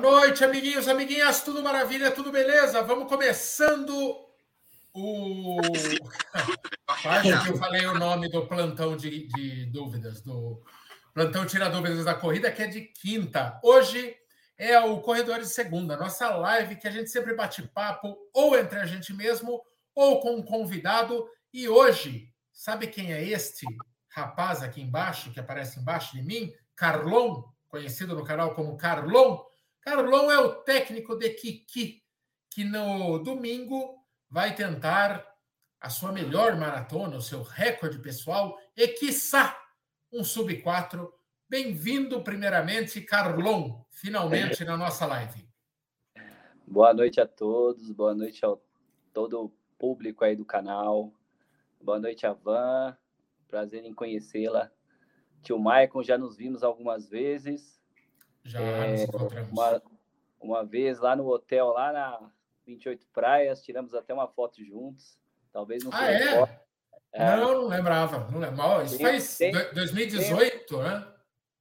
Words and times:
noite, 0.00 0.42
amiguinhos, 0.42 0.88
amiguinhas, 0.88 1.42
tudo 1.42 1.62
maravilha, 1.62 2.10
tudo 2.10 2.32
beleza? 2.32 2.82
Vamos 2.82 3.06
começando 3.06 4.16
o. 4.94 5.60
Quase 7.02 7.42
que 7.42 7.50
eu 7.50 7.56
falei 7.58 7.86
o 7.86 7.98
nome 7.98 8.30
do 8.30 8.46
plantão 8.46 8.96
de, 8.96 9.28
de 9.28 9.66
dúvidas, 9.66 10.22
do 10.22 10.62
plantão 11.12 11.44
Tira 11.44 11.68
Dúvidas 11.68 12.04
da 12.04 12.14
Corrida, 12.14 12.50
que 12.50 12.62
é 12.62 12.66
de 12.66 12.80
quinta. 12.80 13.60
Hoje 13.62 14.16
é 14.56 14.80
o 14.80 15.00
Corredor 15.00 15.38
de 15.38 15.46
Segunda, 15.46 15.96
nossa 15.96 16.30
live 16.30 16.76
que 16.76 16.88
a 16.88 16.90
gente 16.90 17.10
sempre 17.10 17.34
bate 17.34 17.62
papo, 17.62 18.16
ou 18.32 18.58
entre 18.58 18.78
a 18.78 18.86
gente 18.86 19.12
mesmo, 19.12 19.62
ou 19.94 20.20
com 20.20 20.36
um 20.36 20.42
convidado. 20.42 21.28
E 21.52 21.68
hoje, 21.68 22.32
sabe 22.52 22.86
quem 22.86 23.12
é 23.12 23.22
este 23.22 23.66
rapaz 24.08 24.62
aqui 24.62 24.80
embaixo, 24.80 25.30
que 25.30 25.40
aparece 25.40 25.78
embaixo 25.78 26.16
de 26.16 26.22
mim? 26.22 26.52
Carlon, 26.74 27.42
conhecido 27.68 28.14
no 28.14 28.24
canal 28.24 28.54
como 28.54 28.78
Carlon. 28.78 29.49
Carlon 29.82 30.30
é 30.30 30.38
o 30.38 30.56
técnico 30.56 31.16
de 31.16 31.30
Kiki, 31.30 32.02
que 32.50 32.64
no 32.64 33.18
domingo 33.18 34.04
vai 34.28 34.54
tentar 34.54 35.26
a 35.80 35.88
sua 35.88 36.12
melhor 36.12 36.54
maratona, 36.54 37.16
o 37.16 37.22
seu 37.22 37.42
recorde 37.42 37.98
pessoal 37.98 38.60
e, 38.76 38.86
quiçá, 38.88 39.58
um 40.12 40.22
sub-4. 40.22 41.10
Bem-vindo, 41.48 42.22
primeiramente, 42.22 43.00
Carlon, 43.00 43.82
finalmente 43.90 44.66
na 44.66 44.76
nossa 44.76 45.06
live. 45.06 45.48
Boa 46.66 46.92
noite 46.92 47.18
a 47.18 47.26
todos, 47.26 47.90
boa 47.90 48.14
noite 48.14 48.44
a 48.44 48.54
todo 49.14 49.46
o 49.46 49.52
público 49.78 50.24
aí 50.24 50.36
do 50.36 50.44
canal. 50.44 51.10
Boa 51.80 51.98
noite 51.98 52.26
a 52.26 52.34
Van, 52.34 52.94
prazer 53.48 53.86
em 53.86 53.94
conhecê-la. 53.94 54.70
Tio 55.42 55.58
Maicon, 55.58 56.02
já 56.02 56.18
nos 56.18 56.36
vimos 56.36 56.62
algumas 56.62 57.08
vezes. 57.08 57.79
Já 58.44 58.60
é, 58.60 59.06
uma, 59.50 59.82
uma 60.40 60.64
vez 60.64 60.98
lá 60.98 61.14
no 61.14 61.26
hotel, 61.28 61.68
lá 61.68 61.92
na 61.92 62.30
28 62.66 63.06
Praias, 63.12 63.62
tiramos 63.62 63.94
até 63.94 64.14
uma 64.14 64.28
foto 64.28 64.64
juntos. 64.64 65.18
Talvez 65.52 65.84
não 65.84 65.90
Ah, 65.92 66.10
é? 66.10 66.58
é? 67.12 67.36
Não, 67.36 67.62
não 67.62 67.68
lembrava. 67.68 68.30
Não 68.30 68.38
lembrava. 68.38 68.84
Isso 68.84 68.96
tem, 68.96 69.06
faz 69.06 69.38
tem, 69.38 69.52
2018, 69.52 70.66
tem, 70.66 70.78
né? 70.78 71.06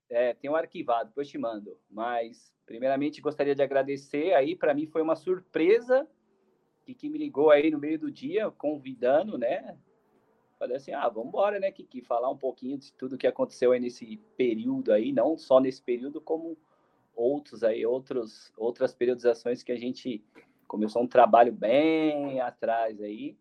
É, 0.09 0.33
tem 0.33 0.50
um 0.50 0.55
arquivado, 0.55 1.09
depois 1.09 1.27
te 1.27 1.38
mando. 1.38 1.77
Mas, 1.89 2.53
primeiramente, 2.66 3.22
gostaria 3.22 3.55
de 3.55 3.61
agradecer. 3.61 4.33
Aí, 4.33 4.55
para 4.55 4.73
mim, 4.73 4.88
foi 4.88 5.02
uma 5.02 5.16
surpresa 5.16 6.07
que, 6.83 6.94
que 6.94 7.09
me 7.09 7.17
ligou 7.17 7.52
aí 7.52 7.69
no 7.69 7.80
meio 7.80 8.00
do 8.00 8.11
dia, 8.11 8.50
convidando, 8.52 9.38
né? 9.38 9.77
Falei 10.57 10.75
assim, 10.75 10.91
ah, 10.91 11.07
vamos 11.07 11.30
embora, 11.30 11.57
né, 11.57 11.72
Kiki, 11.72 12.02
falar 12.02 12.30
um 12.30 12.38
pouquinho 12.38 12.77
de 12.77 12.91
tudo 12.91 13.17
que 13.17 13.25
aconteceu 13.25 13.72
aí 13.72 13.80
nesse 13.80 14.17
período 14.35 14.91
aí, 14.91 15.13
não 15.13 15.38
só 15.38 15.57
nesse 15.59 15.81
período, 15.81 16.19
como 16.19 16.57
outros 17.20 17.64
aí, 17.64 17.86
outros, 17.86 18.52
outras 18.56 18.94
periodizações 18.94 19.62
que 19.62 19.72
a 19.72 19.78
gente 19.78 20.23
começou 20.66 21.03
um 21.03 21.08
trabalho 21.08 21.52
bem 21.52 22.39
atrás 22.39 23.02
aí, 23.02 23.38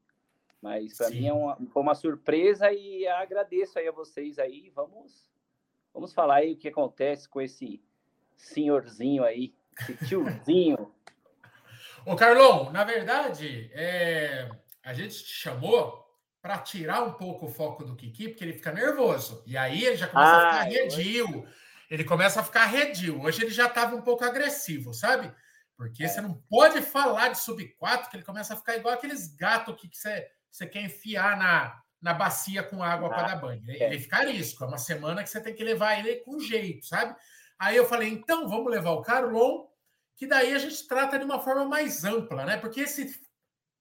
mas 0.61 0.97
para 0.97 1.11
mim 1.11 1.27
é 1.27 1.33
uma, 1.33 1.57
foi 1.73 1.83
uma 1.83 1.95
surpresa 1.95 2.73
e 2.73 3.07
agradeço 3.07 3.79
aí 3.79 3.87
a 3.87 3.93
vocês 3.93 4.39
aí, 4.39 4.71
vamos 4.75 5.31
vamos 5.95 6.13
falar 6.13 6.37
aí 6.37 6.55
o 6.55 6.57
que 6.57 6.69
acontece 6.69 7.29
com 7.29 7.41
esse 7.41 7.81
senhorzinho 8.37 9.23
aí, 9.25 9.55
esse 9.81 10.07
tiozinho. 10.07 10.93
Ô 12.05 12.17
Carlão, 12.17 12.73
na 12.73 12.85
verdade, 12.85 13.71
é, 13.73 14.49
a 14.83 14.93
gente 14.93 15.23
te 15.25 15.33
chamou 15.33 16.05
para 16.41 16.59
tirar 16.59 17.03
um 17.03 17.13
pouco 17.13 17.47
o 17.47 17.51
foco 17.51 17.85
do 17.85 17.95
Kiki, 17.95 18.29
porque 18.29 18.45
ele 18.45 18.55
fica 18.55 18.73
nervoso. 18.73 19.43
E 19.47 19.57
aí 19.57 19.85
ele 19.85 19.97
já 19.97 20.07
começa 20.07 20.31
ah, 20.31 20.49
a 20.49 20.65
ficar 20.65 20.65
redio 20.65 21.47
ele 21.91 22.05
começa 22.05 22.41
a 22.41 22.45
ficar 22.45 22.67
redio. 22.67 23.23
Hoje 23.23 23.43
ele 23.43 23.51
já 23.51 23.67
estava 23.67 23.97
um 23.97 24.03
pouco 24.03 24.25
agressivo, 24.25 24.93
sabe? 24.93 25.33
Porque 25.77 26.05
é. 26.05 26.09
você 26.09 26.21
não 26.21 26.35
pode 26.49 26.83
falar 26.83 27.29
de 27.29 27.39
sub-4, 27.39 28.11
que 28.11 28.17
ele 28.17 28.25
começa 28.25 28.55
a 28.55 28.57
ficar 28.57 28.77
igual 28.77 28.95
aqueles 28.95 29.35
gatos 29.35 29.81
que 29.81 29.89
você, 29.93 30.29
você 30.51 30.67
quer 30.67 30.83
enfiar 30.83 31.37
na, 31.37 31.81
na 32.01 32.13
bacia 32.13 32.63
com 32.63 32.83
água 32.83 33.09
ah, 33.09 33.11
para 33.11 33.29
dar 33.29 33.37
banho. 33.37 33.63
Ele, 33.67 33.83
é. 33.83 33.87
ele 33.87 34.01
fica 34.01 34.19
arisco. 34.19 34.65
É 34.65 34.67
uma 34.67 34.79
semana 34.79 35.23
que 35.23 35.31
você 35.31 35.41
tem 35.41 35.55
que 35.55 35.65
levar 35.65 35.99
ele 35.99 36.17
com 36.17 36.41
jeito, 36.41 36.85
sabe? 36.85 37.15
Aí 37.59 37.77
eu 37.77 37.87
falei, 37.87 38.09
então 38.09 38.49
vamos 38.49 38.71
levar 38.71 38.91
o 38.91 39.03
Carlon, 39.03 39.67
que 40.17 40.27
daí 40.27 40.53
a 40.55 40.59
gente 40.59 40.87
trata 40.87 41.19
de 41.19 41.25
uma 41.25 41.41
forma 41.41 41.65
mais 41.65 42.05
ampla, 42.05 42.45
né? 42.45 42.57
Porque 42.57 42.81
esse 42.81 43.21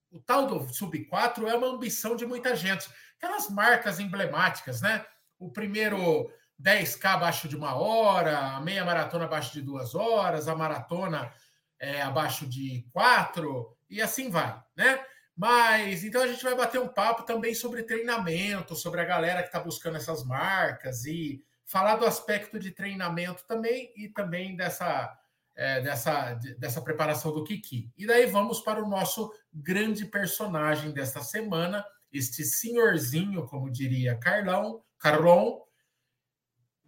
o 0.10 0.20
tal 0.20 0.48
do 0.48 0.74
sub-4 0.74 1.48
é 1.48 1.56
uma 1.56 1.68
ambição 1.68 2.16
de 2.16 2.26
muita 2.26 2.56
gente. 2.56 2.90
Aquelas 3.18 3.50
marcas 3.50 4.00
emblemáticas, 4.00 4.82
né? 4.82 5.06
O 5.38 5.52
primeiro 5.52 6.32
10K 6.62 7.06
abaixo 7.06 7.48
de 7.48 7.56
uma 7.56 7.76
hora, 7.76 8.56
a 8.56 8.62
meia 8.62 8.84
maratona 8.84 9.26
abaixo 9.26 9.54
de 9.54 9.62
duas 9.62 9.94
horas, 9.94 10.48
a 10.48 10.56
maratona 10.56 11.32
é, 11.80 12.02
abaixo 12.02 12.48
de 12.48 12.88
quatro, 12.92 13.78
e 13.90 14.02
assim 14.02 14.30
vai, 14.30 14.60
né? 14.76 15.00
Mas 15.36 16.04
então 16.04 16.22
a 16.22 16.28
gente 16.28 16.44
vai 16.44 16.56
bater 16.56 16.82
um 16.82 16.88
papo 16.88 17.22
também 17.24 17.54
sobre 17.54 17.84
treinamento, 17.84 18.76
sobre 18.76 19.02
a 19.02 19.06
galera 19.06 19.42
que 19.42 19.50
está 19.50 19.60
buscando 19.60 19.98
essas 19.98 20.26
marcas 20.26 21.06
e 21.06 21.44
falar 21.64 21.98
do 21.98 22.06
aspecto 22.06 22.58
de 22.58 22.72
treinamento 22.72 23.46
também 23.46 23.94
e 23.96 24.10
também 24.10 24.56
dessa, 24.56 25.16
é, 25.56 25.80
dessa, 25.82 26.34
dessa 26.58 26.82
preparação 26.82 27.32
do 27.32 27.44
Kiki. 27.44 27.92
E 27.96 28.08
daí 28.08 28.26
vamos 28.26 28.62
para 28.62 28.84
o 28.84 28.90
nosso 28.90 29.32
grande 29.54 30.06
personagem 30.06 30.92
desta 30.92 31.22
semana, 31.22 31.86
este 32.12 32.44
senhorzinho, 32.44 33.46
como 33.46 33.70
diria 33.70 34.18
Carlão, 34.18 34.82
Carlon, 34.98 35.60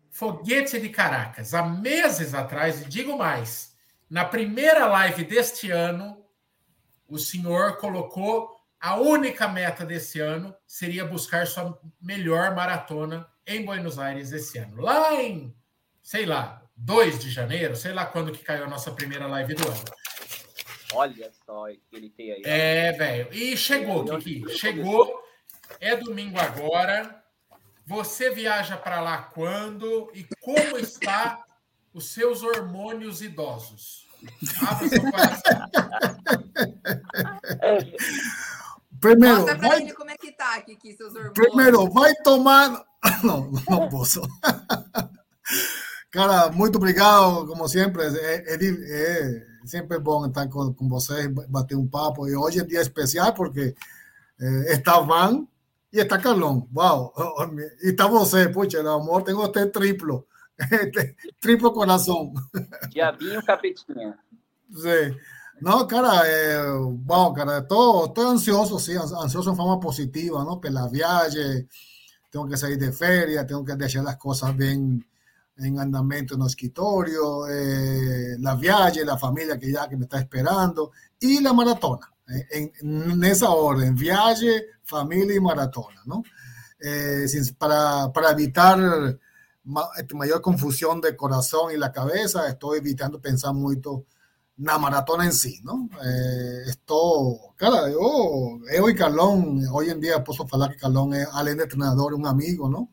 Foguete 0.09 0.79
de 0.79 0.89
Caracas. 0.89 1.53
Há 1.53 1.63
meses 1.63 2.33
atrás, 2.33 2.81
e 2.81 2.85
digo 2.85 3.17
mais, 3.17 3.75
na 4.09 4.25
primeira 4.25 4.85
live 4.87 5.23
deste 5.23 5.71
ano, 5.71 6.25
o 7.07 7.17
senhor 7.17 7.77
colocou 7.77 8.59
a 8.79 8.95
única 8.95 9.47
meta 9.47 9.85
desse 9.85 10.21
ano 10.21 10.55
seria 10.65 11.03
buscar 11.03 11.45
sua 11.45 11.77
melhor 12.01 12.55
maratona 12.55 13.27
em 13.45 13.65
Buenos 13.65 13.99
Aires 13.99 14.31
esse 14.31 14.57
ano. 14.57 14.81
Lá 14.81 15.13
em, 15.15 15.53
sei 16.01 16.25
lá, 16.25 16.63
2 16.77 17.19
de 17.19 17.29
janeiro, 17.29 17.75
sei 17.75 17.91
lá 17.91 18.05
quando 18.05 18.31
que 18.31 18.43
caiu 18.43 18.63
a 18.63 18.69
nossa 18.69 18.91
primeira 18.91 19.27
live 19.27 19.53
do 19.53 19.67
ano. 19.67 19.83
Olha 20.93 21.29
só 21.45 21.67
que 21.67 21.81
ele 21.91 22.09
tem 22.09 22.31
aí. 22.31 22.41
É, 22.45 22.91
velho. 22.93 23.33
E 23.33 23.57
chegou, 23.57 24.05
Kiki. 24.17 24.49
Chegou. 24.57 25.23
É 25.79 25.95
domingo 25.95 26.39
agora. 26.39 27.18
Você 27.89 28.29
viaja 28.29 28.77
para 28.77 29.01
lá 29.01 29.17
quando 29.17 30.11
e 30.13 30.23
como 30.41 30.77
está 30.77 31.43
os 31.91 32.09
seus 32.09 32.43
hormônios 32.43 33.19
idosos? 33.19 34.07
Abra 34.61 34.87
seu 34.87 35.01
coração. 35.01 35.41
Primeiro, 38.99 39.37
Mostra 39.37 39.57
vai... 39.57 39.81
ele 39.81 39.93
como 39.93 40.11
é 40.11 40.17
que 40.17 40.31
tá 40.33 40.57
aqui, 40.57 40.73
aqui 40.73 40.93
seus 40.93 41.15
hormônios. 41.15 41.33
Primeiro, 41.33 41.89
vai 41.89 42.13
tomar. 42.17 42.85
Não, 43.23 43.49
não 43.69 43.87
posso. 43.87 44.21
Cara, 46.11 46.51
muito 46.51 46.75
obrigado, 46.75 47.47
como 47.47 47.65
sempre. 47.67 48.03
É, 48.03 48.55
é, 48.55 48.57
é 48.61 49.45
sempre 49.65 49.97
bom 49.97 50.27
estar 50.27 50.47
com, 50.49 50.73
com 50.73 50.87
vocês, 50.89 51.27
bater 51.47 51.75
um 51.75 51.87
papo. 51.87 52.27
E 52.27 52.35
hoje 52.35 52.59
é 52.59 52.63
dia 52.65 52.81
especial 52.81 53.33
porque 53.33 53.73
é, 54.37 54.73
está 54.73 54.99
Van 54.99 55.47
y 55.91 55.99
está 55.99 56.19
Carlón, 56.19 56.67
wow, 56.71 57.13
y 57.81 57.89
está 57.89 58.07
você, 58.07 58.49
pucha, 58.49 58.79
el 58.79 58.87
amor, 58.87 59.23
tengo 59.23 59.45
este 59.45 59.65
triplo, 59.67 60.27
este 60.57 61.15
triplo 61.39 61.73
corazón. 61.73 62.33
Ya 62.93 63.11
vi 63.11 63.35
capetinha. 63.45 64.17
Sí. 64.73 65.15
No, 65.61 65.85
cara, 65.87 66.21
eh, 66.25 66.57
wow, 67.03 67.33
cara, 67.33 67.67
todo, 67.67 68.07
estoy 68.07 68.27
ansioso, 68.27 68.79
sí, 68.79 68.93
ansioso 68.95 69.49
en 69.49 69.57
forma 69.57 69.77
positiva, 69.79 70.43
¿no? 70.45 70.61
Pues 70.61 70.71
la 70.71 70.87
viaje, 70.87 71.67
tengo 72.29 72.47
que 72.47 72.55
salir 72.55 72.77
de 72.77 72.93
feria, 72.93 73.45
tengo 73.45 73.65
que 73.65 73.75
dejar 73.75 74.03
las 74.03 74.15
cosas 74.15 74.55
bien 74.55 75.05
en 75.57 75.79
andamento 75.79 76.35
en 76.35 76.41
el 76.41 76.47
escritorio, 76.47 77.45
eh, 77.49 78.37
la 78.39 78.55
viaje, 78.55 79.03
la 79.03 79.17
familia 79.17 79.59
que 79.59 79.69
ya 79.69 79.89
que 79.89 79.97
me 79.97 80.05
está 80.05 80.19
esperando 80.19 80.91
y 81.19 81.41
la 81.41 81.51
maratona 81.51 82.09
en, 82.51 82.71
en, 82.81 83.23
esa 83.23 83.49
orden, 83.49 83.95
viaje, 83.95 84.65
familia 84.83 85.35
y 85.35 85.39
maratona, 85.39 86.01
¿no? 86.05 86.23
Eh, 86.79 87.25
para, 87.57 88.11
para, 88.13 88.31
evitar 88.31 88.79
ma, 89.63 89.89
este, 89.97 90.15
mayor 90.15 90.41
confusión 90.41 91.01
de 91.01 91.15
corazón 91.15 91.73
y 91.73 91.77
la 91.77 91.91
cabeza, 91.91 92.47
estoy 92.47 92.79
evitando 92.79 93.19
pensar 93.19 93.53
mucho 93.53 94.05
la 94.57 94.77
maratona 94.77 95.25
en 95.25 95.33
sí, 95.33 95.61
¿no? 95.63 95.89
Eh, 96.03 96.63
esto, 96.67 97.53
cara, 97.55 97.89
yo, 97.89 98.59
yo 98.73 98.89
y 98.89 98.95
Carlón, 98.95 99.65
hoy 99.71 99.89
en 99.89 100.01
día 100.01 100.23
puedo 100.23 100.45
hablar 100.51 100.71
que 100.71 100.77
Carlón 100.77 101.13
es 101.13 101.27
além 101.31 101.59
entrenador, 101.59 102.13
un 102.13 102.27
amigo, 102.27 102.69
¿no? 102.69 102.91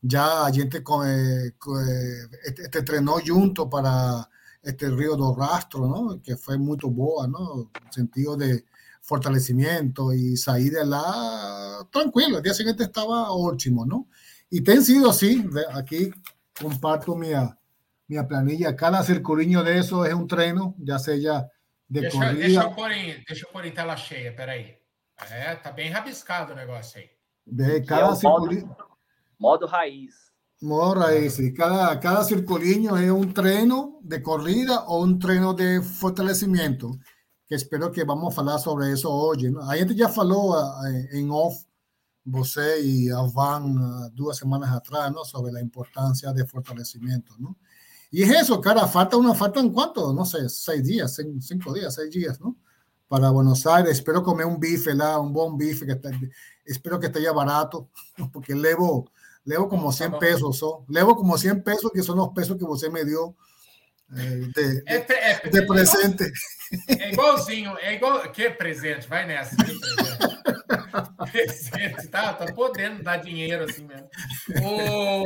Ya 0.00 0.50
gente 0.52 0.82
con, 0.82 1.06
eh, 1.08 1.54
este, 2.44 2.62
este 2.62 2.78
entrenó 2.78 3.16
junto 3.26 3.68
para 3.68 4.28
este 4.66 4.90
Río 4.90 5.16
do 5.16 5.34
Rastro, 5.34 5.86
¿no? 5.86 6.20
Que 6.20 6.36
fue 6.36 6.58
muy 6.58 6.76
boa, 6.82 7.28
¿no? 7.28 7.70
Sentido 7.90 8.36
de 8.36 8.64
fortalecimiento 9.00 10.12
y 10.12 10.36
salir 10.36 10.72
de 10.72 10.84
la 10.84 11.86
tranquilo. 11.92 12.38
El 12.38 12.42
día 12.42 12.52
siguiente 12.52 12.82
estaba 12.82 13.30
óptimo, 13.30 13.86
¿no? 13.86 14.08
Y 14.50 14.62
te 14.62 14.72
han 14.72 14.82
sido 14.82 15.10
así. 15.10 15.48
Aquí 15.72 16.10
comparto 16.60 17.14
mi, 17.14 17.28
minha 18.08 18.26
planilha, 18.26 18.74
cada 18.74 19.02
circulinho 19.04 19.62
disso 19.62 20.04
é 20.04 20.14
um 20.14 20.26
treino, 20.26 20.74
já 20.84 20.98
seja 20.98 21.48
de 21.88 22.00
deixa, 22.00 22.18
corrida. 22.18 22.34
Deixa 22.34 22.62
eu, 22.62 22.74
pôr 22.74 22.90
em, 22.90 23.24
deixa 23.26 23.46
eu 23.46 23.52
pôr 23.52 23.64
em 23.64 23.70
tela 23.70 23.96
cheia, 23.96 24.34
peraí. 24.34 24.76
É, 25.30 25.54
tá 25.54 25.70
bem 25.70 25.90
rabiscado 25.90 26.52
o 26.52 26.56
negócio 26.56 27.00
aí. 27.00 27.10
De 27.46 27.80
cada 27.82 28.12
é 28.12 28.16
circulinho. 28.16 28.66
Modo, 28.66 28.86
modo 29.38 29.66
raiz. 29.66 30.25
Raiz. 30.62 31.38
Cada, 31.54 31.96
cada 31.98 32.24
circulinho 32.24 32.96
é 32.96 33.12
um 33.12 33.30
treino 33.32 34.00
de 34.02 34.20
corrida 34.20 34.84
ou 34.86 35.04
um 35.04 35.18
treino 35.18 35.54
de 35.54 35.82
fortalecimento. 35.82 36.98
Que 37.46 37.54
espero 37.54 37.90
que 37.90 38.04
vamos 38.04 38.34
falar 38.34 38.58
sobre 38.58 38.92
isso 38.92 39.08
hoje. 39.08 39.52
A 39.68 39.76
gente 39.76 39.96
já 39.96 40.08
falou 40.08 40.56
eh, 40.86 41.18
em 41.18 41.30
off, 41.30 41.64
e 42.82 43.10
a 43.12 43.22
Van, 43.22 44.10
duas 44.12 44.36
semanas 44.36 44.72
atrás, 44.72 45.12
¿no? 45.12 45.24
sobre 45.24 45.56
a 45.56 45.62
importância 45.62 46.32
de 46.32 46.44
fortalecimento. 46.44 47.34
¿no? 47.38 47.56
Y 48.10 48.22
es 48.22 48.30
eso, 48.30 48.60
cara, 48.60 48.86
falta 48.86 49.16
una, 49.16 49.34
faltan 49.34 49.70
cuánto, 49.70 50.12
no 50.12 50.24
sé, 50.24 50.48
seis 50.48 50.82
días, 50.82 51.20
cinco 51.40 51.72
días, 51.72 51.94
seis 51.94 52.10
días, 52.10 52.40
¿no? 52.40 52.56
Para 53.08 53.30
Buenos 53.30 53.66
Aires, 53.66 53.92
espero 53.92 54.22
comer 54.22 54.46
un 54.46 54.58
bife 54.58 54.94
lá, 54.94 55.20
un 55.20 55.32
buen 55.32 55.56
bife, 55.56 55.86
que 55.86 55.92
está, 55.92 56.10
espero 56.64 56.98
que 56.98 57.06
esté 57.06 57.22
ya 57.22 57.32
barato, 57.32 57.90
porque 58.32 58.54
levo, 58.54 59.10
levo 59.46 59.68
como 59.68 59.90
100 59.90 60.18
pesos, 60.18 60.58
¿so? 60.58 60.84
levo 60.88 61.16
como 61.16 61.38
100 61.38 61.62
pesos, 61.62 61.90
que 61.92 62.02
son 62.02 62.18
los 62.18 62.30
pesos 62.34 62.58
que 62.58 62.64
você 62.64 62.90
me 62.90 63.04
dio 63.04 63.34
eh, 64.14 64.48
de, 64.54 64.82
é, 64.86 64.96
é, 64.96 65.48
de 65.48 65.62
presente. 65.62 66.32
É 66.88 67.12
igualzinho, 67.12 67.78
é 67.78 67.94
igual, 67.94 68.30
que 68.32 68.50
presente, 68.50 69.08
vai 69.08 69.24
nessa, 69.24 69.56
presente. 69.56 69.80
presente, 71.32 72.08
tá, 72.08 72.34
tá 72.34 72.52
podendo 72.52 73.02
dar 73.02 73.16
dinheiro 73.16 73.64
assim 73.64 73.84
mesmo. 73.84 74.08
O... 74.62 75.24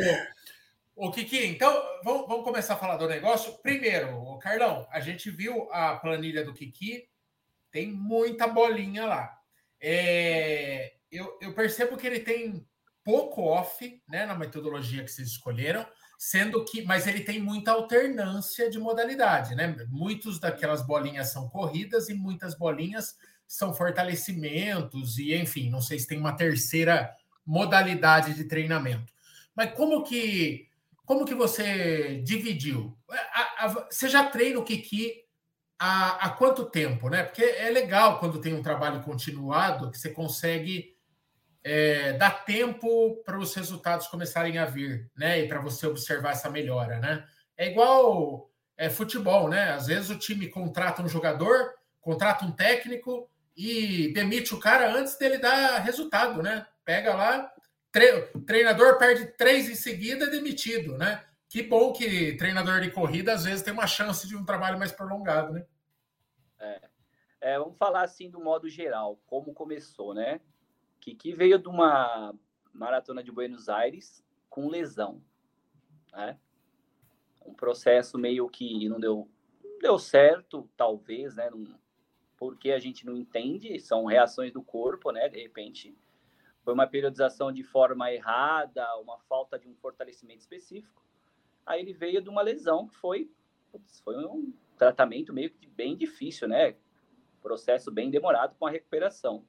O 1.03 1.11
Kiki, 1.11 1.47
então 1.47 1.73
vamos, 2.05 2.29
vamos, 2.29 2.45
começar 2.45 2.75
a 2.75 2.77
falar 2.77 2.99
do 2.99 3.09
negócio. 3.09 3.55
Primeiro, 3.63 4.19
o 4.19 4.39
Carlão, 4.39 4.87
a 4.91 5.01
gente 5.01 5.31
viu 5.31 5.67
a 5.73 5.97
planilha 5.97 6.45
do 6.45 6.53
Kiki, 6.53 7.09
tem 7.71 7.91
muita 7.91 8.47
bolinha 8.47 9.07
lá. 9.07 9.35
É, 9.81 10.93
eu, 11.11 11.39
eu, 11.41 11.55
percebo 11.55 11.97
que 11.97 12.07
ele 12.07 12.21
tem 12.21 12.67
pouco 13.11 13.43
off, 13.43 14.01
né, 14.09 14.25
na 14.25 14.37
metodologia 14.37 15.03
que 15.03 15.11
vocês 15.11 15.27
escolheram, 15.27 15.85
sendo 16.17 16.65
que, 16.65 16.83
mas 16.83 17.09
ele 17.09 17.21
tem 17.21 17.41
muita 17.41 17.73
alternância 17.73 18.71
de 18.71 18.79
modalidade, 18.79 19.57
né? 19.57 19.75
Muitos 19.89 20.39
daquelas 20.39 20.87
bolinhas 20.87 21.33
são 21.33 21.49
corridas 21.49 22.09
e 22.09 22.15
muitas 22.15 22.57
bolinhas 22.57 23.17
são 23.49 23.75
fortalecimentos 23.75 25.19
e, 25.19 25.35
enfim, 25.35 25.69
não 25.71 25.81
sei 25.81 25.99
se 25.99 26.07
tem 26.07 26.21
uma 26.21 26.37
terceira 26.37 27.13
modalidade 27.45 28.33
de 28.35 28.45
treinamento. 28.45 29.13
Mas 29.57 29.75
como 29.75 30.05
que 30.05 30.69
como 31.05 31.25
que 31.25 31.35
você 31.35 32.23
dividiu? 32.23 32.97
A, 33.11 33.65
a, 33.65 33.69
você 33.91 34.09
já 34.09 34.25
treina 34.25 34.61
o 34.61 34.63
Kiki 34.63 35.25
há, 35.77 36.27
há 36.27 36.31
quanto 36.31 36.71
tempo, 36.71 37.09
né? 37.09 37.25
Porque 37.25 37.43
é 37.43 37.71
legal 37.71 38.21
quando 38.21 38.41
tem 38.41 38.55
um 38.55 38.63
trabalho 38.63 39.03
continuado 39.03 39.91
que 39.91 39.99
você 39.99 40.11
consegue 40.11 40.95
é, 41.63 42.13
dar 42.15 42.45
tempo 42.45 43.17
para 43.25 43.39
os 43.39 43.55
resultados 43.55 44.07
começarem 44.07 44.59
a 44.59 44.65
vir, 44.65 45.11
né? 45.17 45.41
E 45.41 45.49
para 45.49 45.61
você 45.61 45.87
observar 45.87 46.33
essa 46.33 46.51
melhora, 46.51 46.99
né? 46.99 47.25
É 47.57 47.71
igual 47.71 48.51
é, 48.77 48.89
futebol, 48.89 49.49
né? 49.49 49.73
Às 49.73 49.87
vezes 49.87 50.11
o 50.11 50.19
time 50.19 50.49
contrata 50.49 51.03
um 51.03 51.09
jogador, 51.09 51.75
contrata 52.01 52.45
um 52.45 52.53
técnico 52.53 53.29
e 53.57 54.13
demite 54.13 54.55
o 54.55 54.61
cara 54.61 54.93
antes 54.95 55.17
dele 55.17 55.39
dar 55.39 55.79
resultado, 55.79 56.43
né? 56.43 56.67
Pega 56.85 57.15
lá, 57.15 57.53
Tre 57.93 58.29
treinador 58.47 58.99
perde 58.99 59.27
três 59.37 59.69
em 59.69 59.75
seguida, 59.75 60.27
é 60.27 60.31
demitido, 60.31 60.97
né? 60.97 61.25
Que 61.49 61.63
bom 61.63 61.93
que 61.93 62.37
treinador 62.37 62.81
de 62.81 62.91
corrida 62.93 63.33
às 63.33 63.45
vezes 63.45 63.63
tem 63.63 63.73
uma 63.73 63.87
chance 63.87 64.29
de 64.29 64.37
um 64.37 64.45
trabalho 64.45 64.79
mais 64.79 64.93
prolongado, 64.93 65.53
né? 65.53 65.67
É. 66.61 66.81
é 67.41 67.59
vamos 67.59 67.77
falar 67.77 68.03
assim 68.03 68.31
do 68.31 68.41
modo 68.41 68.69
geral, 68.69 69.21
como 69.27 69.53
começou, 69.53 70.15
né? 70.15 70.41
Que, 71.01 71.33
veio 71.33 71.59
de 71.59 71.69
uma 71.69 72.35
maratona 72.73 73.23
de 73.23 73.33
Buenos 73.33 73.69
Aires 73.69 74.25
com 74.49 74.69
lesão, 74.69 75.23
né? 76.13 76.39
Um 77.45 77.55
processo 77.55 78.19
meio 78.19 78.49
que 78.49 78.89
não 78.89 79.01
deu, 79.01 79.29
deu 79.81 79.99
certo, 79.99 80.69
talvez, 80.77 81.35
né? 81.35 81.51
Porque 82.37 82.71
a 82.71 82.79
gente 82.79 83.07
não 83.07 83.17
entende, 83.17 83.79
são 83.81 84.05
reações 84.05 84.53
do 84.53 84.63
corpo, 84.63 85.11
né? 85.11 85.29
De 85.29 85.41
repente 85.41 85.97
foi 86.63 86.75
uma 86.75 86.87
periodização 86.87 87.51
de 87.51 87.63
forma 87.63 88.13
errada, 88.13 88.87
uma 88.99 89.19
falta 89.21 89.59
de 89.59 89.67
um 89.67 89.75
fortalecimento 89.77 90.41
específico. 90.41 91.03
Aí 91.65 91.81
ele 91.81 91.93
veio 91.93 92.21
de 92.21 92.29
uma 92.29 92.43
lesão 92.43 92.87
que 92.87 92.95
foi, 92.95 93.31
foi 94.05 94.17
um 94.27 94.53
tratamento 94.77 95.33
meio 95.33 95.51
que 95.51 95.67
bem 95.67 95.97
difícil, 95.97 96.49
né? 96.49 96.77
Processo 97.41 97.91
bem 97.91 98.11
demorado 98.11 98.55
com 98.57 98.67
a 98.67 98.71
recuperação. 98.71 99.47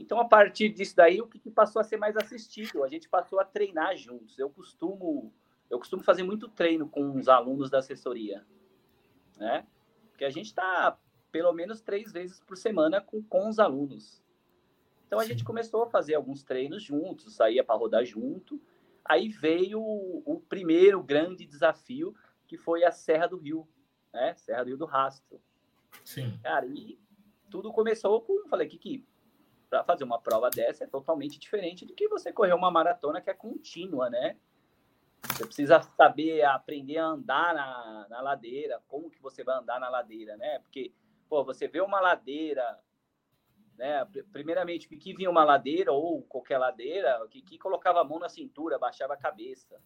Então, 0.00 0.18
a 0.18 0.24
partir 0.24 0.70
disso 0.70 0.96
daí, 0.96 1.20
o 1.20 1.26
que, 1.26 1.50
passou 1.50 1.78
a 1.78 1.84
ser 1.84 1.98
mais 1.98 2.16
assistido? 2.16 2.82
A 2.82 2.88
gente 2.88 3.06
passou 3.06 3.38
a 3.38 3.44
treinar 3.44 3.94
juntos. 3.98 4.38
Eu 4.38 4.48
costumo, 4.48 5.30
eu 5.68 5.78
costumo 5.78 6.02
fazer 6.02 6.22
muito 6.22 6.48
treino 6.48 6.88
com 6.88 7.14
os 7.14 7.28
alunos 7.28 7.68
da 7.68 7.80
assessoria, 7.80 8.44
né? 9.36 9.66
Porque 10.10 10.24
a 10.24 10.30
gente 10.30 10.46
está 10.46 10.98
pelo 11.30 11.52
menos 11.52 11.82
três 11.82 12.10
vezes 12.10 12.40
por 12.40 12.56
semana 12.56 13.00
com, 13.02 13.22
com 13.22 13.46
os 13.46 13.58
alunos. 13.58 14.24
Então 15.06 15.18
a 15.18 15.22
Sim. 15.22 15.28
gente 15.28 15.44
começou 15.44 15.82
a 15.82 15.90
fazer 15.90 16.14
alguns 16.14 16.42
treinos 16.42 16.82
juntos, 16.82 17.34
saía 17.34 17.62
para 17.62 17.78
rodar 17.78 18.04
junto. 18.04 18.58
Aí 19.04 19.28
veio 19.28 19.80
o, 19.82 20.22
o, 20.24 20.40
primeiro 20.40 21.02
grande 21.02 21.44
desafio, 21.44 22.14
que 22.46 22.56
foi 22.56 22.84
a 22.84 22.90
Serra 22.90 23.26
do 23.26 23.36
Rio, 23.36 23.68
né? 24.14 24.34
Serra 24.34 24.64
do 24.64 24.68
Rio 24.68 24.78
do 24.78 24.86
Rastro. 24.86 25.40
Sim. 26.04 26.38
Cara, 26.42 26.64
e 26.66 26.98
tudo 27.50 27.70
começou 27.70 28.22
com, 28.22 28.48
falei, 28.48 28.66
que 28.66 28.78
que 28.78 29.09
para 29.70 29.84
fazer 29.84 30.04
uma 30.04 30.20
prova 30.20 30.50
dessa 30.50 30.84
é 30.84 30.86
totalmente 30.86 31.38
diferente 31.38 31.86
do 31.86 31.94
que 31.94 32.08
você 32.08 32.32
correr 32.32 32.52
uma 32.52 32.70
maratona 32.70 33.20
que 33.20 33.30
é 33.30 33.34
contínua, 33.34 34.10
né? 34.10 34.36
Você 35.22 35.46
precisa 35.46 35.80
saber 35.80 36.42
aprender 36.42 36.98
a 36.98 37.06
andar 37.06 37.54
na, 37.54 38.06
na 38.10 38.20
ladeira, 38.20 38.82
como 38.88 39.10
que 39.10 39.22
você 39.22 39.44
vai 39.44 39.56
andar 39.56 39.78
na 39.78 39.88
ladeira, 39.88 40.36
né? 40.36 40.58
Porque, 40.58 40.92
pô, 41.28 41.44
você 41.44 41.68
vê 41.68 41.80
uma 41.80 42.00
ladeira 42.00 42.78
né? 43.80 44.06
Primeiramente, 44.30 44.86
o 44.86 44.90
Kiki 44.90 45.14
vinha 45.14 45.30
uma 45.30 45.42
ladeira 45.42 45.90
ou 45.90 46.22
qualquer 46.24 46.58
ladeira, 46.58 47.24
o 47.24 47.28
Kiki 47.28 47.56
colocava 47.56 48.02
a 48.02 48.04
mão 48.04 48.18
na 48.18 48.28
cintura, 48.28 48.78
baixava 48.78 49.14
a 49.14 49.16
cabeça. 49.16 49.80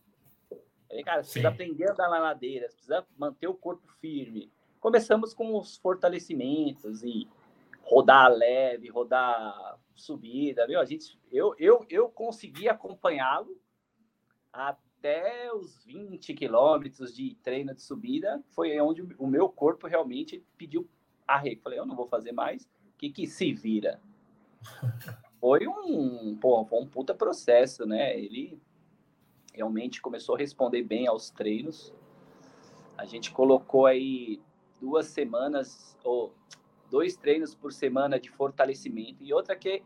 Aí, 0.91 1.05
cara, 1.05 1.23
você 1.23 1.31
precisa 1.31 1.49
aprender 1.49 1.89
a 1.89 1.93
andar 1.93 2.11
na 2.11 2.19
ladeira, 2.19 2.69
você 2.69 2.75
precisa 2.75 3.07
manter 3.17 3.47
o 3.47 3.55
corpo 3.55 3.87
firme. 4.01 4.51
Começamos 4.81 5.33
com 5.33 5.57
os 5.57 5.77
fortalecimentos 5.77 7.05
e 7.05 7.29
rodar 7.85 8.31
leve, 8.33 8.89
rodar 8.89 9.79
subida, 9.95 10.67
viu? 10.67 10.81
A 10.81 10.85
gente, 10.85 11.19
eu, 11.31 11.55
eu, 11.59 11.85
eu 11.89 12.09
consegui 12.09 12.69
acompanhá-lo 12.69 13.61
até 14.53 15.53
os 15.55 15.85
20 15.85 16.35
quilômetros 16.35 17.15
de 17.15 17.35
treino 17.43 17.75
de 17.75 17.83
subida, 17.83 18.43
foi 18.51 18.81
onde 18.81 19.03
o 19.19 19.27
meu 19.27 19.49
corpo 19.49 19.87
realmente 19.87 20.45
pediu 20.57 20.89
arrego. 21.27 21.63
Falei, 21.63 21.79
eu 21.79 21.87
não 21.87 21.97
vou 21.97 22.07
fazer 22.07 22.33
mais 22.33 22.69
que, 23.05 23.11
que 23.11 23.27
se 23.27 23.53
vira? 23.53 24.01
Foi 25.41 25.69
um, 25.69 26.39
pô, 26.41 26.65
foi 26.65 26.81
um 26.81 26.87
puta 26.87 27.15
processo, 27.15 27.85
né? 27.85 28.19
Ele 28.19 28.59
realmente 29.53 30.01
começou 30.01 30.35
a 30.37 30.39
responder 30.39 30.83
bem 30.83 31.07
aos 31.07 31.29
treinos. 31.29 31.93
A 32.97 33.05
gente 33.05 33.31
colocou 33.31 33.85
aí 33.85 34.41
duas 34.81 35.07
semanas, 35.09 35.99
ou 36.03 36.33
dois 36.95 37.17
treinos 37.17 37.57
por 37.57 37.73
semana 37.73 38.21
de 38.21 38.31
fortalecimento. 38.31 39.25
E 39.25 39.35
outra 39.35 39.57
que 39.57 39.83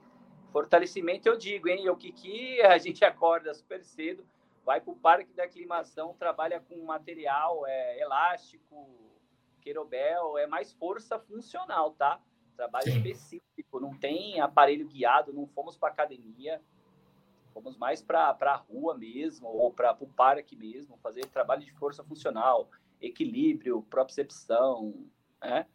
fortalecimento 0.52 1.26
eu 1.26 1.38
digo, 1.38 1.66
hein? 1.66 1.88
O 1.88 1.96
que 1.96 2.60
a 2.60 2.76
gente 2.76 3.02
acorda 3.02 3.54
super 3.54 3.82
cedo, 3.82 4.26
vai 4.62 4.78
para 4.78 4.92
o 4.92 4.96
parque 4.96 5.32
da 5.32 5.44
aclimação, 5.44 6.12
trabalha 6.18 6.60
com 6.60 6.84
material 6.84 7.66
é, 7.66 7.98
elástico, 7.98 8.90
querobel, 9.62 10.36
é 10.36 10.46
mais 10.46 10.70
força 10.74 11.18
funcional, 11.18 11.92
tá? 11.92 12.20
trabalho 12.54 12.90
Sim. 12.90 12.98
específico, 12.98 13.80
não 13.80 13.96
tem 13.96 14.38
aparelho 14.40 14.86
guiado, 14.86 15.32
não 15.32 15.46
fomos 15.46 15.78
para 15.78 15.88
academia, 15.88 16.60
fomos 17.54 17.78
mais 17.78 18.02
para 18.02 18.36
a 18.38 18.56
rua 18.56 18.98
mesmo, 18.98 19.48
ou 19.48 19.72
para 19.72 19.96
o 19.98 20.08
parque 20.08 20.54
mesmo, 20.54 20.98
fazer 20.98 21.24
trabalho 21.26 21.64
de 21.64 21.72
força 21.72 22.04
funcional, 22.04 22.68
equilíbrio, 23.00 23.80
propriocepção, 23.88 24.92
né? 25.40 25.66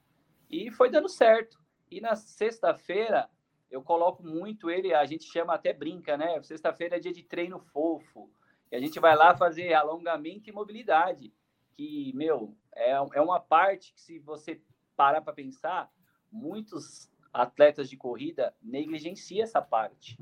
E 0.54 0.70
foi 0.70 0.92
dando 0.92 1.10
certo. 1.10 1.58
E 1.90 2.00
na 2.00 2.16
sexta-feira, 2.16 3.28
eu 3.72 3.82
coloco 3.82 4.22
muito 4.22 4.70
ele, 4.70 4.94
a 4.94 5.04
gente 5.04 5.24
chama 5.24 5.56
até 5.56 5.74
brinca, 5.74 6.16
né? 6.16 6.40
Sexta-feira 6.44 6.98
é 6.98 7.00
dia 7.00 7.12
de 7.12 7.24
treino 7.24 7.60
fofo, 7.60 8.30
e 8.72 8.76
a 8.76 8.80
gente 8.80 9.00
vai 9.00 9.16
lá 9.16 9.36
fazer 9.36 9.74
alongamento 9.74 10.48
e 10.48 10.54
mobilidade, 10.54 11.34
que, 11.76 12.12
meu, 12.14 12.56
é, 12.76 12.92
é 12.92 13.22
uma 13.22 13.40
parte 13.40 13.94
que 13.94 14.02
se 14.02 14.20
você 14.20 14.62
parar 14.96 15.22
para 15.22 15.34
pensar, 15.34 15.92
muitos 16.32 17.12
atletas 17.34 17.90
de 17.90 17.98
corrida 17.98 18.56
negligenciam 18.62 19.44
essa 19.44 19.60
parte. 19.60 20.20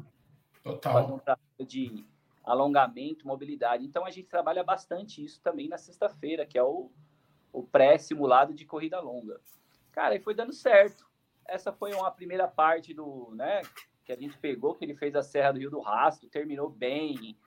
Total. 0.64 1.14
Um 1.14 1.20
trabalho 1.20 1.66
de 1.68 2.06
alongamento, 2.42 3.28
mobilidade. 3.28 3.86
Então, 3.86 4.06
a 4.06 4.10
gente 4.10 4.30
trabalha 4.30 4.64
bastante 4.64 5.22
isso 5.22 5.42
também 5.42 5.68
na 5.68 5.78
sexta-feira, 5.78 6.46
que 6.46 6.58
é 6.58 6.64
o, 6.64 6.90
o 7.52 7.64
pré-simulado 7.64 8.54
de 8.54 8.66
corrida 8.66 9.02
longa. 9.02 9.42
Cara, 9.92 10.16
e 10.16 10.20
foi 10.20 10.34
dando 10.34 10.54
certo. 10.54 11.06
Essa 11.48 11.72
foi 11.72 11.94
uma 11.94 12.12
primeira 12.12 12.48
parte 12.48 12.94
do, 12.94 13.32
né, 13.36 13.62
que 14.06 14.12
a 14.12 14.16
gente 14.16 14.38
pegou, 14.38 14.76
que 14.76 14.86
ele 14.86 14.96
fez 14.96 15.16
a 15.16 15.24
Serra 15.24 15.52
do 15.52 15.60
Rio 15.60 15.70
do 15.70 15.82
Rastro, 15.82 16.30
terminou 16.30 16.70
bem, 16.70 17.38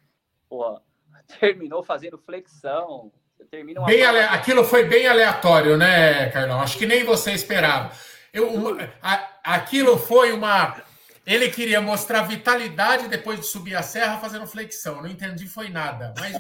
porra, 0.48 0.82
terminou 1.40 1.82
fazendo 1.82 2.18
flexão, 2.18 3.12
termina 3.50 3.84
bem 3.84 4.02
ale... 4.02 4.20
Aquilo 4.20 4.64
foi 4.64 4.84
bem 4.84 5.06
aleatório, 5.06 5.76
né, 5.76 6.30
Carlão? 6.30 6.60
Acho 6.60 6.78
que 6.78 6.86
nem 6.86 7.04
você 7.04 7.32
esperava. 7.32 7.92
Eu, 8.32 8.48
uma... 8.52 8.76
a... 9.02 9.34
Aquilo 9.44 9.98
foi 9.98 10.32
uma 10.32 10.82
ele 11.26 11.50
queria 11.50 11.80
mostrar 11.80 12.22
vitalidade 12.22 13.08
depois 13.08 13.40
de 13.40 13.46
subir 13.46 13.74
a 13.74 13.82
serra 13.82 14.18
fazendo 14.18 14.46
flexão. 14.46 15.00
Não 15.00 15.08
entendi, 15.08 15.46
foi 15.46 15.70
nada. 15.70 16.12
Mas 16.18 16.38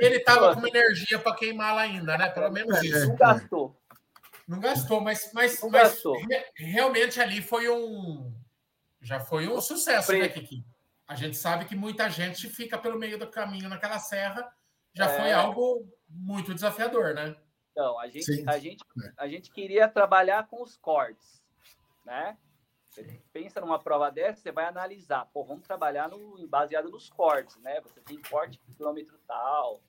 ele 0.00 0.16
estava 0.16 0.54
com 0.56 0.66
energia 0.66 1.18
para 1.20 1.36
queimar 1.36 1.74
lá 1.74 1.82
ainda, 1.82 2.18
né? 2.18 2.28
Pelo 2.30 2.50
menos 2.50 2.82
isso. 2.82 3.08
Não 3.08 3.16
gastou. 3.16 3.79
Não 4.50 4.58
gastou, 4.58 5.00
mas, 5.00 5.30
mas, 5.32 5.62
mas 5.62 5.70
gastou. 5.70 6.16
realmente 6.56 7.20
ali 7.20 7.40
foi 7.40 7.68
um. 7.68 8.34
Já 9.00 9.20
foi 9.20 9.46
um 9.46 9.60
sucesso, 9.60 10.12
né, 10.12 10.28
Kiki? 10.28 10.66
A 11.06 11.14
gente 11.14 11.36
sabe 11.36 11.66
que 11.66 11.76
muita 11.76 12.10
gente 12.10 12.48
fica 12.48 12.76
pelo 12.76 12.98
meio 12.98 13.16
do 13.16 13.30
caminho 13.30 13.68
naquela 13.68 14.00
serra. 14.00 14.52
Já 14.92 15.04
é... 15.04 15.20
foi 15.20 15.32
algo 15.32 15.88
muito 16.08 16.52
desafiador, 16.52 17.14
né? 17.14 17.36
Então, 17.70 17.96
a 18.00 18.08
gente, 18.08 18.48
a, 18.48 18.58
gente, 18.58 18.84
a 19.16 19.28
gente 19.28 19.52
queria 19.52 19.86
trabalhar 19.86 20.48
com 20.48 20.60
os 20.60 20.76
cortes, 20.76 21.40
né? 22.04 22.36
Você 22.88 23.04
pensa 23.32 23.60
numa 23.60 23.78
prova 23.78 24.10
dessa, 24.10 24.42
você 24.42 24.50
vai 24.50 24.64
analisar, 24.64 25.26
pô, 25.26 25.44
vamos 25.44 25.62
trabalhar 25.62 26.08
no, 26.08 26.44
baseado 26.48 26.90
nos 26.90 27.08
cortes, 27.08 27.56
né? 27.58 27.80
Você 27.82 28.00
tem 28.00 28.20
corte 28.22 28.58
por 28.58 28.74
quilômetro 28.74 29.16
tal. 29.28 29.80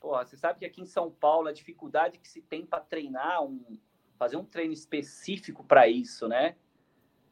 Pô, 0.00 0.16
você 0.16 0.36
sabe 0.36 0.58
que 0.58 0.66
aqui 0.66 0.82
em 0.82 0.86
São 0.86 1.10
Paulo 1.10 1.48
a 1.48 1.52
dificuldade 1.52 2.18
que 2.18 2.28
se 2.28 2.42
tem 2.42 2.64
para 2.66 2.80
treinar, 2.80 3.42
um, 3.42 3.78
fazer 4.18 4.36
um 4.36 4.44
treino 4.44 4.72
específico 4.72 5.64
para 5.64 5.88
isso, 5.88 6.28
né? 6.28 6.56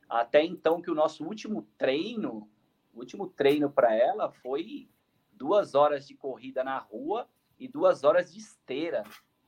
Até 0.09 0.45
então 0.45 0.81
que 0.81 0.91
o 0.91 0.95
nosso 0.95 1.25
último 1.25 1.63
treino, 1.77 2.49
último 2.93 3.29
treino 3.29 3.71
para 3.71 3.95
ela 3.95 4.31
foi 4.31 4.89
duas 5.33 5.75
horas 5.75 6.07
de 6.07 6.15
corrida 6.15 6.63
na 6.63 6.79
rua 6.79 7.29
e 7.59 7.69
duas 7.69 8.05
horas 8.05 8.33
de 8.33 8.39
esteira, 8.39 9.03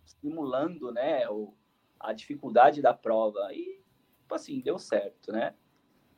simulando, 0.04 0.92
né, 0.92 1.28
o, 1.28 1.54
a 1.98 2.12
dificuldade 2.12 2.80
da 2.80 2.94
prova. 2.94 3.52
E 3.52 3.82
tipo 4.20 4.34
assim, 4.34 4.60
deu 4.60 4.78
certo, 4.78 5.32
né? 5.32 5.54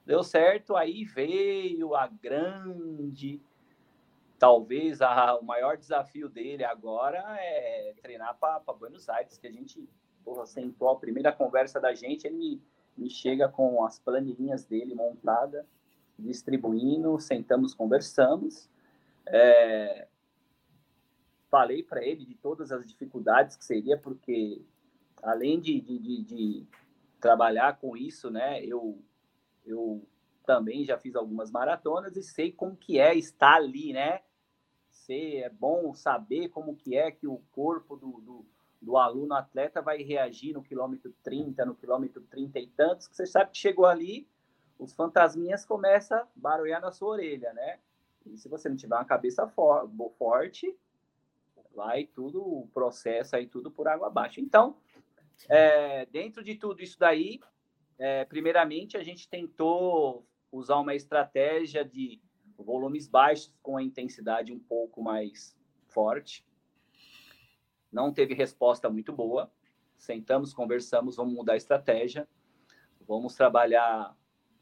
Deu 0.04 0.22
certo, 0.22 0.74
aí 0.74 1.04
veio 1.04 1.94
a 1.94 2.06
grande. 2.06 3.42
Talvez 4.38 5.02
a, 5.02 5.36
o 5.36 5.44
maior 5.44 5.76
desafio 5.76 6.28
dele 6.28 6.64
agora 6.64 7.18
é 7.40 7.94
treinar 8.00 8.36
para 8.38 8.60
Buenos 8.72 9.08
Aires, 9.08 9.36
que 9.36 9.46
a 9.46 9.52
gente 9.52 9.88
porra, 10.24 10.46
sentou 10.46 10.90
a 10.90 10.96
primeira 10.96 11.32
conversa 11.32 11.80
da 11.80 11.94
gente, 11.94 12.26
ele 12.26 12.36
me, 12.36 12.62
me 12.96 13.10
chega 13.10 13.48
com 13.48 13.84
as 13.84 13.98
planilhinhas 13.98 14.64
dele 14.64 14.94
montada, 14.94 15.66
distribuindo, 16.18 17.18
sentamos, 17.18 17.74
conversamos. 17.74 18.68
É, 19.26 20.06
falei 21.50 21.82
para 21.82 22.04
ele 22.04 22.26
de 22.26 22.34
todas 22.34 22.70
as 22.70 22.86
dificuldades 22.86 23.56
que 23.56 23.64
seria, 23.64 23.96
porque 23.96 24.60
além 25.22 25.58
de, 25.60 25.80
de, 25.80 25.98
de, 25.98 26.22
de 26.22 26.66
trabalhar 27.20 27.78
com 27.78 27.96
isso, 27.96 28.30
né? 28.30 28.62
Eu, 28.64 28.98
eu 29.64 30.06
também 30.46 30.84
já 30.84 30.98
fiz 30.98 31.14
algumas 31.16 31.50
maratonas 31.50 32.16
e 32.16 32.22
sei 32.22 32.52
como 32.52 32.76
que 32.76 32.98
é 32.98 33.14
estar 33.14 33.56
ali, 33.56 33.92
né? 33.92 34.20
Sei, 35.06 35.42
é 35.42 35.48
bom 35.48 35.94
saber 35.94 36.48
como 36.48 36.76
que 36.76 36.96
é 36.96 37.10
que 37.10 37.26
o 37.26 37.38
corpo 37.52 37.96
do, 37.96 38.20
do, 38.20 38.46
do 38.80 38.96
aluno 38.96 39.34
atleta 39.34 39.80
vai 39.80 40.02
reagir 40.02 40.52
no 40.52 40.62
quilômetro 40.62 41.14
30, 41.22 41.64
no 41.64 41.74
quilômetro 41.74 42.20
30 42.22 42.58
e 42.58 42.66
tantos, 42.68 43.08
que 43.08 43.16
você 43.16 43.26
sabe 43.26 43.52
que 43.52 43.58
chegou 43.58 43.86
ali, 43.86 44.28
os 44.78 44.92
fantasminhas 44.92 45.64
começam 45.64 46.18
a 46.18 46.26
barulhar 46.36 46.80
na 46.80 46.92
sua 46.92 47.08
orelha, 47.08 47.52
né? 47.52 47.78
E 48.26 48.36
se 48.36 48.48
você 48.48 48.68
não 48.68 48.76
tiver 48.76 48.94
uma 48.94 49.04
cabeça 49.04 49.46
for, 49.48 49.90
forte, 50.18 50.76
vai 51.74 52.04
tudo, 52.04 52.42
o 52.42 52.68
processo 52.68 53.34
aí 53.34 53.46
tudo 53.46 53.70
por 53.70 53.88
água 53.88 54.08
abaixo. 54.08 54.40
Então, 54.40 54.76
é, 55.48 56.06
dentro 56.06 56.42
de 56.42 56.54
tudo 56.54 56.82
isso 56.82 56.98
daí, 56.98 57.40
é, 57.98 58.24
primeiramente 58.24 58.96
a 58.96 59.02
gente 59.02 59.28
tentou 59.28 60.26
usar 60.52 60.76
uma 60.76 60.94
estratégia 60.94 61.84
de 61.84 62.20
volumes 62.58 63.06
baixos 63.06 63.54
com 63.62 63.76
a 63.76 63.82
intensidade 63.82 64.52
um 64.52 64.58
pouco 64.58 65.02
mais 65.02 65.56
forte. 65.86 66.46
Não 67.90 68.12
teve 68.12 68.34
resposta 68.34 68.90
muito 68.90 69.12
boa. 69.12 69.50
Sentamos, 69.96 70.52
conversamos, 70.52 71.16
vamos 71.16 71.34
mudar 71.34 71.54
a 71.54 71.56
estratégia, 71.56 72.28
vamos 73.00 73.34
trabalhar 73.34 74.16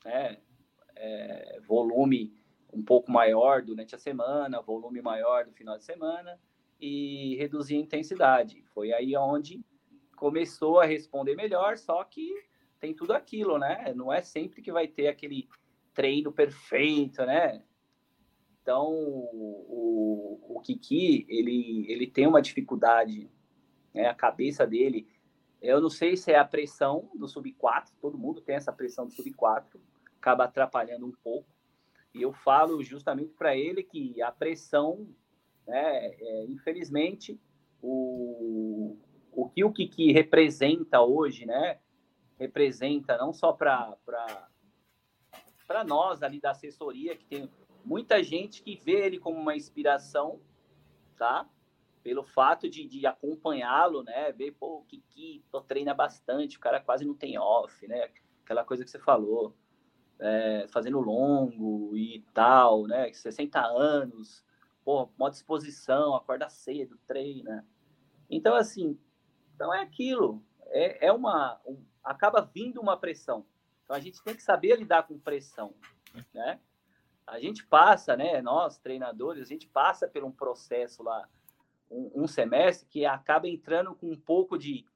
né, 0.05 0.39
é, 0.95 1.61
volume 1.67 2.33
um 2.73 2.83
pouco 2.83 3.11
maior 3.11 3.63
durante 3.63 3.95
a 3.95 3.99
semana, 3.99 4.63
volume 4.63 5.03
maior 5.03 5.47
no 5.47 5.53
final 5.53 5.77
de 5.77 5.85
semana 5.85 6.41
e 6.81 7.37
reduzir 7.37 7.77
a 7.77 7.81
intensidade. 7.81 8.63
Foi 8.73 8.93
aí 8.93 9.17
onde 9.17 9.65
começou 10.17 10.81
a 10.81 10.87
responder 10.87 11.35
melhor, 11.35 11.77
só 11.77 12.03
que 12.05 12.33
tem 12.79 12.95
tudo 12.95 13.13
aquilo, 13.13 13.59
né? 13.59 13.93
Não 13.95 14.13
é 14.13 14.23
sempre 14.23 14.63
que 14.63 14.73
vai 14.73 14.87
ter 14.87 15.09
aquele 15.09 15.49
treino 15.93 16.33
perfeito, 16.33 17.25
né? 17.25 17.63
Então, 18.67 18.91
o, 18.91 20.41
o 20.57 20.61
Kiki, 20.61 21.25
ele, 21.29 21.87
ele 21.89 22.05
tem 22.05 22.27
uma 22.27 22.43
dificuldade, 22.43 23.31
né? 23.95 24.09
A 24.09 24.15
cabeça 24.15 24.67
dele, 24.67 25.07
eu 25.63 25.81
não 25.81 25.89
sei 25.89 26.17
se 26.17 26.33
é 26.33 26.37
a 26.37 26.45
pressão 26.45 27.09
do 27.15 27.29
sub 27.29 27.53
4, 27.53 27.95
todo 28.01 28.19
mundo 28.19 28.41
tem 28.41 28.57
essa 28.57 28.73
pressão 28.73 29.07
do 29.07 29.13
sub 29.13 29.33
4, 29.35 29.81
acaba 30.19 30.47
atrapalhando 30.47 31.07
um 31.07 31.13
pouco. 31.13 31.49
E 32.13 32.23
eu 32.23 32.33
falo 32.33 32.83
justamente 32.83 33.35
para 33.35 33.57
ele 33.57 33.85
que 33.85 34.21
a 34.21 34.33
pressão, 34.33 35.07
né, 35.65 36.09
é, 36.19 36.47
infelizmente, 36.47 37.41
o, 37.81 38.97
o 39.31 39.49
que 39.49 39.63
o 39.63 39.73
Kiki 39.73 40.11
representa 40.11 41.01
hoje, 41.01 41.47
né? 41.47 41.79
Representa 42.37 43.17
não 43.17 43.33
só 43.33 43.53
para 43.53 43.97
nós 45.87 46.25
ali 46.25 46.41
da 46.41 46.51
assessoria, 46.51 47.17
que 47.17 47.27
tem 47.27 47.49
muita 47.87 48.21
gente 48.23 48.63
que 48.63 48.77
vê 48.77 49.07
ele 49.07 49.19
como 49.19 49.39
uma 49.39 49.55
inspiração, 49.55 50.41
tá? 51.17 51.49
Pelo 52.03 52.25
fato 52.25 52.69
de, 52.69 52.87
de 52.87 53.07
acompanhá-lo, 53.07 54.03
né? 54.03 54.33
Ver, 54.33 54.51
pô, 54.53 54.79
o 54.79 54.85
Kiki 54.85 55.45
treina 55.69 55.95
bastante, 55.95 56.57
o 56.57 56.61
cara 56.61 56.81
quase 56.81 57.05
não 57.05 57.15
tem 57.15 57.39
off, 57.39 57.87
né? 57.87 58.11
Aquela 58.45 58.65
coisa 58.65 58.85
que 58.85 58.91
você 58.91 58.99
falou, 58.99 59.55
é, 60.19 60.67
fazendo 60.69 61.01
longo 61.01 61.97
e 61.97 62.25
tal, 62.35 62.87
né? 62.87 63.13
60 63.13 63.61
anos, 63.61 64.45
pô, 64.85 65.09
mó 65.17 65.29
disposição, 65.29 66.15
acorda 66.17 66.49
cedo, 66.49 66.99
treina. 67.07 67.65
Então, 68.29 68.57
assim, 68.57 68.99
então 69.55 69.73
é 69.73 69.81
aquilo, 69.81 70.43
é, 70.67 71.07
é 71.07 71.13
uma, 71.13 71.61
um, 71.65 71.81
acaba 72.03 72.41
vindo 72.41 72.81
uma 72.81 72.97
pressão. 72.97 73.47
Então 73.85 73.95
a 73.95 74.01
gente 74.01 74.23
tem 74.25 74.35
que 74.35 74.43
saber 74.43 74.77
lidar 74.77 75.05
com 75.05 75.19
pressão, 75.19 75.73
né? 76.35 76.59
A 77.27 77.41
gente 77.41 77.67
passa, 77.67 78.17
né? 78.17 78.41
Nós 78.41 78.79
treinadores, 78.79 79.43
a 79.43 79.47
gente 79.47 79.67
passa 79.67 80.07
por 80.07 80.23
um 80.25 80.31
processo 80.31 81.03
lá, 81.03 81.29
um, 81.91 82.23
um 82.23 82.27
semestre 82.27 82.89
que 82.89 83.05
acaba 83.05 83.49
entrando 83.49 83.95
com 83.95 84.11
um 84.11 84.17
pouco 84.17 84.57
de 84.57 84.87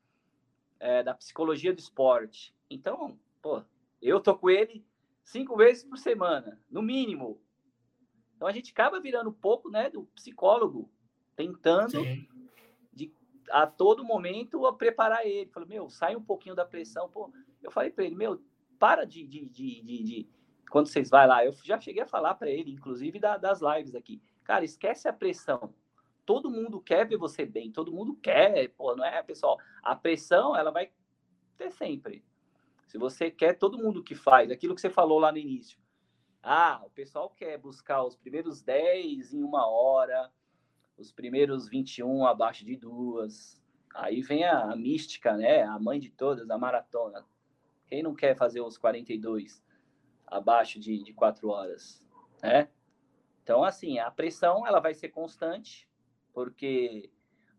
é, 0.78 1.02
da 1.02 1.14
psicologia 1.14 1.72
do 1.72 1.78
esporte. 1.78 2.54
Então, 2.70 3.18
pô, 3.42 3.62
eu 4.00 4.20
tô 4.20 4.36
com 4.36 4.48
ele 4.48 4.84
cinco 5.24 5.56
vezes 5.56 5.84
por 5.84 5.98
semana, 5.98 6.60
no 6.70 6.80
mínimo. 6.80 7.40
Então 8.36 8.48
a 8.48 8.52
gente 8.52 8.72
acaba 8.72 9.00
virando 9.00 9.30
um 9.30 9.34
pouco, 9.34 9.68
né, 9.68 9.90
do 9.90 10.04
psicólogo, 10.14 10.90
tentando 11.36 12.00
Sim 12.00 12.26
a 13.50 13.66
todo 13.66 14.04
momento 14.04 14.66
a 14.66 14.72
preparar 14.72 15.26
ele. 15.26 15.50
Falei, 15.50 15.68
meu, 15.68 15.90
sai 15.90 16.16
um 16.16 16.22
pouquinho 16.22 16.54
da 16.54 16.64
pressão. 16.64 17.08
Pô, 17.10 17.32
eu 17.62 17.70
falei 17.70 17.90
para 17.90 18.04
ele, 18.04 18.14
meu, 18.14 18.42
para 18.78 19.04
de, 19.04 19.26
de, 19.26 19.48
de, 19.48 19.82
de, 19.82 20.02
de, 20.02 20.28
Quando 20.70 20.86
vocês 20.86 21.10
vai 21.10 21.26
lá, 21.26 21.44
eu 21.44 21.52
já 21.64 21.78
cheguei 21.80 22.02
a 22.02 22.06
falar 22.06 22.34
para 22.34 22.48
ele, 22.48 22.70
inclusive 22.70 23.18
da, 23.18 23.36
das 23.36 23.60
lives 23.60 23.94
aqui. 23.94 24.22
Cara, 24.44 24.64
esquece 24.64 25.08
a 25.08 25.12
pressão. 25.12 25.74
Todo 26.24 26.50
mundo 26.50 26.80
quer 26.80 27.06
ver 27.06 27.16
você 27.16 27.44
bem, 27.44 27.72
todo 27.72 27.92
mundo 27.92 28.14
quer, 28.22 28.68
pô, 28.70 28.94
não 28.94 29.04
é, 29.04 29.20
pessoal? 29.22 29.58
A 29.82 29.96
pressão, 29.96 30.56
ela 30.56 30.70
vai 30.70 30.90
ter 31.58 31.70
sempre. 31.72 32.24
Se 32.86 32.96
você 32.98 33.30
quer, 33.30 33.58
todo 33.58 33.78
mundo 33.78 34.02
que 34.02 34.14
faz, 34.14 34.50
aquilo 34.50 34.74
que 34.74 34.80
você 34.80 34.90
falou 34.90 35.18
lá 35.18 35.32
no 35.32 35.38
início. 35.38 35.78
Ah, 36.42 36.80
o 36.86 36.90
pessoal 36.90 37.30
quer 37.30 37.58
buscar 37.58 38.04
os 38.04 38.16
primeiros 38.16 38.62
10 38.62 39.34
em 39.34 39.42
uma 39.42 39.68
hora, 39.68 40.30
os 40.96 41.10
primeiros 41.12 41.68
21 41.68 42.26
abaixo 42.26 42.64
de 42.64 42.76
duas. 42.76 43.60
Aí 43.94 44.22
vem 44.22 44.44
a, 44.44 44.70
a, 44.70 44.76
mística, 44.76 45.36
né? 45.36 45.62
A 45.64 45.78
mãe 45.78 45.98
de 45.98 46.10
todas, 46.10 46.48
a 46.48 46.56
maratona. 46.56 47.26
Quem 47.88 48.02
não 48.02 48.14
quer 48.14 48.36
fazer 48.36 48.60
os 48.60 48.78
42 48.78 49.62
abaixo 50.30 50.78
de, 50.78 51.02
de 51.02 51.12
4 51.12 51.48
horas, 51.48 52.04
né? 52.42 52.68
Então, 53.42 53.64
assim, 53.64 53.98
a 53.98 54.10
pressão 54.10 54.66
ela 54.66 54.80
vai 54.80 54.94
ser 54.94 55.08
constante, 55.08 55.88
porque 56.32 57.10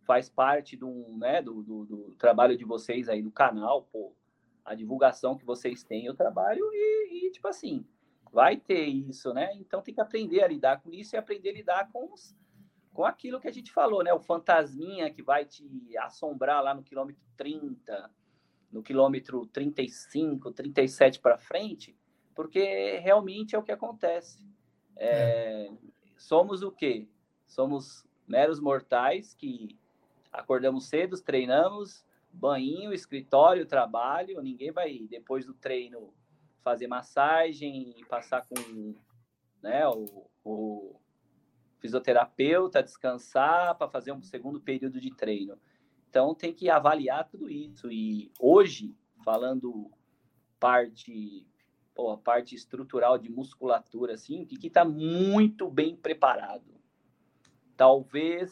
faz 0.06 0.30
parte 0.30 0.78
do, 0.78 1.18
né, 1.18 1.42
do, 1.42 1.62
do, 1.62 1.86
do 1.86 2.16
trabalho 2.16 2.58
de 2.58 2.66
vocês 2.66 3.10
aí 3.10 3.22
no 3.22 3.32
canal, 3.32 3.84
pô, 3.92 4.16
a 4.64 4.74
divulgação 4.74 5.38
que 5.38 5.46
vocês 5.46 5.84
têm, 5.84 6.10
o 6.10 6.16
trabalho, 6.16 6.64
e, 6.72 7.28
e, 7.28 7.32
tipo 7.32 7.48
assim, 7.48 7.86
vai 8.32 8.58
ter 8.58 8.86
isso, 8.86 9.34
né? 9.34 9.54
Então 9.56 9.82
tem 9.82 9.94
que 9.94 10.02
aprender 10.02 10.44
a 10.44 10.48
lidar 10.48 10.82
com 10.82 10.92
isso 10.94 11.16
e 11.16 11.18
aprender 11.18 11.50
a 11.50 11.54
lidar 11.54 11.92
com, 11.92 12.14
os, 12.14 12.36
com 12.94 13.04
aquilo 13.04 13.40
que 13.40 13.48
a 13.48 13.52
gente 13.52 13.72
falou, 13.72 14.04
né? 14.04 14.14
O 14.14 14.20
fantasminha 14.20 15.12
que 15.12 15.22
vai 15.22 15.46
te 15.46 15.66
assombrar 15.98 16.64
lá 16.64 16.74
no 16.74 16.84
quilômetro 16.84 17.22
30, 17.36 18.10
no 18.72 18.82
quilômetro 18.82 19.46
35, 19.48 20.52
37 20.52 21.20
para 21.20 21.38
frente, 21.38 21.98
porque 22.42 22.98
realmente 23.04 23.56
é 23.56 23.60
o 23.60 23.62
que 23.62 23.72
acontece. 23.72 24.44
É, 24.96 25.68
é. 25.68 25.72
Somos 26.18 26.64
o 26.64 26.72
quê? 26.72 27.08
Somos 27.46 28.04
meros 28.28 28.60
mortais 28.60 29.36
que 29.36 29.78
acordamos 30.32 30.88
cedo, 30.88 31.22
treinamos, 31.22 32.04
banho, 32.34 32.92
escritório, 32.92 33.68
trabalho. 33.68 34.42
Ninguém 34.42 34.72
vai, 34.72 35.06
depois 35.08 35.46
do 35.46 35.54
treino, 35.54 36.12
fazer 36.64 36.88
massagem 36.88 37.94
e 37.96 38.04
passar 38.06 38.44
com 38.48 38.96
né, 39.62 39.88
o, 39.88 40.28
o 40.44 40.96
fisioterapeuta, 41.78 42.82
descansar 42.82 43.78
para 43.78 43.88
fazer 43.88 44.14
um 44.14 44.22
segundo 44.24 44.60
período 44.60 45.00
de 45.00 45.16
treino. 45.16 45.60
Então 46.10 46.34
tem 46.34 46.52
que 46.52 46.72
avaliar 46.72 47.30
tudo 47.30 47.48
isso. 47.48 47.92
E 47.92 48.32
hoje, 48.40 48.96
falando 49.24 49.92
parte, 50.60 51.46
pô, 52.02 52.18
parte 52.18 52.56
estrutural 52.56 53.16
de 53.20 53.30
musculatura, 53.30 54.16
assim, 54.16 54.44
que 54.44 54.66
está 54.66 54.84
muito 54.84 55.70
bem 55.70 55.96
preparado. 55.96 56.66
Talvez, 57.78 58.52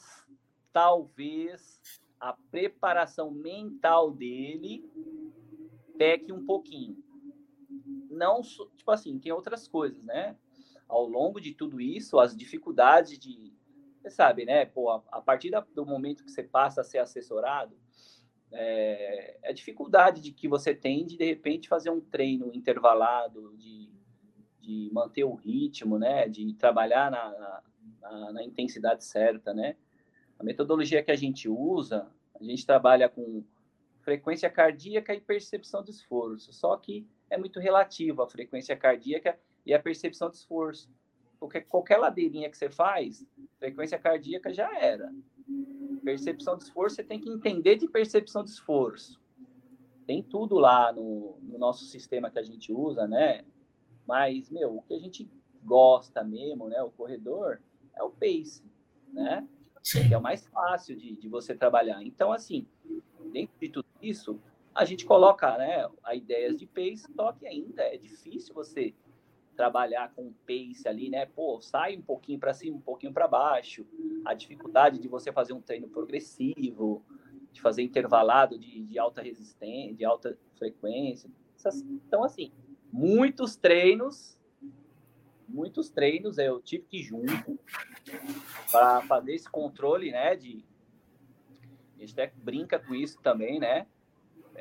talvez 0.72 1.82
a 2.20 2.34
preparação 2.51 3.32
mental 3.32 4.12
dele 4.12 4.88
peque 5.98 6.32
um 6.32 6.46
pouquinho. 6.46 7.03
Não, 8.12 8.41
tipo 8.41 8.91
assim, 8.91 9.18
tem 9.18 9.32
outras 9.32 9.68
coisas, 9.68 10.03
né? 10.03 10.38
Ao 10.88 11.08
longo 11.08 11.41
de 11.41 11.56
tudo 11.56 11.82
isso, 11.82 12.20
as 12.20 12.38
dificuldades 12.38 13.18
de. 13.18 13.51
Você 14.00 14.12
sabe, 14.12 14.46
né? 14.46 14.65
Pô, 14.65 14.91
a, 14.91 15.03
a 15.12 15.22
partir 15.22 15.50
do 15.74 15.86
momento 15.88 16.24
que 16.24 16.32
você 16.32 16.44
passa 16.44 16.82
a 16.82 16.84
ser 16.84 17.00
assessorado, 17.00 17.75
é, 18.51 19.38
a 19.44 19.51
dificuldade 19.51 20.22
de 20.22 20.32
que 20.32 20.48
você 20.48 20.74
tem 20.74 21.06
de, 21.06 21.18
de 21.18 21.25
repente, 21.25 21.68
fazer 21.68 21.89
um 21.89 22.01
treino 22.01 22.51
intervalado, 22.53 23.56
de, 23.58 23.89
de 24.60 24.89
manter 24.91 25.24
o 25.24 25.34
ritmo, 25.34 25.98
né? 25.98 26.27
De 26.27 26.53
trabalhar 26.53 27.12
na, 27.12 27.62
na, 28.01 28.34
na 28.34 28.44
intensidade 28.44 29.03
certa, 29.03 29.53
né? 29.53 29.75
A 30.38 30.44
metodologia 30.44 31.03
que 31.03 31.12
a 31.12 31.15
gente 31.15 31.50
usa, 31.50 32.10
a 32.39 32.44
gente 32.44 32.65
trabalha 32.65 33.10
com 33.10 33.44
frequência 34.01 34.50
cardíaca 34.50 35.13
e 35.13 35.20
percepção 35.20 35.84
de 35.84 35.91
esforço, 35.91 36.53
só 36.53 36.77
que 36.77 37.06
é 37.29 37.38
muito 37.38 37.60
relativo 37.60 38.22
a 38.22 38.27
frequência 38.27 38.75
cardíaca 38.75 39.38
e 39.65 39.74
a 39.74 39.79
percepção 39.79 40.29
de 40.29 40.38
esforço. 40.38 40.89
Porque 41.39 41.62
qualquer 41.62 41.98
ladeirinha 41.98 42.50
que 42.50 42.58
você 42.58 42.70
faz, 42.70 43.25
frequência 43.58 44.00
cardíaca 44.00 44.53
já 44.53 44.70
era. 44.77 45.13
Percepção 46.03 46.58
de 46.58 46.63
esforço, 46.63 46.96
você 46.96 47.03
tem 47.03 47.20
que 47.20 47.29
entender 47.29 47.75
de 47.75 47.88
percepção 47.88 48.44
de 48.44 48.51
esforço. 48.51 49.20
Tem 50.06 50.24
tudo 50.24 50.58
lá 50.58 50.91
no, 50.91 51.38
no 51.41 51.58
nosso 51.58 51.86
sistema 51.86 52.32
que 52.32 52.39
a 52.39 52.44
gente 52.44 52.72
usa, 52.72 53.08
né? 53.08 53.46
Mas, 54.08 54.50
meu, 54.50 54.77
o 54.77 54.82
que 54.82 54.94
a 54.94 55.00
gente 55.00 55.29
gosta 55.63 56.24
mesmo, 56.24 56.68
né? 56.68 56.81
O 56.81 56.90
corredor 56.90 57.62
é 57.96 58.01
o 58.01 58.09
pace, 58.09 58.64
né? 59.14 59.48
Que 59.83 60.14
é 60.14 60.18
o 60.18 60.22
mais 60.22 60.46
fácil 60.48 60.96
de, 60.96 61.16
de 61.16 61.27
você 61.27 61.55
trabalhar. 61.55 62.01
Então, 62.03 62.31
assim, 62.31 62.68
dentro 63.31 63.55
de 63.59 63.70
tudo 63.70 63.88
isso, 64.01 64.40
a 64.74 64.85
gente 64.85 65.05
coloca 65.05 65.57
né, 65.57 65.88
a 66.03 66.16
ideias 66.16 66.57
de 66.57 66.66
pace, 66.66 67.05
só 67.14 67.31
que 67.33 67.46
ainda 67.46 67.83
é 67.83 67.98
difícil 67.98 68.53
você 68.53 68.94
trabalhar 69.59 70.13
com 70.15 70.31
pace 70.48 70.87
ali, 70.87 71.09
né? 71.09 71.25
Pô, 71.25 71.59
sai 71.59 71.98
um 71.98 72.01
pouquinho 72.01 72.39
para 72.39 72.53
cima, 72.53 72.77
um 72.77 72.81
pouquinho 72.81 73.11
para 73.11 73.27
baixo. 73.27 73.85
A 74.24 74.33
dificuldade 74.33 75.00
de 75.00 75.09
você 75.09 75.33
fazer 75.33 75.51
um 75.51 75.59
treino 75.59 75.89
progressivo, 75.89 77.03
de 77.51 77.59
fazer 77.59 77.81
intervalado 77.81 78.57
de, 78.57 78.85
de 78.85 78.98
alta 78.98 79.22
resistência, 79.22 79.93
de 79.93 80.05
alta 80.05 80.37
frequência. 80.57 81.29
Então, 82.07 82.24
assim, 82.24 82.53
muitos 82.89 83.57
treinos 83.57 84.39
muitos 85.45 85.89
treinos 85.89 86.37
eu 86.37 86.61
tive 86.61 86.85
que 86.85 87.01
junto 87.01 87.59
para 88.72 89.01
fazer 89.01 89.33
esse 89.33 89.50
controle, 89.50 90.09
né? 90.09 90.37
De 90.37 90.63
a 91.98 92.00
gente 92.00 92.13
até 92.13 92.31
brinca 92.33 92.79
com 92.79 92.95
isso 92.95 93.19
também, 93.22 93.59
né? 93.59 93.87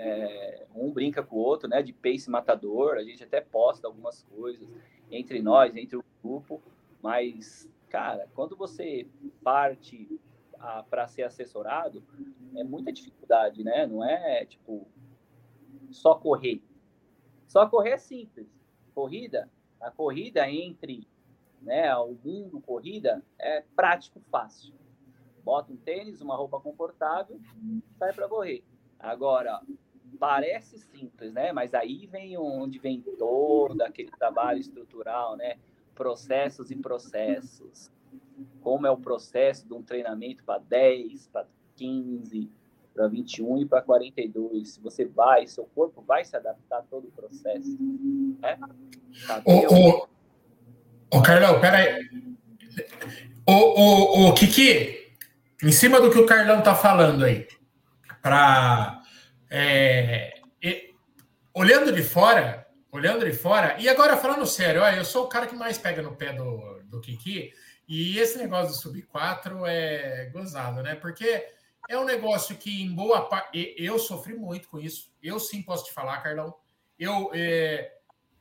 É, 0.00 0.66
um 0.74 0.92
brinca 0.92 1.22
com 1.22 1.36
o 1.36 1.40
outro, 1.40 1.68
né? 1.68 1.82
De 1.82 1.92
pace 1.92 2.30
matador, 2.30 2.94
a 2.94 3.02
gente 3.02 3.24
até 3.24 3.40
posta 3.40 3.86
algumas 3.86 4.22
coisas 4.22 4.68
entre 5.10 5.42
nós, 5.42 5.74
entre 5.76 5.96
o 5.96 6.04
grupo, 6.22 6.62
mas 7.02 7.68
cara, 7.88 8.28
quando 8.34 8.54
você 8.56 9.06
parte 9.42 10.08
para 10.90 11.06
ser 11.06 11.22
assessorado, 11.22 12.02
é 12.56 12.64
muita 12.64 12.92
dificuldade, 12.92 13.62
né? 13.64 13.86
Não 13.86 14.04
é 14.04 14.44
tipo 14.44 14.86
só 15.90 16.14
correr. 16.14 16.62
Só 17.46 17.66
correr 17.66 17.90
é 17.90 17.98
simples. 17.98 18.46
Corrida 18.94 19.48
a 19.80 19.90
corrida 19.90 20.48
entre 20.48 21.06
né, 21.62 21.94
o 21.96 22.16
mundo 22.24 22.60
corrida 22.60 23.22
é 23.38 23.62
prático, 23.74 24.20
fácil. 24.30 24.74
Bota 25.44 25.72
um 25.72 25.76
tênis, 25.76 26.20
uma 26.20 26.36
roupa 26.36 26.60
confortável, 26.60 27.40
sai 27.98 28.12
para 28.12 28.28
correr. 28.28 28.62
Agora, 28.98 29.60
parece 30.18 30.78
simples, 30.78 31.32
né? 31.32 31.52
Mas 31.52 31.74
aí 31.74 32.06
vem 32.06 32.36
onde 32.36 32.78
vem 32.78 33.00
todo 33.18 33.82
aquele 33.82 34.10
trabalho 34.10 34.58
estrutural, 34.58 35.36
né? 35.36 35.56
Processos 35.94 36.70
e 36.70 36.76
processos. 36.76 37.90
Como 38.60 38.86
é 38.86 38.90
o 38.90 38.96
processo 38.96 39.66
de 39.66 39.74
um 39.74 39.82
treinamento 39.82 40.44
para 40.44 40.60
10, 40.60 41.28
para 41.28 41.46
15, 41.76 42.50
para 42.94 43.06
21 43.06 43.58
e 43.58 43.66
para 43.66 43.82
42. 43.82 44.74
Se 44.74 44.80
você 44.80 45.04
vai, 45.04 45.46
seu 45.46 45.64
corpo 45.74 46.02
vai 46.02 46.24
se 46.24 46.36
adaptar 46.36 46.78
a 46.78 46.82
todo 46.82 47.06
o 47.08 47.12
processo. 47.12 47.76
Né? 48.40 48.58
Ô, 49.44 49.74
ô, 49.74 50.08
ô, 51.14 51.22
Carlão, 51.22 51.60
peraí. 51.60 52.08
Ô, 53.46 53.52
ô, 53.52 54.28
ô, 54.28 54.34
Kiki, 54.34 55.14
em 55.62 55.72
cima 55.72 56.00
do 56.00 56.10
que 56.10 56.18
o 56.18 56.26
Carlão 56.26 56.62
tá 56.62 56.74
falando 56.74 57.24
aí, 57.24 57.46
para 58.20 58.97
é, 59.50 60.40
olhando 61.58 61.92
de 61.92 62.02
fora, 62.02 62.66
olhando 62.92 63.24
de 63.24 63.32
fora, 63.32 63.76
e 63.80 63.88
agora 63.88 64.16
falando 64.16 64.46
sério, 64.46 64.80
ó, 64.80 64.88
eu 64.90 65.04
sou 65.04 65.24
o 65.24 65.28
cara 65.28 65.46
que 65.46 65.56
mais 65.56 65.76
pega 65.76 66.00
no 66.00 66.14
pé 66.14 66.32
do, 66.32 66.80
do 66.84 67.00
Kiki, 67.00 67.52
e 67.88 68.18
esse 68.18 68.38
negócio 68.38 68.68
do 68.68 68.80
sub 68.80 69.02
4 69.02 69.66
é 69.66 70.30
gozado, 70.32 70.82
né? 70.82 70.94
Porque 70.94 71.46
é 71.88 71.98
um 71.98 72.04
negócio 72.04 72.54
que, 72.56 72.82
em 72.82 72.94
boa 72.94 73.28
parte, 73.28 73.74
eu 73.78 73.98
sofri 73.98 74.34
muito 74.34 74.68
com 74.68 74.78
isso. 74.78 75.10
Eu 75.22 75.40
sim 75.40 75.62
posso 75.62 75.86
te 75.86 75.92
falar, 75.92 76.20
Carlão. 76.20 76.54
Eu, 76.98 77.30
é, 77.32 77.90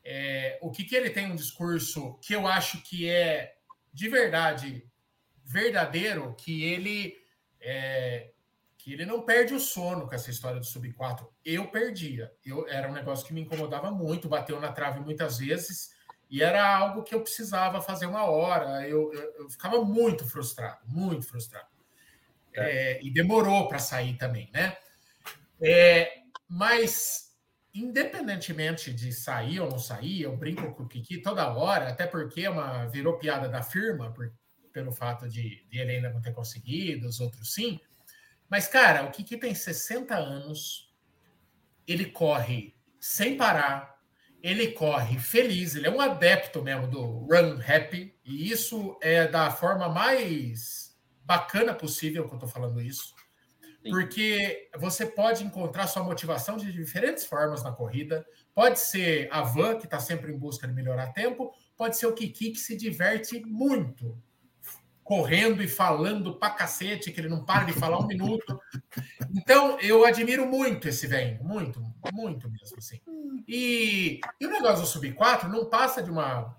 é, 0.04 0.60
o 0.62 0.70
que 0.70 0.94
ele 0.94 1.10
tem 1.10 1.32
um 1.32 1.36
discurso 1.36 2.20
que 2.22 2.34
eu 2.34 2.46
acho 2.46 2.84
que 2.84 3.10
é 3.10 3.56
de 3.94 4.10
verdade 4.10 4.86
verdadeiro, 5.46 6.36
que 6.36 6.66
ele 6.66 7.18
é, 7.62 8.32
que 8.88 8.94
ele 8.94 9.06
não 9.06 9.22
perde 9.22 9.54
o 9.54 9.60
sono 9.60 10.08
com 10.08 10.16
essa 10.16 10.32
história 10.32 10.62
do 10.62 10.66
sub 10.66 10.90
4. 10.94 11.30
Eu 11.44 11.68
perdia. 11.68 12.32
Eu, 12.46 12.66
era 12.70 12.90
um 12.90 12.94
negócio 12.94 13.28
que 13.28 13.34
me 13.34 13.42
incomodava 13.42 13.92
muito, 13.92 14.30
bateu 14.30 14.62
na 14.62 14.72
trave 14.72 15.02
muitas 15.02 15.40
vezes, 15.40 15.92
e 16.30 16.42
era 16.42 16.66
algo 16.66 17.04
que 17.04 17.14
eu 17.14 17.20
precisava 17.20 17.82
fazer 17.82 18.06
uma 18.06 18.24
hora. 18.24 18.88
Eu, 18.88 19.12
eu, 19.12 19.34
eu 19.40 19.50
ficava 19.50 19.84
muito 19.84 20.26
frustrado, 20.26 20.80
muito 20.88 21.28
frustrado. 21.28 21.68
É. 22.54 22.94
é, 22.94 23.04
e 23.04 23.12
demorou 23.12 23.68
para 23.68 23.78
sair 23.78 24.16
também, 24.16 24.50
né? 24.54 24.78
É, 25.60 26.20
mas, 26.48 27.36
independentemente 27.74 28.94
de 28.94 29.12
sair 29.12 29.60
ou 29.60 29.70
não 29.70 29.80
sair, 29.80 30.22
eu 30.22 30.38
brinco 30.38 30.74
com 30.74 30.84
o 30.84 30.88
Kiki 30.88 31.22
toda 31.22 31.54
hora, 31.54 31.90
até 31.90 32.08
porque 32.08 32.44
é 32.44 32.50
uma, 32.50 32.86
virou 32.86 33.18
piada 33.18 33.50
da 33.50 33.62
firma, 33.62 34.14
por, 34.14 34.32
pelo 34.72 34.94
fato 34.94 35.28
de, 35.28 35.68
de 35.68 35.78
ele 35.78 35.98
ainda 35.98 36.10
não 36.10 36.22
ter 36.22 36.32
conseguido, 36.32 37.06
os 37.06 37.20
outros 37.20 37.54
sim. 37.54 37.82
Mas, 38.50 38.68
cara, 38.68 39.04
o 39.04 39.12
Kiki 39.12 39.38
tem 39.38 39.54
60 39.54 40.16
anos, 40.16 40.94
ele 41.86 42.06
corre 42.06 42.76
sem 43.00 43.36
parar, 43.36 43.98
ele 44.42 44.72
corre 44.72 45.20
feliz, 45.20 45.76
ele 45.76 45.88
é 45.88 45.92
um 45.92 46.00
adepto 46.00 46.62
mesmo 46.62 46.88
do 46.88 47.04
run 47.26 47.60
happy, 47.62 48.16
e 48.24 48.50
isso 48.50 48.98
é 49.02 49.28
da 49.28 49.52
forma 49.52 49.90
mais 49.90 50.98
bacana 51.24 51.74
possível 51.74 52.26
que 52.26 52.32
eu 52.32 52.38
estou 52.38 52.50
falando 52.50 52.82
isso, 52.82 53.14
Sim. 53.84 53.90
porque 53.90 54.70
você 54.78 55.06
pode 55.06 55.44
encontrar 55.44 55.88
sua 55.88 56.04
motivação 56.04 56.56
de 56.56 56.72
diferentes 56.72 57.26
formas 57.26 57.64
na 57.64 57.72
corrida. 57.72 58.26
Pode 58.56 58.80
ser 58.80 59.28
a 59.32 59.42
Van, 59.42 59.78
que 59.78 59.86
está 59.86 60.00
sempre 60.00 60.32
em 60.32 60.38
busca 60.38 60.66
de 60.66 60.74
melhorar 60.74 61.12
tempo, 61.12 61.54
pode 61.76 61.98
ser 61.98 62.06
o 62.06 62.14
Kiki, 62.14 62.52
que 62.52 62.60
se 62.60 62.78
diverte 62.78 63.42
muito 63.42 64.18
correndo 65.08 65.64
e 65.64 65.70
falando 65.70 66.36
pra 66.36 66.50
cacete, 66.50 67.14
que 67.14 67.22
ele 67.22 67.30
não 67.30 67.46
para 67.46 67.64
de 67.64 67.72
falar 67.72 67.98
um 67.98 68.06
minuto. 68.06 68.60
Então, 69.38 69.80
eu 69.80 70.06
admiro 70.06 70.46
muito 70.46 70.90
esse 70.90 71.08
velho, 71.08 71.42
muito, 71.42 71.82
muito 72.12 72.52
mesmo, 72.52 72.78
assim. 72.78 73.00
E, 73.48 74.20
e 74.38 74.46
o 74.46 74.52
negócio 74.52 74.82
do 74.82 74.86
Sub-4 74.86 75.48
não 75.48 75.70
passa 75.70 76.04
de 76.04 76.12
uma 76.12 76.54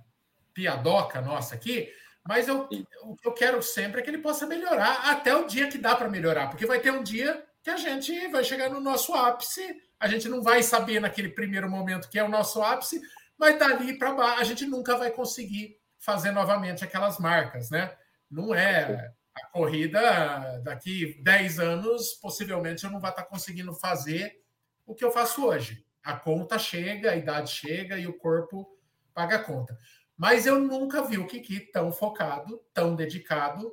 piadoca 0.54 1.20
nossa 1.20 1.54
aqui, 1.54 1.92
mas 2.26 2.48
eu, 2.48 2.66
o 3.02 3.14
que 3.14 3.28
eu 3.28 3.32
quero 3.32 3.62
sempre 3.62 4.00
é 4.00 4.02
que 4.02 4.08
ele 4.08 4.16
possa 4.16 4.46
melhorar 4.46 5.10
até 5.10 5.36
o 5.36 5.46
dia 5.46 5.68
que 5.68 5.76
dá 5.76 5.94
para 5.94 6.08
melhorar, 6.08 6.48
porque 6.48 6.64
vai 6.64 6.80
ter 6.80 6.90
um 6.90 7.02
dia 7.02 7.44
que 7.62 7.68
a 7.68 7.76
gente 7.76 8.28
vai 8.28 8.42
chegar 8.42 8.70
no 8.70 8.80
nosso 8.80 9.12
ápice, 9.12 9.76
a 10.00 10.08
gente 10.08 10.26
não 10.26 10.42
vai 10.42 10.62
saber 10.62 11.00
naquele 11.00 11.28
primeiro 11.28 11.68
momento 11.68 12.08
que 12.08 12.18
é 12.18 12.24
o 12.24 12.30
nosso 12.30 12.62
ápice, 12.62 12.98
mas 13.36 13.58
dali 13.58 13.98
para 13.98 14.14
baixo 14.14 14.40
a 14.40 14.44
gente 14.44 14.64
nunca 14.64 14.96
vai 14.96 15.10
conseguir 15.10 15.76
fazer 15.98 16.30
novamente 16.30 16.82
aquelas 16.82 17.18
marcas, 17.18 17.68
né? 17.68 17.94
Não 18.30 18.54
é 18.54 19.12
a 19.34 19.46
corrida 19.48 20.60
daqui 20.62 21.20
10 21.22 21.58
anos, 21.58 22.14
possivelmente 22.14 22.84
eu 22.84 22.90
não 22.90 23.00
vou 23.00 23.10
estar 23.10 23.24
conseguindo 23.24 23.74
fazer 23.74 24.42
o 24.86 24.94
que 24.94 25.04
eu 25.04 25.10
faço 25.10 25.44
hoje. 25.44 25.84
A 26.02 26.14
conta 26.14 26.58
chega, 26.58 27.12
a 27.12 27.16
idade 27.16 27.50
chega 27.50 27.98
e 27.98 28.06
o 28.06 28.18
corpo 28.18 28.78
paga 29.14 29.36
a 29.36 29.42
conta. 29.42 29.78
Mas 30.16 30.46
eu 30.46 30.58
nunca 30.58 31.02
vi 31.02 31.18
o 31.18 31.26
Kiki 31.26 31.60
tão 31.72 31.92
focado, 31.92 32.60
tão 32.72 32.96
dedicado 32.96 33.72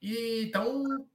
e 0.00 0.50
tão 0.52 1.06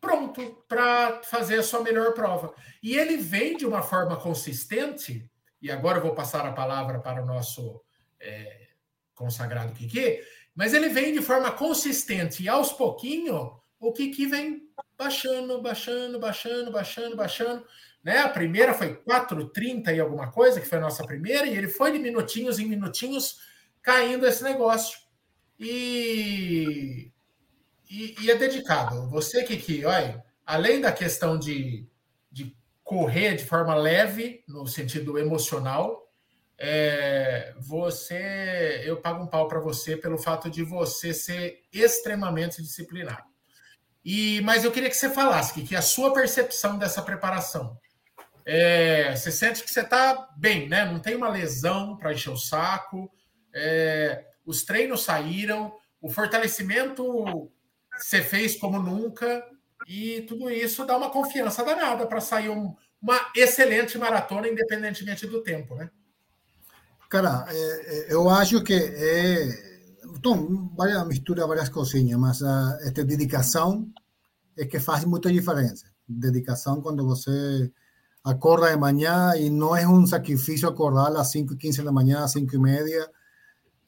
pronto 0.00 0.64
para 0.68 1.22
fazer 1.22 1.58
a 1.58 1.62
sua 1.62 1.82
melhor 1.82 2.12
prova. 2.12 2.54
E 2.82 2.96
ele 2.96 3.16
vem 3.16 3.56
de 3.56 3.66
uma 3.66 3.82
forma 3.82 4.16
consistente, 4.16 5.30
e 5.60 5.70
agora 5.70 5.98
eu 5.98 6.02
vou 6.02 6.14
passar 6.14 6.44
a 6.44 6.52
palavra 6.52 7.00
para 7.00 7.22
o 7.22 7.26
nosso 7.26 7.82
é, 8.20 8.68
consagrado 9.14 9.72
Kiki, 9.72 10.20
mas 10.56 10.72
ele 10.72 10.88
vem 10.88 11.12
de 11.12 11.20
forma 11.20 11.52
consistente 11.52 12.42
e 12.42 12.48
aos 12.48 12.72
pouquinho 12.72 13.60
o 13.78 13.92
Kiki 13.92 14.26
vem 14.26 14.68
baixando, 14.96 15.60
baixando, 15.60 16.18
baixando, 16.18 16.72
baixando, 16.72 17.16
baixando. 17.16 17.66
Né? 18.02 18.18
A 18.18 18.28
primeira 18.28 18.72
foi 18.72 18.96
4,30 18.96 19.94
e 19.94 20.00
alguma 20.00 20.32
coisa, 20.32 20.60
que 20.60 20.66
foi 20.66 20.78
a 20.78 20.80
nossa 20.80 21.04
primeira, 21.04 21.46
e 21.46 21.56
ele 21.56 21.68
foi 21.68 21.92
de 21.92 21.98
minutinhos 21.98 22.58
em 22.58 22.66
minutinhos 22.66 23.40
caindo 23.82 24.26
esse 24.26 24.42
negócio. 24.42 24.98
E, 25.60 27.12
e, 27.90 28.16
e 28.22 28.30
é 28.30 28.34
dedicado. 28.34 29.08
Você, 29.10 29.44
Kiki, 29.44 29.84
olha, 29.84 30.24
além 30.44 30.80
da 30.80 30.90
questão 30.90 31.38
de, 31.38 31.86
de 32.32 32.56
correr 32.82 33.36
de 33.36 33.44
forma 33.44 33.74
leve, 33.74 34.42
no 34.48 34.66
sentido 34.66 35.18
emocional, 35.18 36.05
é, 36.58 37.54
você, 37.58 38.82
eu 38.84 38.96
pago 38.96 39.22
um 39.22 39.26
pau 39.26 39.46
para 39.46 39.60
você 39.60 39.96
pelo 39.96 40.18
fato 40.18 40.50
de 40.50 40.62
você 40.62 41.12
ser 41.12 41.62
extremamente 41.72 42.62
disciplinado. 42.62 43.24
E, 44.04 44.40
mas 44.42 44.64
eu 44.64 44.70
queria 44.70 44.88
que 44.88 44.96
você 44.96 45.10
falasse 45.10 45.52
que, 45.52 45.64
que 45.64 45.76
a 45.76 45.82
sua 45.82 46.12
percepção 46.12 46.78
dessa 46.78 47.02
preparação, 47.02 47.78
é, 48.44 49.14
você 49.14 49.32
sente 49.32 49.64
que 49.64 49.70
você 49.70 49.80
está 49.80 50.28
bem, 50.36 50.68
né? 50.68 50.84
Não 50.84 51.00
tem 51.00 51.16
uma 51.16 51.28
lesão 51.28 51.96
para 51.96 52.12
encher 52.12 52.30
o 52.30 52.36
saco, 52.36 53.10
é, 53.52 54.24
os 54.44 54.62
treinos 54.62 55.02
saíram, 55.02 55.74
o 56.00 56.08
fortalecimento 56.08 57.50
você 57.98 58.22
fez 58.22 58.56
como 58.56 58.78
nunca, 58.78 59.44
e 59.88 60.22
tudo 60.22 60.50
isso 60.50 60.84
dá 60.84 60.96
uma 60.96 61.10
confiança 61.10 61.64
danada 61.64 62.06
para 62.06 62.20
sair 62.20 62.48
um, 62.48 62.76
uma 63.02 63.32
excelente 63.34 63.98
maratona, 63.98 64.48
independentemente 64.48 65.26
do 65.26 65.42
tempo, 65.42 65.74
né? 65.74 65.90
Cara, 67.08 67.46
eh, 67.50 68.06
eu 68.10 68.28
acho 68.28 68.62
que 68.62 68.74
é. 68.74 69.76
Então, 70.16 70.72
várias, 70.76 71.06
mistura 71.06 71.46
várias 71.46 71.68
coisinhas, 71.68 72.18
mas 72.18 72.42
a 72.42 72.78
esta 72.82 73.04
dedicação 73.04 73.88
é 74.56 74.64
que 74.64 74.80
faz 74.80 75.04
muita 75.04 75.32
diferença. 75.32 75.86
Dedicação 76.08 76.80
quando 76.80 77.06
você 77.06 77.70
acorda 78.24 78.70
de 78.70 78.76
manhã 78.76 79.34
e 79.36 79.50
não 79.50 79.76
é 79.76 79.86
um 79.86 80.06
sacrifício 80.06 80.68
acordar 80.68 81.14
às 81.16 81.30
5 81.30 81.54
e 81.54 81.56
15 81.56 81.82
da 81.82 81.92
manhã, 81.92 82.24
às 82.24 82.32
5 82.32 82.54
e 82.54 82.58
meia 82.58 83.04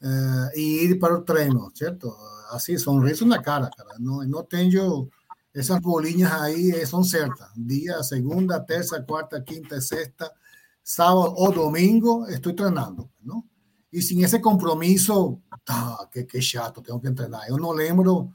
uh, 0.03 0.51
e 0.55 0.85
ir 0.85 0.99
para 0.99 1.15
o 1.15 1.23
treino, 1.23 1.71
certo? 1.75 2.15
Assim, 2.51 2.79
sorriso 2.79 3.27
na 3.27 3.43
cara, 3.43 3.71
cara. 3.77 3.97
Não, 3.99 4.23
não 4.25 4.45
tenho 4.45 5.09
essas 5.55 5.81
bolinhas 5.81 6.33
aí, 6.33 6.87
são 6.87 7.03
certas. 7.03 7.49
Dia, 7.57 8.03
segunda, 8.03 8.61
terça, 8.61 9.03
quarta, 9.03 9.41
quinta, 9.41 9.81
sexta 9.81 10.31
sábado 10.89 11.35
o 11.37 11.53
domingo 11.53 12.27
estoy 12.29 12.53
entrenando, 12.53 13.11
¿no? 13.21 13.47
Y 13.91 14.01
sin 14.01 14.25
ese 14.25 14.41
compromiso, 14.41 15.43
ah, 15.69 16.09
qué, 16.11 16.27
qué 16.27 16.41
chato, 16.41 16.81
tengo 16.81 16.99
que 16.99 17.09
entrenar. 17.09 17.43
Yo 17.47 17.59
no 17.59 17.75
lembro 17.75 18.33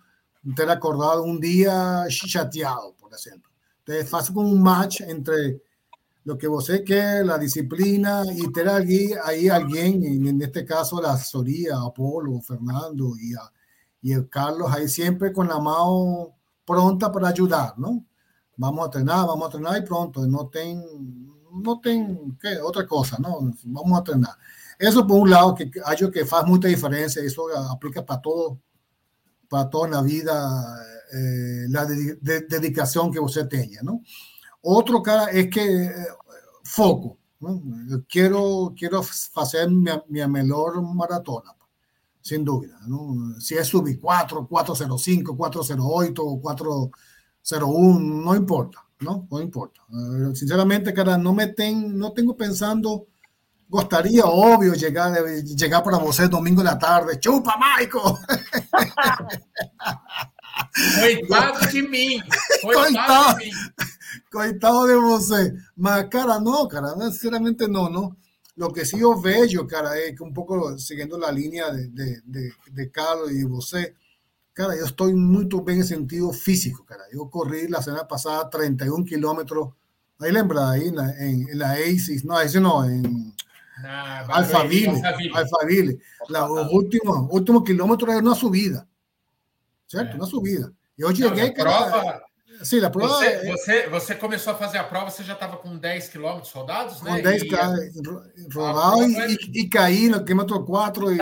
ter 0.55 0.69
acordado 0.69 1.23
un 1.23 1.39
día 1.39 2.05
chateado, 2.09 2.95
por 2.95 3.11
ejemplo. 3.11 3.51
Entonces, 3.79 4.07
faço 4.07 4.31
como 4.33 4.49
un 4.49 4.61
match 4.61 5.01
entre 5.01 5.63
lo 6.23 6.37
que 6.37 6.47
você 6.47 6.83
quer, 6.83 7.25
la 7.25 7.39
disciplina 7.39 8.23
y 8.31 8.45
allí, 8.69 9.13
ahí 9.23 9.49
alguien, 9.49 10.03
en 10.03 10.41
este 10.41 10.63
caso 10.63 11.01
la 11.01 11.13
asesoría, 11.13 11.77
Apolo, 11.83 12.39
Fernando 12.39 13.13
y, 13.19 13.33
y 14.07 14.13
el 14.13 14.29
Carlos, 14.29 14.71
ahí 14.71 14.87
siempre 14.87 15.33
con 15.33 15.47
la 15.47 15.59
mano 15.59 16.35
pronta 16.63 17.11
para 17.11 17.29
ayudar, 17.29 17.73
¿no? 17.79 18.05
Vamos 18.57 18.83
a 18.83 18.85
entrenar, 18.85 19.25
vamos 19.25 19.41
a 19.41 19.45
entrenar 19.47 19.81
y 19.81 19.85
pronto, 19.85 20.27
no 20.27 20.47
ten, 20.49 20.83
no 21.53 21.79
tengo 21.79 22.35
que 22.39 22.59
otra 22.59 22.85
cosa, 22.87 23.17
¿no? 23.19 23.53
Vamos 23.63 23.99
a 23.99 24.03
treinar. 24.03 24.35
Eso 24.79 25.05
por 25.05 25.21
un 25.21 25.29
lado 25.29 25.53
que 25.55 25.71
acho 25.85 26.11
que 26.11 26.21
hace 26.21 26.45
mucha 26.45 26.67
diferencia, 26.67 27.23
eso 27.23 27.45
aplica 27.71 28.05
para 28.05 28.21
todo, 28.21 28.59
para 29.47 29.69
toda 29.69 29.87
la 29.89 30.01
vida, 30.01 30.83
eh, 31.13 31.65
la 31.69 31.85
de, 31.85 32.15
de, 32.15 32.41
dedicación 32.41 33.11
que 33.11 33.19
usted 33.19 33.47
tenga, 33.47 33.81
¿no? 33.83 34.01
Otro 34.61 35.03
cara 35.03 35.25
es 35.27 35.49
que 35.49 35.85
eh, 35.85 35.93
foco, 36.63 37.17
¿no? 37.39 37.61
Quiero, 38.09 38.73
quiero 38.75 39.01
hacer 39.35 39.69
mi, 39.69 39.91
mi 40.09 40.27
mejor 40.27 40.81
maratona, 40.81 41.55
sin 42.21 42.43
duda, 42.43 42.79
¿no? 42.87 43.39
Si 43.39 43.55
es 43.55 43.67
subir 43.67 43.99
4, 43.99 44.47
405, 44.47 45.37
408, 45.37 46.23
401, 46.41 47.99
no 47.99 48.35
importa. 48.35 48.82
No, 49.03 49.27
no 49.29 49.41
importa. 49.41 49.81
Uh, 49.89 50.35
sinceramente, 50.35 50.93
cara, 50.93 51.17
no 51.17 51.33
me 51.33 51.47
ten, 51.47 51.97
no 51.97 52.11
tengo 52.11 52.35
pensando, 52.35 53.07
gostaria, 53.69 54.25
óbvio, 54.25 54.77
chegar, 54.77 55.13
chegar 55.57 55.81
para 55.81 55.97
você 55.97 56.27
domingo 56.27 56.63
da 56.63 56.75
tarde. 56.75 57.19
Chupa, 57.21 57.55
Michael! 57.57 58.17
Coitado 60.99 61.67
de 61.69 61.81
mim! 61.81 62.21
Coitado, 62.61 62.79
coitado, 62.91 63.39
de 63.39 63.45
mim! 63.45 63.51
Coitado 64.31 64.87
de 64.87 64.95
você! 64.95 65.53
Mas, 65.75 66.07
cara, 66.09 66.39
não, 66.39 66.67
cara, 66.67 66.95
sinceramente 67.11 67.67
não, 67.67 67.89
não. 67.89 68.15
Lo 68.55 68.71
que 68.71 68.85
sí 68.85 68.99
yo 68.99 69.19
veo, 69.19 69.65
cara, 69.65 69.97
es 69.97 70.15
que 70.15 70.21
un 70.23 70.31
poco 70.31 70.77
siguiendo 70.77 71.17
la 71.17 71.31
línea 71.31 71.71
de, 71.71 71.87
de, 71.87 72.21
de, 72.23 72.53
de 72.71 72.91
Carlos 72.91 73.31
y 73.31 73.43
você, 73.45 73.95
cara, 74.53 74.75
yo 74.77 74.85
estoy 74.85 75.13
muy 75.13 75.45
bien 75.45 75.79
en 75.79 75.83
sentido 75.85 76.31
físico, 76.31 76.85
cara. 76.85 77.03
Yo 77.11 77.29
corrí 77.29 77.67
la 77.67 77.81
semana 77.81 78.07
pasada 78.07 78.49
31 78.49 79.03
kilómetros, 79.03 79.69
ahí 80.19 80.31
lembra, 80.31 80.71
ahí 80.71 80.87
en 80.87 80.95
la, 80.95 81.11
en, 81.17 81.49
en 81.49 81.59
la 81.59 81.73
ASIS, 81.73 82.23
no, 82.23 82.39
ese 82.39 82.61
no, 82.61 82.85
en 82.85 83.33
ah, 83.83 84.25
Alphaville, 84.29 85.01
Alphaville. 85.33 85.99
La, 86.29 86.47
los 86.47 86.71
últimos, 86.71 87.27
últimos 87.31 87.63
kilómetros 87.63 88.09
era 88.11 88.19
una 88.19 88.35
subida, 88.35 88.87
¿cierto? 89.87 90.13
É. 90.13 90.15
Uma 90.15 90.27
subida. 90.27 90.71
Eu 90.97 91.13
cheguei, 91.15 91.47
não, 91.47 91.53
cara... 91.53 91.89
Prova... 91.89 92.21
Sim, 92.63 92.79
a 92.79 92.89
prova... 92.89 93.15
Você, 93.15 93.25
é... 93.25 93.51
você, 93.51 93.89
você, 93.89 94.15
começou 94.15 94.53
a 94.53 94.55
fazer 94.55 94.77
a 94.77 94.83
prova, 94.83 95.09
você 95.09 95.23
já 95.23 95.33
estava 95.33 95.57
com 95.57 95.75
10 95.75 96.09
quilômetros 96.09 96.51
rodados, 96.51 97.01
né? 97.01 97.17
Com 97.17 97.23
10 97.23 97.41
e... 97.41 97.47
rodados 98.53 99.07
e, 99.07 99.37
e, 99.53 99.61
e 99.61 99.69
caí 99.69 100.07
no 100.07 100.23
quilômetro 100.23 100.63
4 100.63 101.13
e... 101.13 101.17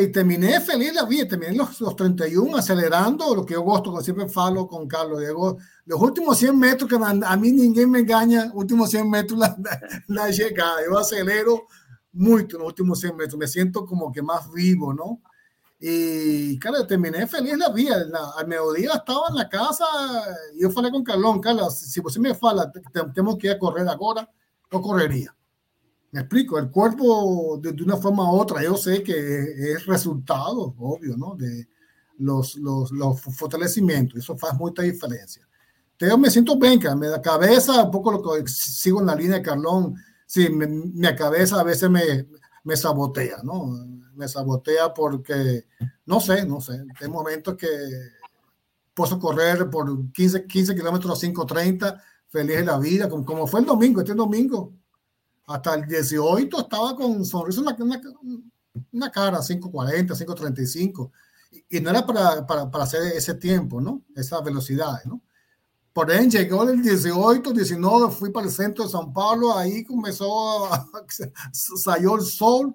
Y 0.00 0.12
terminé 0.12 0.60
feliz 0.60 0.94
la 0.94 1.04
vida, 1.04 1.26
terminé 1.26 1.56
los, 1.56 1.80
los 1.80 1.96
31 1.96 2.56
acelerando, 2.56 3.34
lo 3.34 3.44
que 3.44 3.54
yo 3.54 3.62
gosto, 3.62 3.90
como 3.90 4.00
siempre 4.00 4.28
falo 4.28 4.68
con 4.68 4.86
Carlos, 4.86 5.18
Diego, 5.18 5.58
los 5.86 6.00
últimos 6.00 6.38
100 6.38 6.56
metros 6.56 6.88
que 6.88 6.96
a 6.96 7.36
mí 7.36 7.50
ninguém 7.50 7.88
me 7.88 7.98
engaña, 7.98 8.52
últimos 8.54 8.90
100 8.90 9.10
metros 9.10 9.40
la, 9.40 9.56
la, 10.06 10.30
llegada, 10.30 10.76
yo 10.88 10.96
acelero 10.96 11.66
mucho 12.12 12.58
los 12.58 12.68
últimos 12.68 13.00
100 13.00 13.16
metros, 13.16 13.36
me 13.36 13.48
siento 13.48 13.84
como 13.84 14.12
que 14.12 14.22
más 14.22 14.52
vivo, 14.52 14.94
¿no? 14.94 15.20
Y, 15.80 16.60
cara, 16.60 16.86
terminé 16.86 17.26
feliz 17.26 17.58
la 17.58 17.70
vida, 17.70 18.04
la, 18.04 18.34
al 18.36 18.46
mediodía 18.46 18.92
estaba 18.94 19.30
en 19.30 19.34
la 19.34 19.48
casa, 19.48 19.84
yo 20.54 20.70
falei 20.70 20.92
con 20.92 21.02
Carlón, 21.02 21.40
Carlos, 21.40 21.76
si 21.76 22.00
você 22.00 22.20
me 22.20 22.36
fala, 22.36 22.70
tenemos 23.12 23.36
que 23.36 23.48
ir 23.48 23.54
a 23.54 23.58
correr 23.58 23.88
ahora, 23.88 24.30
yo 24.70 24.80
correría. 24.80 25.34
Me 26.12 26.20
explico, 26.20 26.58
el 26.58 26.70
cuerpo 26.70 27.58
de, 27.60 27.72
de, 27.72 27.82
una 27.82 27.96
forma 27.96 28.30
u 28.30 28.36
otra, 28.36 28.62
yo 28.62 28.76
sé 28.76 29.02
que 29.02 29.72
es 29.72 29.86
resultado, 29.86 30.74
obvio, 30.78 31.16
¿no? 31.16 31.34
De 31.34 31.66
los, 32.18 32.56
los, 32.56 32.92
los 32.92 33.20
fortalecimientos, 33.20 34.18
eso 34.18 34.36
hace 34.40 34.56
mucha 34.56 34.82
diferencia. 34.82 35.46
Yo 35.98 36.18
me 36.18 36.30
siento 36.30 36.58
que 36.58 36.94
me 36.96 37.06
da 37.06 37.22
cabeza, 37.22 37.84
un 37.84 37.90
poco 37.90 38.12
lo 38.12 38.22
que 38.22 38.48
sigo 38.48 39.00
en 39.00 39.06
la 39.06 39.14
línea 39.14 39.36
de 39.36 39.42
Carlón, 39.42 39.94
sí, 40.26 40.48
me, 40.48 40.66
mi 40.66 41.14
cabeza 41.14 41.60
a 41.60 41.62
veces 41.62 41.88
me, 41.88 42.26
me 42.64 42.76
sabotea, 42.76 43.38
¿no? 43.44 43.66
Me 44.14 44.26
sabotea 44.26 44.92
porque, 44.92 45.66
no 46.04 46.20
sé, 46.20 46.44
no 46.44 46.60
sé, 46.60 46.84
hay 47.00 47.08
momentos 47.08 47.56
que 47.56 47.68
puedo 48.94 49.18
correr 49.18 49.70
por 49.70 50.12
15, 50.12 50.46
15 50.46 50.74
kilómetros 50.74 51.22
5.30, 51.22 52.02
feliz 52.28 52.56
de 52.56 52.64
la 52.64 52.78
vida, 52.78 53.08
como, 53.08 53.24
como 53.24 53.46
fue 53.46 53.60
el 53.60 53.66
domingo, 53.66 54.00
este 54.00 54.14
domingo, 54.14 54.72
hasta 55.46 55.74
el 55.74 55.86
18 55.86 56.58
estaba 56.58 56.94
con 56.96 57.24
sonrisa 57.24 57.60
en 57.60 57.82
una, 57.82 58.00
una, 58.92 59.10
cara, 59.10 59.38
5.40, 59.38 60.14
5.35, 60.14 61.10
y, 61.68 61.80
no 61.80 61.90
era 61.90 62.06
para, 62.06 62.46
para, 62.46 62.70
para, 62.70 62.84
hacer 62.84 63.02
ese 63.14 63.34
tiempo, 63.34 63.80
¿no? 63.80 64.02
Esa 64.16 64.40
velocidad, 64.40 65.04
¿no? 65.04 65.20
Por 65.92 66.10
ahí 66.10 66.28
llegó 66.30 66.62
el 66.68 66.80
18, 66.80 67.52
19, 67.52 68.12
fui 68.12 68.30
para 68.30 68.46
el 68.46 68.52
centro 68.52 68.84
de 68.84 68.90
São 68.90 69.12
Paulo, 69.12 69.56
ahí 69.56 69.84
comenzó, 69.84 70.72
a, 70.72 70.88
salió 71.52 72.16
el 72.16 72.22
sol, 72.22 72.74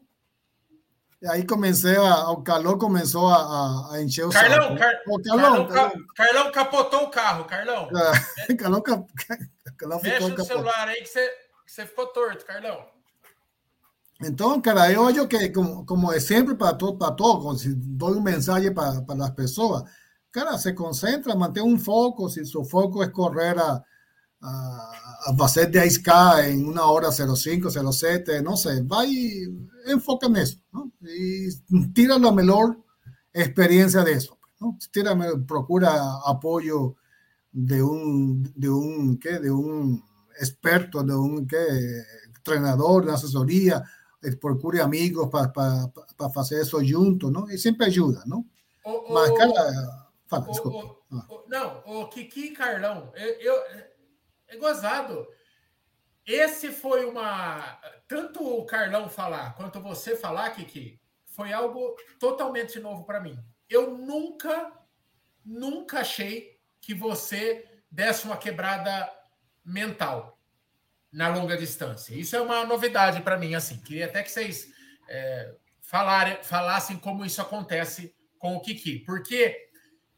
ahí 1.27 1.43
comencé 1.45 1.95
a, 1.95 2.29
o 2.29 2.43
calor 2.43 2.77
começou 2.77 3.27
a, 3.27 3.93
a 3.93 4.01
encher 4.01 4.29
Carlão. 4.29 4.75
Car 4.75 4.93
Ô, 5.07 5.19
Carlão, 5.19 5.67
Carlão, 5.67 5.91
Carlão, 6.15 6.51
capotou 6.51 7.03
o 7.05 7.09
carro, 7.09 7.45
Carlão. 7.45 7.89
É, 8.47 8.53
Carlão, 8.53 8.81
Carlão 8.81 10.01
Mexe 10.03 10.31
o 10.31 10.45
celular 10.45 10.87
aí 10.87 11.01
que 11.01 11.07
você, 11.07 11.46
você 11.67 11.85
ficou 11.85 12.07
torto, 12.07 12.45
Carlão. 12.45 12.85
Então, 14.23 14.59
cara, 14.59 14.91
eu 14.91 15.05
acho 15.05 15.27
que, 15.27 15.49
como, 15.49 15.85
como 15.85 16.11
é 16.11 16.19
sempre 16.19 16.55
para 16.55 16.73
todo, 16.73 16.97
para 16.97 17.11
todos, 17.11 17.61
se 17.61 17.73
dou 17.73 18.15
um 18.15 18.21
mensagem 18.21 18.73
para, 18.73 19.01
para 19.03 19.25
as 19.25 19.31
pessoas, 19.31 19.83
cara, 20.31 20.57
se 20.57 20.73
concentra, 20.73 21.35
mantém 21.35 21.61
um 21.61 21.77
foco, 21.77 22.27
se 22.29 22.43
seu 22.45 22.65
foco 22.65 23.03
é 23.03 23.09
correr 23.09 23.59
a 23.59 23.83
a, 24.41 24.91
hacer 25.39 25.71
de 25.71 25.79
10K 25.79 26.49
en 26.49 26.67
una 26.67 26.85
hora 26.85 27.11
05, 27.11 27.69
07, 27.69 28.41
no 28.41 28.57
sé, 28.57 28.81
va 28.83 29.05
y 29.05 29.43
enfoca 29.87 30.27
en 30.27 30.37
eso, 30.37 30.59
¿no? 30.71 30.91
Y 31.01 31.49
tira 31.93 32.17
la 32.17 32.31
mejor 32.31 32.83
experiencia 33.33 34.03
de 34.03 34.13
eso, 34.13 34.37
¿no? 34.59 34.77
Tira, 34.91 35.15
procura 35.47 36.19
apoyo 36.25 36.95
de 37.51 37.81
un, 37.81 38.43
de 38.55 38.69
un, 38.69 39.17
¿qué? 39.17 39.39
De 39.39 39.51
un 39.51 40.03
experto, 40.39 41.03
de 41.03 41.15
un, 41.15 41.47
¿qué? 41.47 41.57
Entrenador, 42.27 43.05
de 43.05 43.13
asesoría, 43.13 43.83
eh, 44.21 44.35
procure 44.35 44.81
amigos 44.81 45.29
para 45.29 45.51
pa, 45.51 45.91
pa, 45.93 46.29
pa 46.29 46.41
hacer 46.41 46.61
eso 46.61 46.79
juntos, 46.79 47.31
¿no? 47.31 47.49
Y 47.49 47.57
siempre 47.57 47.87
ayuda, 47.87 48.23
¿no? 48.25 48.45
O, 48.83 49.13
Mas, 49.13 49.31
cara, 49.37 50.09
fala, 50.25 50.45
o, 50.45 50.51
desculpa. 50.51 50.77
O, 50.77 51.35
o, 51.35 51.43
não, 51.47 51.83
o 51.85 52.09
Kiki 52.09 52.51
Carlão, 52.51 53.11
eu, 53.15 53.33
eu 53.41 53.55
é 54.47 54.57
gozado. 54.57 55.27
Esse 56.25 56.71
foi 56.71 57.05
uma. 57.05 57.79
Tanto 58.07 58.43
o 58.43 58.65
Carlão 58.65 59.09
falar 59.09 59.55
quanto 59.55 59.79
você 59.79 60.15
falar, 60.15 60.49
Kiki, 60.51 60.99
foi 61.25 61.53
algo 61.53 61.95
totalmente 62.19 62.79
novo 62.79 63.05
para 63.05 63.19
mim. 63.19 63.37
Eu 63.69 63.97
nunca, 63.97 64.71
nunca 65.43 65.99
achei 65.99 66.59
que 66.81 66.93
você 66.93 67.65
desse 67.91 68.25
uma 68.25 68.37
quebrada 68.37 69.09
mental 69.67 70.39
na 71.11 71.27
longa 71.27 71.57
distância. 71.57 72.15
Isso 72.15 72.35
é 72.35 72.41
uma 72.41 72.65
novidade 72.65 73.21
para 73.21 73.37
mim, 73.37 73.53
assim. 73.53 73.77
Queria 73.81 74.05
até 74.05 74.23
que 74.23 74.31
vocês 74.31 74.71
é, 75.09 75.53
falarem, 75.81 76.41
falassem 76.43 76.97
como 76.97 77.25
isso 77.25 77.41
acontece 77.41 78.15
com 78.39 78.55
o 78.55 78.61
Kiki. 78.61 78.99
Porque 78.99 79.69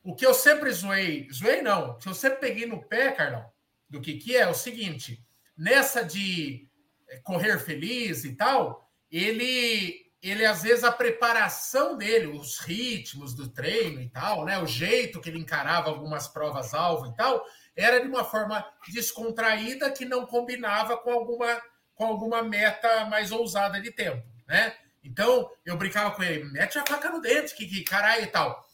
o 0.04 0.16
que 0.16 0.26
eu 0.26 0.34
sempre 0.34 0.72
zoei, 0.72 1.28
zoei 1.34 1.62
não, 1.62 1.92
o 1.92 1.98
que 1.98 2.08
eu 2.08 2.14
sempre 2.14 2.40
peguei 2.40 2.66
no 2.66 2.84
pé, 2.86 3.12
Carlão, 3.12 3.46
do 3.90 4.00
que 4.00 4.36
é 4.36 4.48
o 4.48 4.54
seguinte: 4.54 5.24
nessa 5.58 6.04
de 6.04 6.68
é, 7.08 7.18
correr 7.20 7.60
feliz 7.60 8.24
e 8.24 8.36
tal, 8.36 8.90
ele 9.12 10.08
ele 10.22 10.46
às 10.46 10.64
vezes 10.64 10.84
a 10.84 10.92
preparação 10.92 11.98
dele, 11.98 12.28
os 12.28 12.60
ritmos 12.60 13.34
do 13.34 13.48
treino 13.48 14.02
e 14.02 14.10
tal, 14.10 14.44
né, 14.44 14.62
o 14.62 14.68
jeito 14.68 15.22
que 15.22 15.30
ele 15.30 15.40
encarava 15.40 15.90
algumas 15.90 16.28
provas 16.28 16.74
alvo 16.74 17.08
e 17.08 17.16
tal, 17.16 17.42
era 17.80 18.02
de 18.02 18.08
uma 18.08 18.24
forma 18.24 18.65
descontraída 18.88 19.92
que 19.92 20.06
não 20.06 20.26
combinava 20.26 20.98
com 20.98 21.12
alguma 21.12 21.62
com 21.96 22.06
alguma 22.06 22.42
meta 22.42 23.06
mais 23.06 23.30
ousada 23.30 23.82
de 23.82 23.92
tempo, 23.92 24.26
né? 24.48 24.74
Então, 25.04 25.52
eu 25.65 25.76
brincava 25.76 26.15
com 26.15 26.24
ele, 26.24 26.46
mete 26.46 26.78
a 26.80 26.86
faca 26.86 27.10
no 27.10 27.20
dente, 27.20 27.54
que, 27.54 27.65
que 27.65 27.84
caralho 27.84 28.24
e 28.24 28.28
tal. 28.28 28.65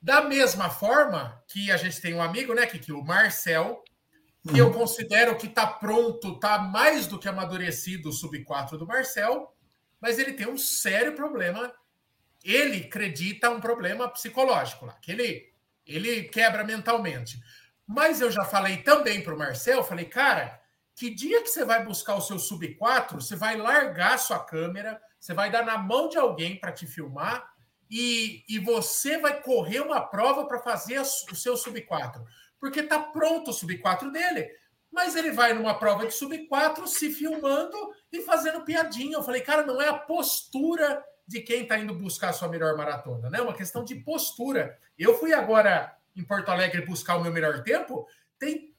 Da 0.00 0.22
mesma 0.22 0.70
forma 0.70 1.42
que 1.48 1.70
a 1.70 1.76
gente 1.76 2.00
tem 2.00 2.14
um 2.14 2.22
amigo, 2.22 2.54
né, 2.54 2.66
que, 2.66 2.92
o 2.92 3.02
Marcel, 3.02 3.82
que 4.48 4.56
eu 4.56 4.72
considero 4.72 5.36
que 5.36 5.46
está 5.46 5.66
pronto, 5.66 6.34
está 6.34 6.58
mais 6.58 7.08
do 7.08 7.18
que 7.18 7.28
amadurecido 7.28 8.08
o 8.08 8.12
sub-4 8.12 8.78
do 8.78 8.86
Marcel, 8.86 9.52
mas 10.00 10.18
ele 10.18 10.32
tem 10.32 10.48
um 10.48 10.56
sério 10.56 11.14
problema. 11.14 11.72
Ele 12.42 12.84
acredita 12.86 13.50
um 13.50 13.60
problema 13.60 14.08
psicológico 14.08 14.86
lá, 14.86 14.94
que 14.94 15.10
ele, 15.10 15.52
ele 15.84 16.22
quebra 16.24 16.64
mentalmente. 16.64 17.38
Mas 17.92 18.20
eu 18.20 18.30
já 18.30 18.44
falei 18.44 18.78
também 18.78 19.20
para 19.20 19.34
o 19.34 19.38
Marcel, 19.38 19.82
falei, 19.82 20.04
cara, 20.04 20.60
que 20.94 21.10
dia 21.10 21.42
que 21.42 21.48
você 21.48 21.64
vai 21.64 21.84
buscar 21.84 22.14
o 22.14 22.20
seu 22.20 22.38
sub-4, 22.38 23.14
você 23.14 23.34
vai 23.34 23.56
largar 23.56 24.18
sua 24.18 24.38
câmera, 24.38 25.00
você 25.18 25.34
vai 25.34 25.50
dar 25.50 25.64
na 25.64 25.76
mão 25.76 26.08
de 26.08 26.16
alguém 26.16 26.58
para 26.58 26.70
te 26.70 26.86
filmar 26.86 27.50
e, 27.90 28.44
e 28.48 28.58
você 28.60 29.18
vai 29.18 29.42
correr 29.42 29.80
uma 29.80 30.00
prova 30.00 30.46
para 30.46 30.60
fazer 30.60 31.00
o 31.00 31.34
seu 31.34 31.56
sub-4 31.56 32.24
porque 32.60 32.80
está 32.80 33.00
pronto 33.00 33.50
o 33.50 33.54
sub-4 33.54 34.12
dele. 34.12 34.48
Mas 34.92 35.16
ele 35.16 35.32
vai 35.32 35.54
numa 35.54 35.78
prova 35.78 36.06
de 36.06 36.12
sub-4 36.12 36.86
se 36.86 37.10
filmando 37.10 37.76
e 38.12 38.20
fazendo 38.22 38.64
piadinha. 38.64 39.16
Eu 39.16 39.22
falei, 39.22 39.40
cara, 39.40 39.64
não 39.64 39.80
é 39.80 39.88
a 39.88 39.94
postura 39.94 41.02
de 41.26 41.40
quem 41.40 41.62
está 41.62 41.78
indo 41.78 41.94
buscar 41.94 42.30
a 42.30 42.32
sua 42.32 42.48
melhor 42.48 42.76
maratona, 42.76 43.30
né? 43.30 43.38
É 43.38 43.42
uma 43.42 43.54
questão 43.54 43.84
de 43.84 43.94
postura. 43.94 44.78
Eu 44.98 45.18
fui 45.18 45.32
agora 45.32 45.96
em 46.16 46.24
Porto 46.24 46.48
Alegre 46.50 46.84
buscar 46.84 47.16
o 47.16 47.22
meu 47.22 47.32
melhor 47.32 47.62
tempo, 47.62 48.06
tem 48.38 48.74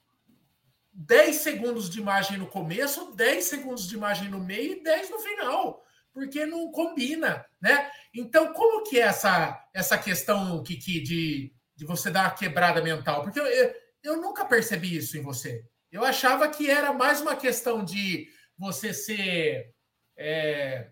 10 0.94 1.36
segundos 1.38 1.89
de 1.89 2.00
imagem 2.00 2.38
no 2.38 2.48
começo, 2.48 3.15
10 3.15 3.44
segundos 3.46 3.88
de 3.88 3.96
imagem 3.96 4.30
no 4.30 4.39
meio 4.39 4.74
e 4.74 4.84
10 4.84 5.10
no 5.10 5.20
final, 5.20 5.84
porque 6.13 6.46
não 6.46 6.72
combina, 6.72 7.46
né? 7.62 7.89
Então, 8.13 8.54
como 8.54 8.84
que 8.84 9.00
é 9.00 9.04
essa, 9.04 9.63
essa 9.74 9.98
questão, 9.98 10.62
Kiki, 10.63 11.02
de 11.02 11.54
de 11.82 11.88
você 11.88 12.12
dar 12.12 12.26
uma 12.26 12.36
quebrada 12.36 12.80
mental? 12.80 13.24
Porque 13.24 13.39
eu, 13.39 13.46
eu, 13.48 13.74
eu 14.04 14.22
nunca 14.22 14.46
percebi 14.46 14.96
isso 14.96 15.17
em 15.17 15.22
você. 15.24 15.65
Eu 15.91 16.06
achava 16.06 16.48
que 16.48 16.70
era 16.70 16.94
mais 16.94 17.20
uma 17.22 17.36
questão 17.36 17.84
de 17.84 18.30
você 18.56 18.94
ser 18.94 19.74
é, 20.15 20.91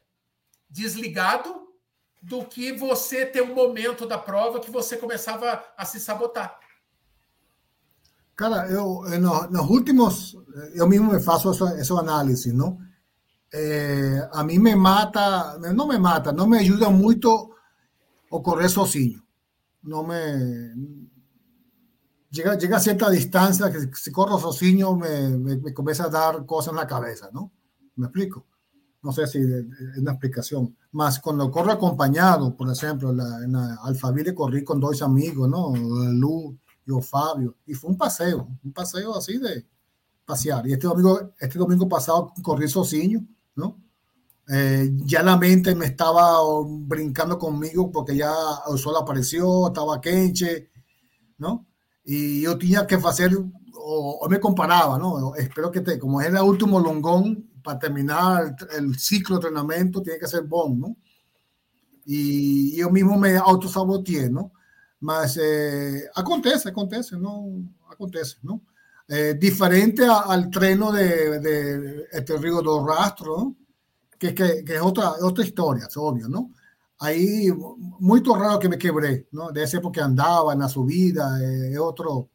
desligado 0.68 1.69
do 2.22 2.46
que 2.46 2.74
você 2.74 3.26
ter 3.26 3.42
um 3.42 3.54
momento 3.54 4.06
da 4.06 4.18
prova 4.18 4.60
que 4.60 4.72
você 4.72 4.98
começava 4.98 5.64
a 5.78 5.86
se 5.86 6.00
sabotar. 6.00 6.60
Cara, 8.36 8.70
eu 8.70 9.04
no, 9.20 9.48
nos 9.48 9.70
últimos, 9.70 10.38
eu 10.74 10.88
mesmo 10.88 11.12
me 11.12 11.20
faço 11.20 11.52
essa, 11.52 11.78
essa 11.78 11.94
análise, 11.96 12.54
não? 12.54 12.80
É, 13.54 14.30
a 14.32 14.44
mim 14.44 14.60
me 14.60 14.76
mata, 14.76 15.58
não 15.74 15.88
me 15.88 15.98
mata, 15.98 16.32
não 16.32 16.48
me 16.48 16.60
ajuda 16.60 16.90
muito 16.90 17.54
o 18.30 18.42
correr 18.42 18.70
sozinho 18.70 19.22
no 19.84 20.04
me... 20.04 21.00
Llega, 22.32 22.56
llega 22.56 22.78
a 22.78 22.80
cierta 22.80 23.10
distancia 23.10 23.72
que 23.72 23.96
si 23.96 24.12
corro 24.12 24.38
sozinho 24.38 24.96
me, 24.96 25.30
me, 25.30 25.56
me, 25.58 25.74
a 25.74 26.10
dar 26.10 26.46
cosas 26.46 26.72
en 26.72 26.76
la 26.76 26.86
cabeza, 26.86 27.30
¿no? 27.34 27.52
¿Me 27.96 28.06
explico? 28.06 28.46
No 29.02 29.12
sé 29.14 29.28
si 29.28 29.40
es 29.40 29.98
una 29.98 30.12
explicación. 30.12 30.76
Más 30.92 31.20
cuando 31.20 31.50
corro 31.50 31.72
acompañado, 31.72 32.56
por 32.56 32.70
ejemplo, 32.72 33.14
la, 33.14 33.44
en 33.44 33.54
la 33.54 33.76
Alphaville 33.84 34.34
corrí 34.34 34.64
con 34.64 34.80
dos 34.80 35.02
amigos, 35.02 35.50
¿no? 35.50 35.74
Lu 35.76 36.58
y 36.86 36.92
o 36.92 37.02
Fabio. 37.02 37.56
Y 37.66 37.74
fue 37.74 37.92
un 37.92 37.98
paseo, 37.98 38.48
un 38.64 38.74
paseo 38.74 39.16
así 39.16 39.38
de 39.38 39.66
pasear. 40.26 40.68
Y 40.68 40.74
este 40.74 40.88
domingo, 40.88 41.34
este 41.40 41.58
domingo 41.58 41.88
pasado 41.88 42.34
corrí 42.44 42.68
sozinho, 42.68 43.26
¿no? 43.56 43.78
Eh, 44.52 44.92
ya 45.06 45.22
la 45.22 45.38
mente 45.38 45.76
me 45.76 45.86
estaba 45.86 46.40
brincando 46.66 47.38
conmigo 47.38 47.92
porque 47.92 48.16
ya 48.18 48.34
el 48.72 48.78
sol 48.80 48.96
apareció, 48.98 49.68
estaba 49.68 50.02
Kenche, 50.02 50.72
¿no? 51.38 51.68
Y 52.04 52.42
yo 52.42 52.58
tenía 52.58 52.88
que 52.88 52.96
hacer, 52.96 53.38
o, 53.76 54.28
me 54.30 54.40
comparaba, 54.40 54.98
¿no? 54.98 55.36
Espero 55.36 55.72
que 55.72 55.82
te, 55.82 56.00
como 56.00 56.20
es 56.22 56.28
el 56.28 56.38
último 56.38 56.80
longón 56.80 57.49
para 57.64 57.80
terminar 57.80 58.56
el, 58.72 58.98
ciclo 58.98 59.38
de 59.38 59.48
entrenamiento, 59.48 60.02
tiene 60.02 60.20
que 60.20 60.28
ser 60.28 60.44
bon, 60.44 60.80
¿no? 60.80 60.98
Y 62.06 62.76
yo 62.76 62.90
mismo 62.90 63.18
me 63.18 63.38
autosaboteé, 63.38 64.30
¿no? 64.30 64.52
Mas 65.02 65.38
eh, 65.42 66.10
acontece, 66.16 66.70
acontece, 66.70 67.18
¿no? 67.18 67.46
Acontece, 67.90 68.38
¿no? 68.44 68.62
Eh, 69.08 69.36
diferente 69.40 70.06
al 70.06 70.50
treno 70.52 70.92
de, 70.92 71.40
de 71.40 72.06
este 72.12 72.38
río 72.38 72.62
dos 72.62 72.86
¿no? 73.26 73.56
que, 74.20 74.36
que, 74.36 74.64
que, 74.64 74.76
es 74.76 74.82
otra, 74.82 75.14
otra 75.22 75.44
historia, 75.44 75.86
es 75.88 75.98
obvio, 75.98 76.28
¿no? 76.28 76.52
Ahí, 77.00 77.50
muy 78.00 78.22
raro 78.22 78.60
que 78.60 78.70
me 78.70 78.78
quebré, 78.78 79.28
¿no? 79.32 79.52
De 79.52 79.64
esa 79.64 79.78
época 79.78 80.06
andaba 80.06 80.54
en 80.54 80.60
la 80.60 80.70
subida, 80.70 81.42
es 81.42 81.74
eh, 81.76 81.80
otro, 81.80 82.30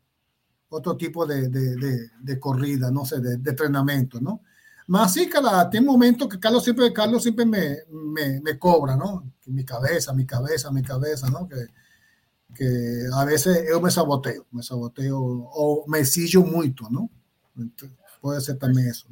otro 0.71 0.97
tipo 0.97 1.27
de, 1.27 1.49
de, 1.49 2.09
de, 2.21 2.41
corrida, 2.41 2.91
no 2.91 3.05
sé, 3.05 3.21
de, 3.21 3.35
entrenamiento, 3.35 4.21
¿no? 4.21 4.41
Más 4.87 5.15
sí, 5.15 5.29
cara, 5.29 5.69
tiene 5.71 5.87
momentos 5.87 6.29
que 6.29 6.39
Carlos 6.39 6.63
siempre, 6.63 6.93
Carlos 6.93 7.23
siempre 7.23 7.47
me, 7.47 7.79
me, 7.89 8.41
me 8.41 8.59
cobra, 8.59 8.97
¿no? 8.97 9.33
Mi 9.47 9.65
cabeza, 9.65 10.13
mi 10.13 10.27
cabeza, 10.27 10.71
mi 10.71 10.83
cabeza, 10.83 11.29
¿no? 11.31 11.49
Que, 11.49 11.69
que 12.55 13.09
a 13.13 13.25
veces 13.25 13.65
yo 13.69 13.81
me 13.81 13.91
saboteo, 13.91 14.47
me 14.51 14.63
saboteo 14.63 15.19
o 15.21 15.85
me 15.87 16.05
sillo 16.05 16.43
mucho, 16.43 16.89
¿no? 16.91 17.11
Pode 18.21 18.41
ser 18.41 18.59
também 18.59 18.89
isso. 18.89 19.07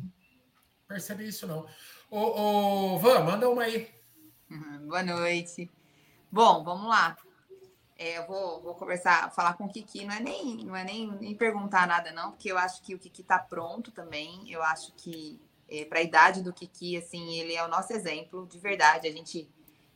Percebi 0.89 1.29
isso, 1.29 1.47
não. 1.47 1.67
Ô, 2.11 2.95
ô 2.95 2.99
Van, 2.99 3.25
manda 3.25 3.49
uma 3.49 3.65
aí. 3.65 3.89
Boa 4.89 5.03
noite. 5.03 5.71
Bom, 6.31 6.65
vamos 6.65 6.89
lá. 6.89 7.17
É, 7.99 8.17
eu 8.19 8.27
vou, 8.27 8.63
vou 8.63 8.75
conversar, 8.75 9.31
falar 9.33 9.53
com 9.53 9.65
o 9.65 9.69
Kiki. 9.69 10.07
Não 10.07 10.15
é, 10.15 10.21
nem, 10.21 10.65
não 10.65 10.75
é 10.75 10.83
nem, 10.83 11.13
nem 11.13 11.35
perguntar 11.35 11.87
nada, 11.87 12.11
não, 12.11 12.31
porque 12.31 12.51
eu 12.51 12.57
acho 12.57 12.83
que 12.83 12.95
o 12.95 12.99
Kiki 12.99 13.21
está 13.21 13.39
pronto 13.39 13.91
também. 13.91 14.51
Eu 14.51 14.63
acho 14.63 14.93
que 14.95 15.39
é, 15.73 15.87
para 15.87 16.01
a 16.01 16.03
idade 16.03 16.43
do 16.43 16.53
Kiki, 16.53 16.99
assim, 16.99 17.39
ele 17.39 17.55
é 17.55 17.65
o 17.65 17.69
nosso 17.69 17.95
exemplo, 17.95 18.47
de 18.47 18.59
verdade. 18.59 19.09
A 19.09 19.13
gente 19.13 19.49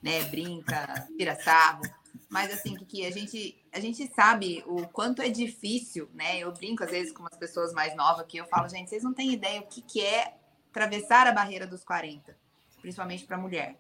né, 0.03 0.23
brinca, 0.25 1.07
tira 1.19 1.37
sarro. 1.37 1.83
Mas 2.31 2.53
assim, 2.53 2.75
que 2.75 3.05
a 3.05 3.11
gente, 3.11 3.63
a 3.73 3.79
gente 3.79 4.11
sabe 4.15 4.65
o 4.67 4.89
quanto 4.89 5.21
é 5.21 5.29
difícil, 5.29 6.09
né? 6.15 6.39
Eu 6.39 6.51
brinco 6.53 6.83
às 6.83 6.91
vezes 6.91 7.13
com 7.13 7.21
umas 7.21 7.37
pessoas 7.37 7.73
mais 7.73 7.95
novas 7.95 8.27
que 8.27 8.39
eu 8.39 8.47
falo, 8.47 8.69
gente, 8.69 8.89
vocês 8.89 9.03
não 9.03 9.13
têm 9.13 9.33
ideia 9.33 9.61
o 9.61 9.67
que, 9.67 9.83
que 9.83 10.01
é 10.01 10.35
atravessar 10.71 11.27
a 11.27 11.33
barreira 11.33 11.67
dos 11.67 11.85
40, 11.85 12.37
principalmente 12.81 13.25
para 13.25 13.39
mulher. 13.39 13.77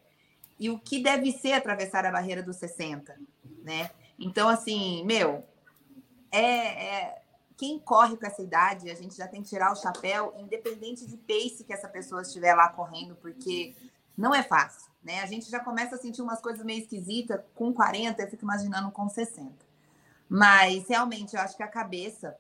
E 0.60 0.70
o 0.70 0.78
que 0.78 1.02
deve 1.02 1.32
ser 1.32 1.52
atravessar 1.52 2.04
a 2.04 2.12
barreira 2.12 2.42
dos 2.42 2.56
60, 2.56 3.18
né? 3.62 3.90
Então, 4.18 4.48
assim, 4.48 5.04
meu, 5.04 5.44
é, 6.30 6.40
é, 6.40 7.22
quem 7.56 7.78
corre 7.78 8.16
com 8.16 8.26
essa 8.26 8.42
idade, 8.42 8.90
a 8.90 8.94
gente 8.94 9.16
já 9.16 9.26
tem 9.26 9.42
que 9.42 9.48
tirar 9.48 9.72
o 9.72 9.76
chapéu, 9.76 10.34
independente 10.38 11.06
de 11.06 11.16
pace 11.16 11.64
que 11.64 11.72
essa 11.72 11.88
pessoa 11.88 12.22
estiver 12.22 12.54
lá 12.54 12.68
correndo, 12.68 13.16
porque 13.16 13.74
não 14.16 14.34
é 14.34 14.42
fácil 14.42 14.90
né? 15.06 15.20
A 15.20 15.26
gente 15.26 15.48
já 15.48 15.60
começa 15.60 15.94
a 15.94 15.98
sentir 15.98 16.20
umas 16.20 16.40
coisas 16.40 16.64
meio 16.64 16.80
esquisitas 16.80 17.40
com 17.54 17.72
40, 17.72 18.20
eu 18.20 18.28
fico 18.28 18.42
imaginando 18.42 18.90
com 18.90 19.08
60. 19.08 19.54
Mas 20.28 20.88
realmente 20.88 21.36
eu 21.36 21.40
acho 21.40 21.56
que 21.56 21.62
a 21.62 21.68
cabeça 21.68 22.36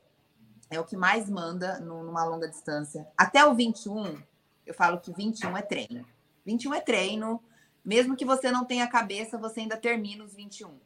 é 0.68 0.80
o 0.80 0.84
que 0.84 0.96
mais 0.96 1.30
manda 1.30 1.78
numa 1.78 2.24
longa 2.24 2.48
distância. 2.48 3.06
Até 3.16 3.46
o 3.46 3.54
21, 3.54 4.20
eu 4.66 4.74
falo 4.74 4.98
que 4.98 5.12
21 5.12 5.56
é 5.56 5.62
treino. 5.62 6.04
21 6.44 6.74
é 6.74 6.80
treino, 6.80 7.40
mesmo 7.84 8.16
que 8.16 8.24
você 8.24 8.50
não 8.50 8.64
tenha 8.64 8.88
cabeça, 8.88 9.38
você 9.38 9.60
ainda 9.60 9.76
termina 9.76 10.24
os 10.24 10.34
21, 10.34 10.76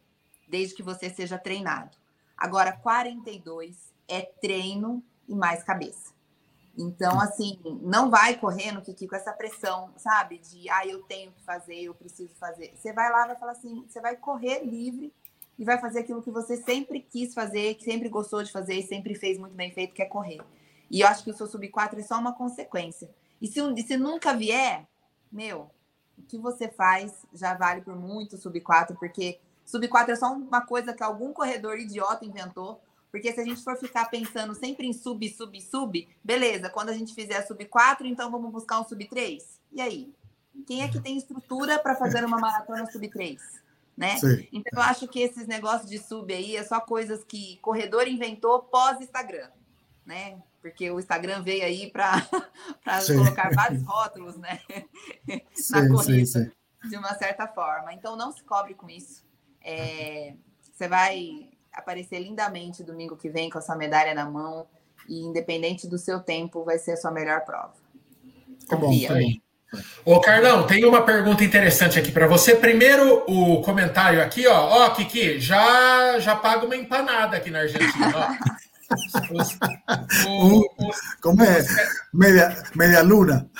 desde 0.47 0.75
que 0.75 0.83
você 0.83 1.09
seja 1.09 1.39
treinado. 1.39 1.97
Agora, 2.37 2.73
42 2.73 3.91
é 4.11 4.23
treino 4.23 5.03
e 5.29 5.35
mais 5.35 5.63
cabeça. 5.63 6.13
Então, 6.77 7.21
assim, 7.21 7.59
não 7.83 8.11
vai 8.11 8.37
correndo, 8.37 8.81
Kiki, 8.81 9.07
com 9.07 9.17
essa 9.17 9.33
pressão, 9.33 9.93
sabe? 9.97 10.39
De, 10.39 10.69
ah, 10.71 10.87
eu 10.87 11.03
tenho 11.03 11.33
que 11.33 11.43
fazer, 11.43 11.81
eu 11.83 11.95
preciso 11.95 12.35
fazer. 12.37 12.73
Você 12.75 12.93
vai 12.93 13.11
lá, 13.11 13.27
vai 13.27 13.37
falar 13.37 13.53
assim, 13.53 13.85
você 13.87 14.01
vai 14.01 14.17
correr 14.17 14.65
livre 14.65 15.13
e 15.59 15.65
vai 15.65 15.79
fazer 15.79 16.01
aquilo 16.01 16.23
que 16.23 16.31
você 16.31 16.57
sempre 16.57 17.01
quis 17.01 17.35
fazer, 17.35 17.75
que 17.75 17.85
sempre 17.85 18.09
gostou 18.09 18.43
de 18.43 18.51
fazer 18.51 18.75
e 18.75 18.83
sempre 18.83 19.15
fez 19.15 19.39
muito 19.39 19.55
bem 19.55 19.71
feito, 19.73 19.95
que 19.95 20.03
é 20.03 20.07
correr. 20.07 20.41
E 20.91 21.03
eu 21.03 21.09
acho 21.09 21.23
que 21.23 21.31
o 21.31 21.37
seu 21.37 21.47
sub-4 21.47 21.99
é 21.99 22.03
só 22.03 22.19
uma 22.19 22.33
consequência. 22.33 23.11
E 23.41 23.47
se, 23.47 23.61
e 23.61 23.83
se 23.83 23.97
nunca 23.97 24.35
vier, 24.35 24.89
meu, 25.31 25.71
o 26.17 26.23
que 26.23 26.39
você 26.39 26.69
faz 26.69 27.27
já 27.33 27.55
vale 27.55 27.83
por 27.83 27.97
muito 27.97 28.37
sub-4, 28.37 28.97
porque 28.99 29.39
sub-4 29.67 30.09
é 30.09 30.17
só 30.17 30.33
uma 30.33 30.63
coisa 30.63 30.95
que 30.95 31.03
algum 31.03 31.33
corredor 31.33 31.79
idiota 31.79 32.25
inventou 32.25 32.81
porque 33.11 33.33
se 33.33 33.41
a 33.41 33.45
gente 33.45 33.63
for 33.63 33.77
ficar 33.77 34.07
pensando 34.07 34.55
sempre 34.55 34.87
em 34.87 34.93
sub, 34.93 35.29
sub, 35.29 35.61
sub, 35.61 36.09
beleza, 36.23 36.71
quando 36.71 36.91
a 36.91 36.95
gente 36.95 37.15
fizer 37.15 37.43
sub 37.47 37.65
4, 37.65 38.07
então 38.07 38.31
vamos 38.31 38.53
buscar 38.53 38.81
um 38.81 38.85
sub 38.85 39.05
3. 39.05 39.61
E 39.73 39.81
aí? 39.81 40.15
Quem 40.67 40.83
é 40.83 40.89
que 40.89 41.01
tem 41.01 41.17
estrutura 41.17 41.79
para 41.79 41.97
fazer 41.97 42.25
uma 42.25 42.39
maratona 42.39 42.87
sub 42.91 43.09
3? 43.09 43.41
Né? 43.97 44.17
Então 44.53 44.73
eu 44.79 44.83
acho 44.83 45.07
que 45.09 45.21
esses 45.21 45.47
negócios 45.47 45.91
de 45.91 45.99
sub 45.99 46.33
aí 46.33 46.57
é 46.57 46.65
só 46.65 46.81
coisas 46.81 47.23
que 47.25 47.59
corredor 47.59 48.09
inventou 48.09 48.63
pós-Instagram, 48.63 49.51
né? 50.07 50.41
Porque 50.63 50.91
o 50.91 50.99
Instagram 50.99 51.43
veio 51.43 51.65
aí 51.65 51.91
para 51.91 52.23
colocar 53.07 53.51
vários 53.55 53.83
rótulos, 53.83 54.37
né? 54.37 54.61
Na 55.71 55.89
corrida, 55.89 56.53
de 56.89 56.97
uma 56.97 57.15
certa 57.15 57.47
forma. 57.49 57.93
Então 57.93 58.17
não 58.17 58.33
se 58.33 58.43
cobre 58.43 58.75
com 58.75 58.89
isso. 58.89 59.23
É, 59.63 60.35
você 60.73 60.89
vai 60.89 61.50
aparecer 61.73 62.21
lindamente 62.21 62.83
domingo 62.83 63.17
que 63.17 63.29
vem 63.29 63.51
com 63.51 63.59
a 63.59 63.61
sua 63.61 63.77
medalha 63.77 64.15
na 64.15 64.25
mão 64.25 64.67
e 65.09 65.21
independente 65.21 65.89
do 65.89 65.99
seu 65.99 66.21
tempo, 66.21 66.65
vai 66.65 66.79
ser 66.79 66.93
a 66.93 66.97
sua 66.97 67.11
melhor 67.11 67.41
prova. 67.45 67.73
Tá 68.69 68.77
bom, 68.77 68.93
tá 69.07 69.15
bom. 69.15 69.33
Ô, 70.05 70.21
Carlão, 70.21 70.67
tem 70.67 70.85
uma 70.85 71.03
pergunta 71.03 71.45
interessante 71.45 71.99
aqui 71.99 72.11
para 72.11 72.27
você. 72.27 72.57
Primeiro, 72.57 73.23
o 73.29 73.63
comentário 73.63 74.21
aqui, 74.21 74.47
ó. 74.47 74.85
Ó, 74.85 74.91
Kiki, 74.91 75.39
já, 75.39 76.19
já 76.19 76.35
paga 76.35 76.67
uma 76.67 76.77
empanada 76.77 77.37
aqui 77.37 77.51
na 77.51 77.61
Argentina, 77.61 78.13
ó. 78.15 78.61
O, 80.29 80.93
Como 81.23 81.43
é? 81.43 81.65
Media, 82.13 82.63
media 82.75 83.03
luna. 83.03 83.51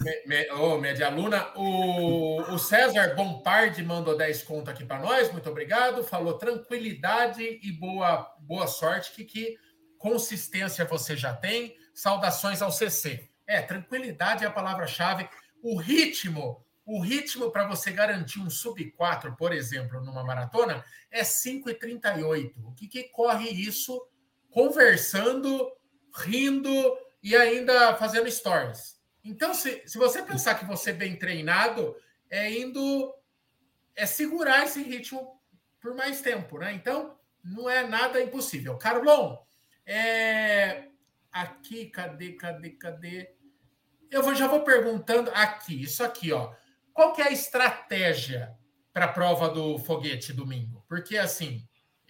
Me, 0.00 0.26
me, 0.26 0.50
oh, 0.52 0.78
media 0.78 1.08
luna. 1.08 1.52
O, 1.56 2.42
o 2.52 2.58
César 2.58 3.14
Bompardi 3.14 3.82
mandou 3.82 4.16
10 4.16 4.42
conto 4.42 4.70
aqui 4.70 4.84
para 4.84 5.00
nós. 5.00 5.32
Muito 5.32 5.48
obrigado. 5.48 6.04
Falou 6.04 6.34
tranquilidade 6.34 7.42
e 7.62 7.72
boa, 7.72 8.30
boa 8.40 8.66
sorte. 8.66 9.12
Que, 9.12 9.24
que 9.24 9.56
consistência 9.98 10.84
você 10.84 11.16
já 11.16 11.32
tem. 11.32 11.76
Saudações 11.94 12.60
ao 12.60 12.70
CC. 12.70 13.30
É, 13.46 13.62
tranquilidade 13.62 14.44
é 14.44 14.46
a 14.46 14.52
palavra-chave. 14.52 15.28
O 15.62 15.78
ritmo, 15.78 16.62
o 16.84 17.00
ritmo 17.00 17.50
para 17.50 17.66
você 17.66 17.90
garantir 17.90 18.40
um 18.40 18.50
sub 18.50 18.84
4, 18.92 19.34
por 19.36 19.52
exemplo, 19.52 20.02
numa 20.02 20.22
maratona, 20.22 20.84
é 21.10 21.22
5,38. 21.22 22.52
O 22.64 22.72
que, 22.72 22.86
que 22.86 23.04
corre 23.04 23.48
isso? 23.48 23.98
Conversando, 24.54 25.68
rindo 26.14 26.96
e 27.20 27.34
ainda 27.34 27.96
fazendo 27.96 28.30
stories. 28.30 28.94
Então, 29.24 29.52
se, 29.52 29.82
se 29.84 29.98
você 29.98 30.22
pensar 30.22 30.54
que 30.54 30.64
você 30.64 30.90
é 30.90 30.92
bem 30.92 31.16
treinado, 31.16 31.96
é 32.30 32.52
indo 32.52 33.12
é 33.96 34.06
segurar 34.06 34.64
esse 34.64 34.80
ritmo 34.80 35.40
por 35.80 35.94
mais 35.94 36.20
tempo, 36.20 36.58
né? 36.58 36.72
Então, 36.72 37.18
não 37.42 37.68
é 37.68 37.84
nada 37.86 38.22
impossível. 38.22 38.78
Carlon, 38.78 39.36
é... 39.84 40.88
aqui, 41.32 41.86
cadê, 41.86 42.32
cadê, 42.32 42.70
cadê? 42.70 43.34
Eu 44.08 44.22
vou, 44.22 44.36
já 44.36 44.46
vou 44.46 44.62
perguntando 44.62 45.32
aqui, 45.34 45.82
isso 45.82 46.04
aqui, 46.04 46.32
ó. 46.32 46.54
Qual 46.92 47.12
que 47.12 47.20
é 47.20 47.26
a 47.26 47.32
estratégia 47.32 48.56
para 48.92 49.06
a 49.06 49.12
prova 49.12 49.48
do 49.48 49.78
foguete 49.78 50.32
domingo? 50.32 50.84
Porque, 50.88 51.18
assim, 51.18 51.66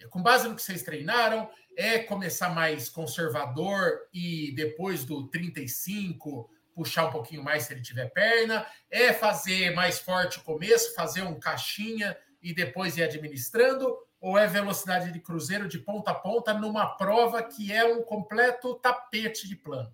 com 0.09 0.21
base 0.21 0.47
no 0.47 0.55
que 0.55 0.61
vocês 0.61 0.83
treinaram, 0.83 1.49
é 1.77 1.99
começar 1.99 2.49
mais 2.49 2.89
conservador 2.89 4.07
e 4.13 4.53
depois 4.55 5.03
do 5.03 5.27
35 5.27 6.49
puxar 6.73 7.07
um 7.07 7.11
pouquinho 7.11 7.41
mais 7.41 7.63
se 7.63 7.73
ele 7.73 7.81
tiver 7.81 8.09
perna, 8.09 8.67
é 8.91 9.13
fazer 9.13 9.73
mais 9.73 9.99
forte 9.99 10.39
o 10.39 10.43
começo, 10.43 10.93
fazer 10.93 11.21
um 11.21 11.39
caixinha 11.39 12.15
e 12.41 12.53
depois 12.53 12.97
ir 12.97 13.03
administrando, 13.03 13.97
ou 14.19 14.37
é 14.37 14.45
velocidade 14.45 15.11
de 15.11 15.19
cruzeiro 15.19 15.67
de 15.67 15.79
ponta 15.79 16.11
a 16.11 16.15
ponta 16.15 16.53
numa 16.53 16.97
prova 16.97 17.41
que 17.41 17.71
é 17.71 17.85
um 17.85 18.03
completo 18.03 18.75
tapete 18.75 19.47
de 19.47 19.55
plano? 19.55 19.93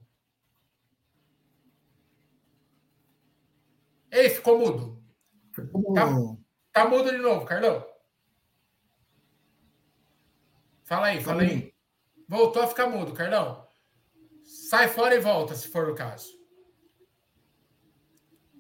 Ei, 4.09 4.29
ficou 4.29 4.57
mudo. 4.57 5.01
Tá, 5.93 6.07
tá 6.73 6.89
mudo 6.89 7.11
de 7.11 7.17
novo, 7.17 7.45
Carlão. 7.45 7.85
Fala 10.91 11.07
aí, 11.07 11.23
fala 11.23 11.43
aí. 11.43 11.73
Voltou 12.27 12.61
a 12.61 12.67
ficar 12.67 12.85
mudo, 12.89 13.13
Carlão. 13.13 13.65
Sai 14.43 14.89
fora 14.89 15.15
e 15.15 15.21
volta, 15.21 15.55
se 15.55 15.69
for 15.69 15.87
o 15.87 15.95
caso. 15.95 16.27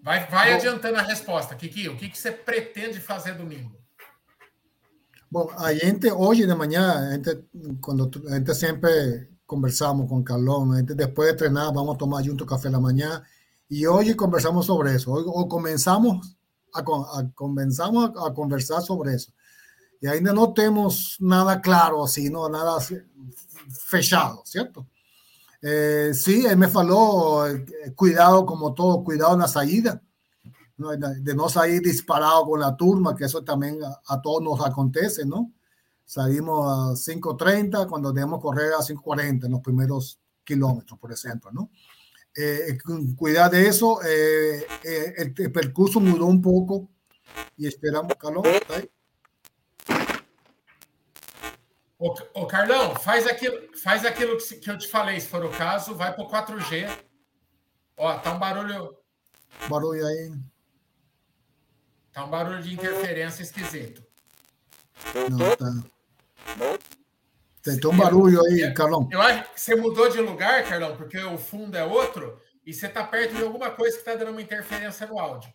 Vai, 0.01 0.25
vai 0.27 0.51
Bom, 0.51 0.55
adiantando 0.55 0.97
a 0.97 1.01
resposta, 1.01 1.53
Kiki. 1.55 1.89
O 1.89 1.97
que, 1.97 2.07
que 2.07 2.17
você 2.17 2.31
pretende 2.31 3.01
fazer 3.01 3.33
domingo? 3.33 3.77
Bom, 5.29 5.51
a 5.57 5.73
gente, 5.73 6.09
hoje 6.09 6.47
de 6.47 6.55
manhã, 6.55 7.09
a 7.09 7.13
gente, 7.15 7.43
quando 7.81 8.09
a 8.29 8.35
gente 8.35 8.55
sempre 8.55 9.27
conversamos 9.45 10.07
com 10.07 10.23
Carlão, 10.23 10.71
a 10.71 10.77
gente 10.77 10.95
depois 10.95 11.31
de 11.31 11.37
treinar, 11.37 11.73
vamos 11.73 11.97
tomar 11.97 12.23
junto 12.23 12.45
café 12.45 12.69
na 12.69 12.79
manhã, 12.79 13.21
e 13.69 13.85
hoje 13.85 14.15
conversamos 14.15 14.65
sobre 14.65 14.95
isso. 14.95 15.11
Ou 15.11 15.49
começamos 15.49 16.33
a, 16.73 16.79
a, 16.79 17.29
comenzamos 17.35 18.15
a, 18.15 18.27
a 18.27 18.31
conversar 18.31 18.79
sobre 18.79 19.13
isso. 19.13 19.33
E 20.01 20.07
ainda 20.07 20.33
não 20.33 20.51
temos 20.51 21.17
nada 21.19 21.59
claro, 21.59 22.01
assim, 22.01 22.29
não, 22.29 22.49
nada 22.49 22.77
fechado, 23.69 24.41
¿cierto? 24.45 24.85
Eh, 25.61 26.11
sí, 26.13 26.45
él 26.45 26.57
me 26.57 26.67
falou, 26.67 27.45
eh, 27.47 27.93
cuidado 27.95 28.45
como 28.45 28.73
todo, 28.73 29.03
cuidado 29.03 29.33
en 29.33 29.41
la 29.41 29.47
salida, 29.47 30.01
de 30.75 31.35
no 31.35 31.47
salir 31.47 31.81
disparado 31.81 32.45
con 32.45 32.59
la 32.59 32.75
turma, 32.75 33.15
que 33.15 33.25
eso 33.25 33.43
también 33.43 33.77
a, 33.83 34.21
todos 34.21 34.41
nos 34.41 34.65
acontece, 34.65 35.25
¿no? 35.25 35.51
Salimos 36.03 36.65
a 36.65 37.11
5.30 37.13 37.87
cuando 37.87 38.11
debemos 38.11 38.41
correr 38.41 38.73
a 38.73 38.79
5.40 38.79 39.45
en 39.45 39.51
los 39.51 39.61
primeros 39.61 40.19
kilómetros, 40.43 40.99
por 40.99 41.11
ejemplo, 41.11 41.51
¿no? 41.51 41.69
eh, 42.35 42.77
cuidar 43.15 43.51
de 43.51 43.67
eso. 43.67 44.01
Eh, 44.03 44.65
eh, 44.83 45.13
el, 45.17 45.33
el, 45.37 45.51
percurso 45.51 45.99
mudó 45.99 46.25
un 46.25 46.41
poco 46.41 46.89
y 47.57 47.67
esperamos, 47.67 48.13
Carlão, 48.19 48.41
tá 48.41 48.75
aí? 48.75 48.89
Ô, 52.01 52.15
ô, 52.33 52.47
Carlão, 52.47 52.95
faz 52.95 53.27
aquilo, 53.27 53.77
faz 53.77 54.03
aquilo 54.03 54.35
que 54.39 54.67
eu 54.67 54.75
te 54.75 54.87
falei, 54.87 55.19
se 55.19 55.27
for 55.27 55.45
o 55.45 55.51
caso, 55.51 55.93
vai 55.93 56.11
para 56.11 56.23
o 56.23 56.27
4G. 56.27 56.89
Ó, 57.95 58.17
tá 58.17 58.33
um 58.33 58.39
barulho. 58.39 58.97
Barulho 59.69 60.07
aí. 60.07 60.33
Tá 62.11 62.25
um 62.25 62.29
barulho 62.31 62.63
de 62.63 62.73
interferência 62.73 63.43
esquisito. 63.43 64.03
Não, 65.29 65.55
tá. 65.55 66.79
Tem 67.61 67.79
um 67.87 67.95
barulho 67.95 68.43
aí, 68.47 68.73
Carlão. 68.73 69.07
Eu 69.11 69.21
acho 69.21 69.53
que 69.53 69.61
você 69.61 69.75
mudou 69.75 70.09
de 70.09 70.19
lugar, 70.19 70.67
Carlão, 70.67 70.97
porque 70.97 71.19
o 71.19 71.37
fundo 71.37 71.77
é 71.77 71.85
outro 71.85 72.41
e 72.65 72.73
você 72.73 72.87
está 72.87 73.03
perto 73.03 73.35
de 73.35 73.43
alguma 73.43 73.69
coisa 73.69 73.95
que 73.95 74.01
está 74.01 74.15
dando 74.15 74.31
uma 74.31 74.41
interferência 74.41 75.05
no 75.05 75.19
áudio. 75.19 75.53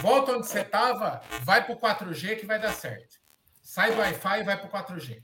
Volta 0.00 0.36
onde 0.36 0.46
você 0.46 0.60
estava, 0.60 1.20
vai 1.42 1.66
para 1.66 1.74
o 1.74 1.80
4G 1.80 2.38
que 2.38 2.46
vai 2.46 2.60
dar 2.60 2.72
certo. 2.72 3.18
Sai 3.60 3.90
do 3.90 3.98
Wi-Fi 3.98 4.40
e 4.40 4.44
vai 4.44 4.56
para 4.56 4.68
o 4.68 4.70
4G. 4.70 5.20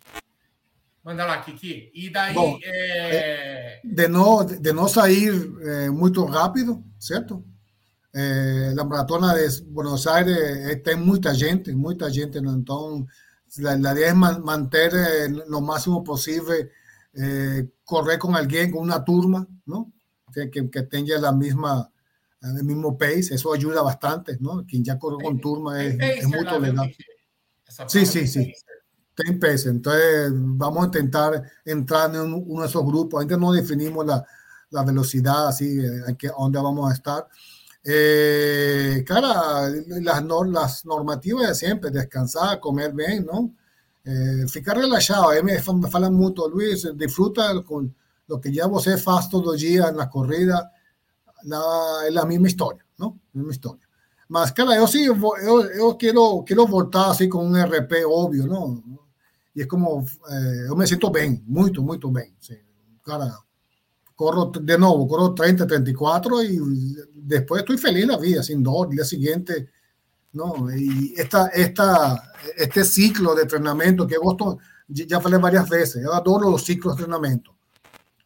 Manda 1.07 1.25
lá, 1.25 1.41
Kiki. 1.41 1.93
E 1.95 2.11
daí. 2.11 2.35
Bom, 2.35 2.59
é... 2.65 3.81
de, 3.85 4.09
não, 4.09 4.45
de 4.45 4.73
não 4.73 4.89
sair 4.89 5.31
é, 5.61 5.89
muito 5.89 6.25
rápido, 6.25 6.83
certo? 6.99 7.45
É, 8.13 8.75
a 8.77 8.83
maratona 8.83 9.35
de 9.35 9.63
Buenos 9.67 10.05
Aires 10.09 10.83
tem 10.83 10.97
muita 10.97 11.33
gente, 11.33 11.73
muita 11.73 12.11
gente, 12.11 12.39
então 12.39 13.07
la, 13.59 13.77
la 13.77 13.93
idea 13.93 14.09
es 14.09 14.17
man, 14.17 14.43
mantener 14.43 14.95
eh, 14.95 15.29
lo 15.47 15.61
máximo 15.61 16.03
posible, 16.03 16.73
eh, 17.15 17.69
correr 17.85 18.19
con 18.19 18.35
alguien, 18.35 18.73
con 18.73 18.83
una 18.83 19.05
turma, 19.05 19.47
¿no? 19.65 19.93
Que, 20.35 20.51
que, 20.51 20.69
que 20.69 20.83
tenga 20.83 21.19
la 21.21 21.31
misma, 21.31 21.89
el 22.43 22.65
mismo 22.65 22.99
pace, 22.99 23.35
eso 23.35 23.53
ayuda 23.53 23.81
bastante, 23.81 24.39
¿no? 24.41 24.65
Quien 24.67 24.83
ya 24.83 24.99
corre 24.99 25.23
con 25.23 25.39
turma 25.39 25.85
es, 25.85 25.97
es 26.01 26.27
muy 26.27 26.45
tolerable. 26.45 26.97
Sí, 27.87 28.05
sí, 28.07 28.27
sí. 28.27 28.53
Ten 29.17 29.41
pace. 29.41 29.71
Entonces, 29.71 30.31
vamos 30.33 30.83
a 30.83 30.87
intentar 30.87 31.43
entrar 31.65 32.15
en 32.15 32.35
uno 32.35 32.63
de 32.63 32.69
esos 32.69 32.85
grupos. 32.85 33.23
Antes 33.23 33.39
no 33.39 33.51
definimos 33.51 34.07
la, 34.07 34.25
la 34.71 34.83
velocidad, 34.85 35.49
así, 35.49 35.79
eh, 35.81 36.17
que, 36.19 36.29
dónde 36.29 36.61
vamos 36.61 36.91
a 36.91 36.95
estar. 36.95 37.27
Eh, 37.83 39.05
cara, 39.07 39.71
las, 40.01 40.23
las 40.25 40.85
normativas 40.85 41.49
de 41.49 41.55
siempre, 41.55 41.91
descansar, 41.91 42.61
comer 42.61 42.93
bien, 42.93 43.25
¿no? 43.25 43.55
Eh, 44.05 44.47
ficar 44.49 44.77
relajado. 44.77 45.31
A 45.31 45.35
mí 45.35 45.43
me, 45.43 45.59
falan 45.89 46.15
mucho, 46.15 46.49
Luis, 46.49 46.89
disfruta 46.95 47.63
con 47.63 47.95
lo 48.27 48.41
que 48.41 48.53
ya 48.53 48.67
vos 48.67 48.89
faz 49.03 49.31
todo 49.31 49.55
el 49.55 49.61
día 49.61 49.89
en 49.89 49.97
la 49.97 50.11
corrida, 50.11 50.73
la, 51.45 51.63
es 52.07 52.13
la 52.13 52.25
misma 52.27 52.49
historia, 52.49 52.85
¿no? 52.99 53.21
La 53.33 53.39
misma 53.39 53.53
historia. 53.53 53.89
Mas, 54.29 54.53
cara, 54.53 54.77
yo 54.77 54.87
sí, 54.87 55.07
yo, 55.07 55.17
yo 55.77 55.97
quiero, 55.97 56.43
quiero 56.45 56.67
voltar 56.67 57.11
así 57.11 57.29
con 57.29 57.47
un 57.47 57.57
RP 57.57 58.05
obvio, 58.05 58.47
¿no? 58.47 58.83
Y 59.57 59.63
es 59.63 59.67
como, 59.67 60.05
eh, 60.31 60.65
yo 60.69 60.77
me 60.77 60.87
siento 60.87 61.11
bien, 61.11 61.43
muy, 61.47 61.73
muy 61.73 61.99
bien. 61.99 62.37
Sí. 62.39 62.55
Cara, 63.03 63.39
corro 64.15 64.53
de 64.53 64.77
nuevo, 64.77 65.09
corro 65.09 65.33
30, 65.33 65.67
34 65.67 66.43
y 66.43 66.95
después 67.15 67.61
estoy 67.61 67.79
feliz 67.79 68.07
la 68.07 68.19
vida, 68.19 68.43
sin 68.43 68.63
dolor, 68.63 68.89
el 68.91 68.97
día 68.97 69.05
siguiente, 69.07 69.71
¿no? 70.35 70.67
Y 70.77 71.15
esta, 71.17 71.47
esta, 71.49 72.33
este 72.55 72.85
ciclo 72.85 73.35
de 73.35 73.45
entrenamiento 73.45 74.07
que 74.07 74.19
gosto, 74.19 74.59
ya 74.89 75.21
falei 75.23 75.41
varias 75.41 75.71
veces, 75.71 76.03
yo 76.03 76.13
adoro 76.13 76.51
los 76.51 76.63
ciclos 76.63 76.95
de 76.95 77.05
entrenamiento. 77.05 77.57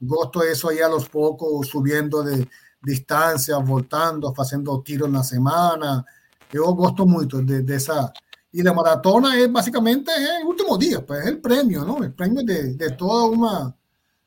Gosto 0.01 0.43
eso 0.43 0.71
ahí 0.71 0.81
a 0.81 0.89
los 0.89 1.09
pocos, 1.09 1.69
subiendo 1.69 2.25
de 2.25 2.49
distancia, 2.83 3.57
voltando, 3.59 4.35
haciendo 4.37 4.83
tiros 4.83 5.07
en 5.07 5.15
la 5.15 5.23
semana. 5.23 6.05
Yo 6.53 6.65
gosto 6.75 7.07
mucho 7.07 7.39
de, 7.41 7.63
de 7.63 7.77
esa... 7.77 8.13
Y 8.53 8.63
la 8.63 8.73
maratona 8.73 9.39
es 9.39 9.51
básicamente 9.51 10.11
el 10.13 10.45
último 10.45 10.77
día, 10.77 11.05
pues 11.05 11.21
es 11.21 11.27
el 11.27 11.41
premio, 11.41 11.85
¿no? 11.85 12.03
El 12.03 12.13
premio 12.13 12.43
de, 12.43 12.75
de 12.75 12.91
toda 12.91 13.25
una 13.25 13.77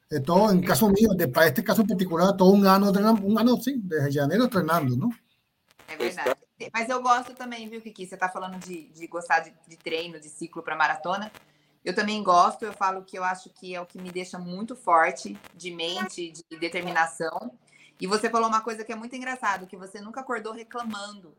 de 0.09 0.19
todo, 0.19 0.51
en 0.51 0.61
caso 0.61 0.88
mío, 0.89 1.09
de, 1.15 1.28
para 1.28 1.47
este 1.47 1.63
caso 1.63 1.84
particular, 1.86 2.38
todo 2.38 2.53
um 2.53 2.63
ano 2.69 2.91
um 3.24 3.39
ano 3.39 3.59
sim, 3.59 3.80
de 3.80 4.11
janeiro 4.11 4.47
treinando, 4.47 4.95
não? 4.95 5.09
É 5.88 5.97
verdade. 5.97 6.38
Mas 6.71 6.88
eu 6.88 7.01
gosto 7.01 7.34
também, 7.34 7.67
viu, 7.67 7.82
Kiki? 7.82 8.05
Você 8.05 8.13
está 8.13 8.30
falando 8.30 8.59
de, 8.59 8.89
de 8.89 9.07
gostar 9.07 9.39
de, 9.39 9.51
de 9.67 9.76
treino, 9.76 10.19
de 10.19 10.30
ciclo 10.30 10.61
para 10.61 10.76
maratona. 10.76 11.32
Eu 11.84 11.95
também 11.95 12.24
gosto, 12.24 12.63
eu 12.63 12.74
falo 12.74 13.03
que 13.03 13.17
eu 13.17 13.24
acho 13.24 13.49
que 13.49 13.74
é 13.76 13.82
o 13.82 13.88
que 13.88 13.99
me 13.99 14.11
deixa 14.11 14.38
muito 14.38 14.76
forte 14.76 15.38
de 15.55 15.71
mente, 15.71 16.32
de 16.32 16.59
determinação. 16.59 17.51
E 17.99 18.05
você 18.05 18.30
falou 18.30 18.47
uma 18.47 18.61
coisa 18.61 18.84
que 18.84 18.91
é 18.91 18.95
muito 18.95 19.15
engraçado, 19.15 19.67
que 19.67 19.76
você 19.76 19.99
nunca 19.99 20.21
acordou 20.21 20.53
reclamando. 20.53 21.36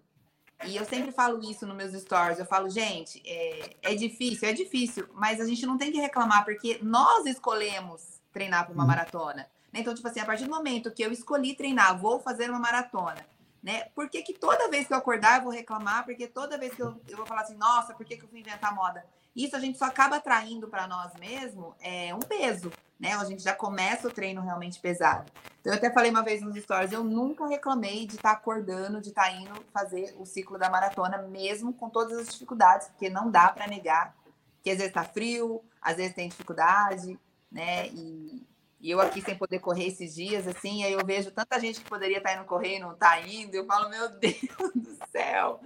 E 0.67 0.77
eu 0.77 0.85
sempre 0.85 1.13
falo 1.13 1.41
isso 1.43 1.67
nos 1.67 1.77
meus 1.77 1.93
stories. 1.93 2.39
Eu 2.39 2.47
falo, 2.47 2.69
gente, 2.69 3.23
é, 3.25 3.77
é 3.83 3.95
difícil, 3.95 4.49
é 4.49 4.53
difícil, 4.53 5.09
mas 5.15 5.41
a 5.41 5.47
gente 5.47 5.65
não 5.67 5.77
tem 5.77 5.93
que 5.93 5.99
reclamar, 5.99 6.45
porque 6.45 6.79
nós 6.83 7.27
escolhemos 7.27 8.21
treinar 8.33 8.65
para 8.65 8.75
uma 8.75 8.83
uhum. 8.83 8.89
maratona. 8.89 9.47
Né? 9.73 9.81
Então, 9.81 9.95
tipo 9.95 10.07
assim, 10.07 10.21
a 10.21 10.25
partir 10.25 10.45
do 10.45 10.51
momento 10.51 10.91
que 10.91 11.03
eu 11.03 11.13
escolhi 11.13 11.55
treinar, 11.55 11.99
vou 11.99 12.21
fazer 12.21 12.51
uma 12.51 12.59
maratona, 12.59 13.27
né? 13.63 13.85
Por 13.95 14.09
que, 14.09 14.23
que 14.23 14.35
toda 14.35 14.69
vez 14.69 14.87
que 14.87 14.93
eu 14.93 14.99
acordar 14.99 15.39
eu 15.39 15.45
vou 15.45 15.53
reclamar? 15.53 16.05
Porque 16.05 16.27
toda 16.27 16.59
vez 16.59 16.75
que 16.75 16.83
eu, 16.83 17.01
eu 17.09 17.17
vou 17.17 17.27
falar 17.27 17.43
assim, 17.43 17.57
nossa, 17.57 17.95
por 17.95 18.05
que, 18.05 18.17
que 18.17 18.25
eu 18.25 18.29
fui 18.29 18.41
inventar 18.41 18.75
moda? 18.75 19.05
Isso 19.35 19.57
a 19.57 19.59
gente 19.59 19.77
só 19.77 19.87
acaba 19.87 20.21
traindo 20.21 20.69
para 20.69 20.87
nós 20.87 21.13
mesmo 21.19 21.75
é 21.81 22.15
um 22.15 22.21
peso, 22.21 22.71
né? 23.05 23.13
A 23.13 23.25
gente 23.25 23.43
já 23.43 23.53
começa 23.53 24.09
o 24.09 24.11
treino 24.11 24.41
realmente 24.41 24.81
pesado. 24.81 25.31
Então, 25.61 25.75
eu 25.75 25.77
até 25.77 25.93
falei 25.93 26.11
uma 26.11 26.23
vez 26.23 26.41
nos 26.41 26.57
stories, 26.57 26.91
eu 26.91 27.05
nunca 27.05 27.47
reclamei 27.47 28.07
de 28.07 28.17
estar 28.17 28.31
tá 28.31 28.35
acordando, 28.35 28.99
de 28.99 29.11
estar 29.11 29.25
tá 29.25 29.33
indo 29.33 29.53
fazer 29.75 30.15
o 30.19 30.25
ciclo 30.25 30.57
da 30.59 30.71
maratona, 30.71 31.19
mesmo 31.19 31.75
com 31.75 31.91
todas 31.91 32.17
as 32.17 32.33
dificuldades, 32.33 32.89
porque 32.89 33.11
não 33.11 33.31
dá 33.31 33.49
para 33.49 33.67
negar 33.67 34.17
que 34.63 34.71
às 34.71 34.79
vezes 34.79 34.89
está 34.89 35.05
frio, 35.05 35.63
às 35.83 35.99
vezes 35.99 36.15
tem 36.15 36.31
dificuldade, 36.31 37.19
né? 37.53 37.89
E, 37.89 38.43
e, 38.81 38.91
eu 38.91 38.99
aqui 38.99 39.21
sem 39.21 39.37
poder 39.37 39.59
correr 39.59 39.89
esses 39.89 40.15
dias, 40.15 40.49
assim, 40.49 40.83
aí 40.83 40.95
eu 40.95 41.05
vejo 41.05 41.31
tanta 41.31 41.61
gente 41.61 41.83
que 41.83 41.89
poderia 41.89 42.19
estar 42.19 42.35
indo 42.35 42.47
correr 42.47 42.77
e 42.77 42.81
não 42.81 42.93
está 42.93 43.21
indo, 43.21 43.55
eu 43.55 43.67
falo, 43.67 43.91
meu 43.91 44.09
Deus 44.19 44.41
do 44.75 44.99
céu! 45.13 45.61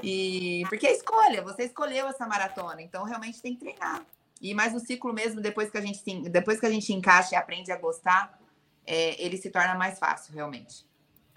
E 0.00 0.62
porque 0.68 0.86
é 0.86 0.92
escolha, 0.92 1.42
você 1.42 1.64
escolheu 1.64 2.06
essa 2.06 2.24
maratona, 2.24 2.80
então 2.80 3.02
realmente 3.02 3.42
tem 3.42 3.54
que 3.54 3.60
treinar. 3.60 4.04
E 4.40 4.54
mais 4.54 4.74
o 4.74 4.80
ciclo 4.80 5.12
mesmo, 5.12 5.40
depois 5.40 5.70
que 5.70 5.78
a 5.78 5.80
gente 5.80 6.02
depois 6.28 6.60
que 6.60 6.66
a 6.66 6.70
gente 6.70 6.92
encaixa 6.92 7.34
e 7.34 7.36
aprende 7.36 7.72
a 7.72 7.78
gostar, 7.78 8.38
é, 8.86 9.22
ele 9.24 9.36
se 9.36 9.50
torna 9.50 9.74
mais 9.74 9.98
fácil, 9.98 10.34
realmente. 10.34 10.86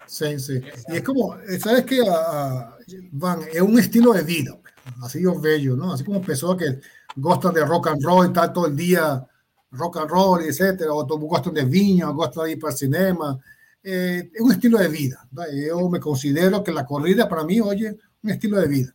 Sim, 0.06 0.38
sim. 0.38 0.62
E 0.88 0.96
é 0.96 1.00
como, 1.00 1.34
sabes 1.60 1.84
que, 1.84 2.00
uh, 2.00 3.08
Van, 3.12 3.44
é 3.52 3.62
um 3.62 3.78
estilo 3.78 4.14
de 4.14 4.22
vida, 4.22 4.58
assim 5.02 5.20
eu 5.22 5.38
vejo, 5.38 5.76
não? 5.76 5.92
Assim 5.92 6.04
como 6.04 6.24
pessoa 6.24 6.56
que 6.56 6.78
gosta 7.16 7.52
de 7.52 7.62
rock 7.62 7.88
and 7.88 7.98
roll 8.02 8.24
e 8.24 8.28
está 8.28 8.48
todo 8.48 8.68
o 8.68 8.74
dia 8.74 9.22
rock 9.72 9.98
and 9.98 10.06
roll, 10.06 10.40
etcétera, 10.40 10.92
ou 10.92 11.04
gostam 11.04 11.52
de 11.52 11.64
vinho, 11.64 12.12
gostam 12.14 12.44
de 12.44 12.52
ir 12.52 12.58
para 12.58 12.70
o 12.70 12.72
cinema. 12.72 13.38
Eh, 13.82 14.30
es 14.34 14.40
un 14.40 14.52
estilo 14.52 14.78
de 14.78 14.88
vida. 14.88 15.28
Yo 15.52 15.88
me 15.88 16.00
considero 16.00 16.62
que 16.62 16.72
la 16.72 16.84
corrida 16.84 17.28
para 17.28 17.44
mí, 17.44 17.60
oye, 17.60 17.96
un 18.22 18.30
estilo 18.30 18.60
de 18.60 18.68
vida. 18.68 18.94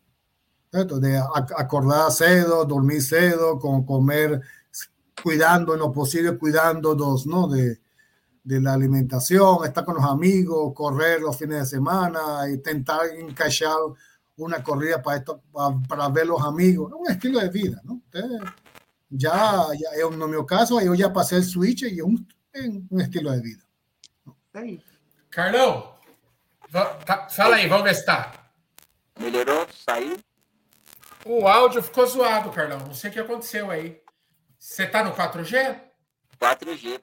¿Cierto? 0.73 0.99
De 0.99 1.21
acordar 1.55 2.11
cedo, 2.11 2.65
dormir 2.65 3.03
cedo, 3.03 3.59
con 3.59 3.85
comer, 3.85 4.41
cuidando 5.21 5.73
en 5.73 5.79
lo 5.79 5.91
posible, 5.91 6.35
cuidando 6.35 6.95
dos, 6.95 7.27
¿no? 7.27 7.47
De, 7.47 7.79
de 8.43 8.59
la 8.59 8.73
alimentación, 8.73 9.63
estar 9.65 9.85
con 9.85 9.95
los 9.95 10.03
amigos, 10.03 10.73
correr 10.73 11.21
los 11.21 11.37
fines 11.37 11.59
de 11.59 11.65
semana, 11.77 12.49
intentar 12.49 13.05
encaixar 13.15 13.77
una 14.37 14.63
corrida 14.63 14.99
para, 14.99 15.17
esto, 15.17 15.43
para, 15.51 15.77
para 15.87 16.09
ver 16.09 16.25
los 16.25 16.41
amigos. 16.41 16.91
Es 16.91 16.99
un 16.99 17.11
estilo 17.11 17.39
de 17.39 17.49
vida, 17.49 17.79
¿no? 17.83 18.01
Já, 19.15 19.67
já 19.79 19.95
eu, 19.95 20.09
no 20.09 20.27
meu 20.27 20.43
caso, 20.43 20.81
eu 20.81 20.95
já 20.95 21.07
passei 21.07 21.37
o 21.37 21.43
switch 21.43 21.83
e 21.83 22.01
um, 22.01 22.17
um 22.89 22.99
estilo 22.99 23.31
de 23.31 23.41
vida. 23.41 23.63
Carlão, 25.29 25.93
tá, 27.05 27.29
fala 27.29 27.57
aí, 27.57 27.67
vamos 27.67 28.01
tá. 28.01 28.33
Melhorou? 29.19 29.67
Saiu? 29.85 30.17
O 31.25 31.47
áudio 31.47 31.81
ficou 31.81 32.05
zoado, 32.05 32.51
Carlão. 32.51 32.79
Não 32.79 32.93
sei 32.93 33.09
o 33.09 33.13
que 33.13 33.19
aconteceu 33.19 33.71
aí. 33.71 34.01
Você 34.57 34.85
tá 34.87 35.03
no 35.03 35.13
4G? 35.15 35.81
4G. 36.39 37.01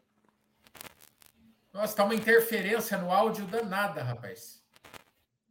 Nossa, 1.72 1.96
tá 1.96 2.04
uma 2.04 2.14
interferência 2.14 2.98
no 2.98 3.12
áudio 3.12 3.46
danada, 3.46 4.02
rapaz. 4.02 4.62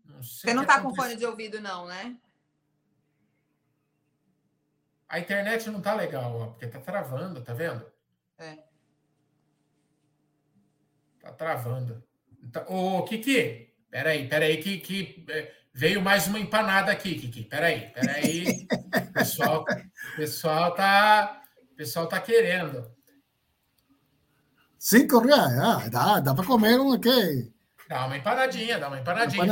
Não 0.05 0.22
Você 0.22 0.53
não 0.53 0.65
tá 0.65 0.76
aconteceu. 0.76 0.95
com 0.95 1.09
fone 1.09 1.15
de 1.15 1.26
ouvido, 1.26 1.61
não, 1.61 1.88
né? 1.88 2.17
A 5.07 5.20
internet 5.20 5.70
não 5.72 5.82
tá 5.82 5.95
legal, 5.95 6.36
ó, 6.39 6.47
porque 6.47 6.67
tá 6.67 6.80
travando, 6.80 7.41
tá 7.41 7.53
vendo? 7.53 7.91
É. 8.38 8.57
Tá 11.20 11.32
travando. 11.32 12.03
Então, 12.43 12.63
ô, 12.67 13.03
Kiki, 13.03 13.74
peraí, 13.89 14.28
peraí, 14.28 14.61
que, 14.61 14.78
que 14.80 15.26
é, 15.30 15.55
veio 15.80 16.01
mais 16.01 16.27
uma 16.27 16.38
empanada 16.38 16.91
aqui, 16.91 17.15
Kiki. 17.15 17.45
Peraí, 17.45 17.89
peraí. 17.93 18.67
o 18.67 19.13
pessoal, 19.15 19.65
pessoal 20.17 20.75
tá, 20.75 21.41
pessoal 21.77 22.05
tá 22.05 22.19
querendo. 22.19 22.91
Cinco 24.77 25.19
reais, 25.19 25.57
ah, 25.57 25.88
dá, 25.89 26.19
dá 26.19 26.36
para 26.36 26.45
comer 26.45 26.77
um 26.82 26.91
aqui. 26.91 27.49
Dá 27.88 28.05
uma 28.05 28.17
empanadinha, 28.17 28.77
dá 28.77 28.89
uma 28.89 28.99
empanadinha. 28.99 29.45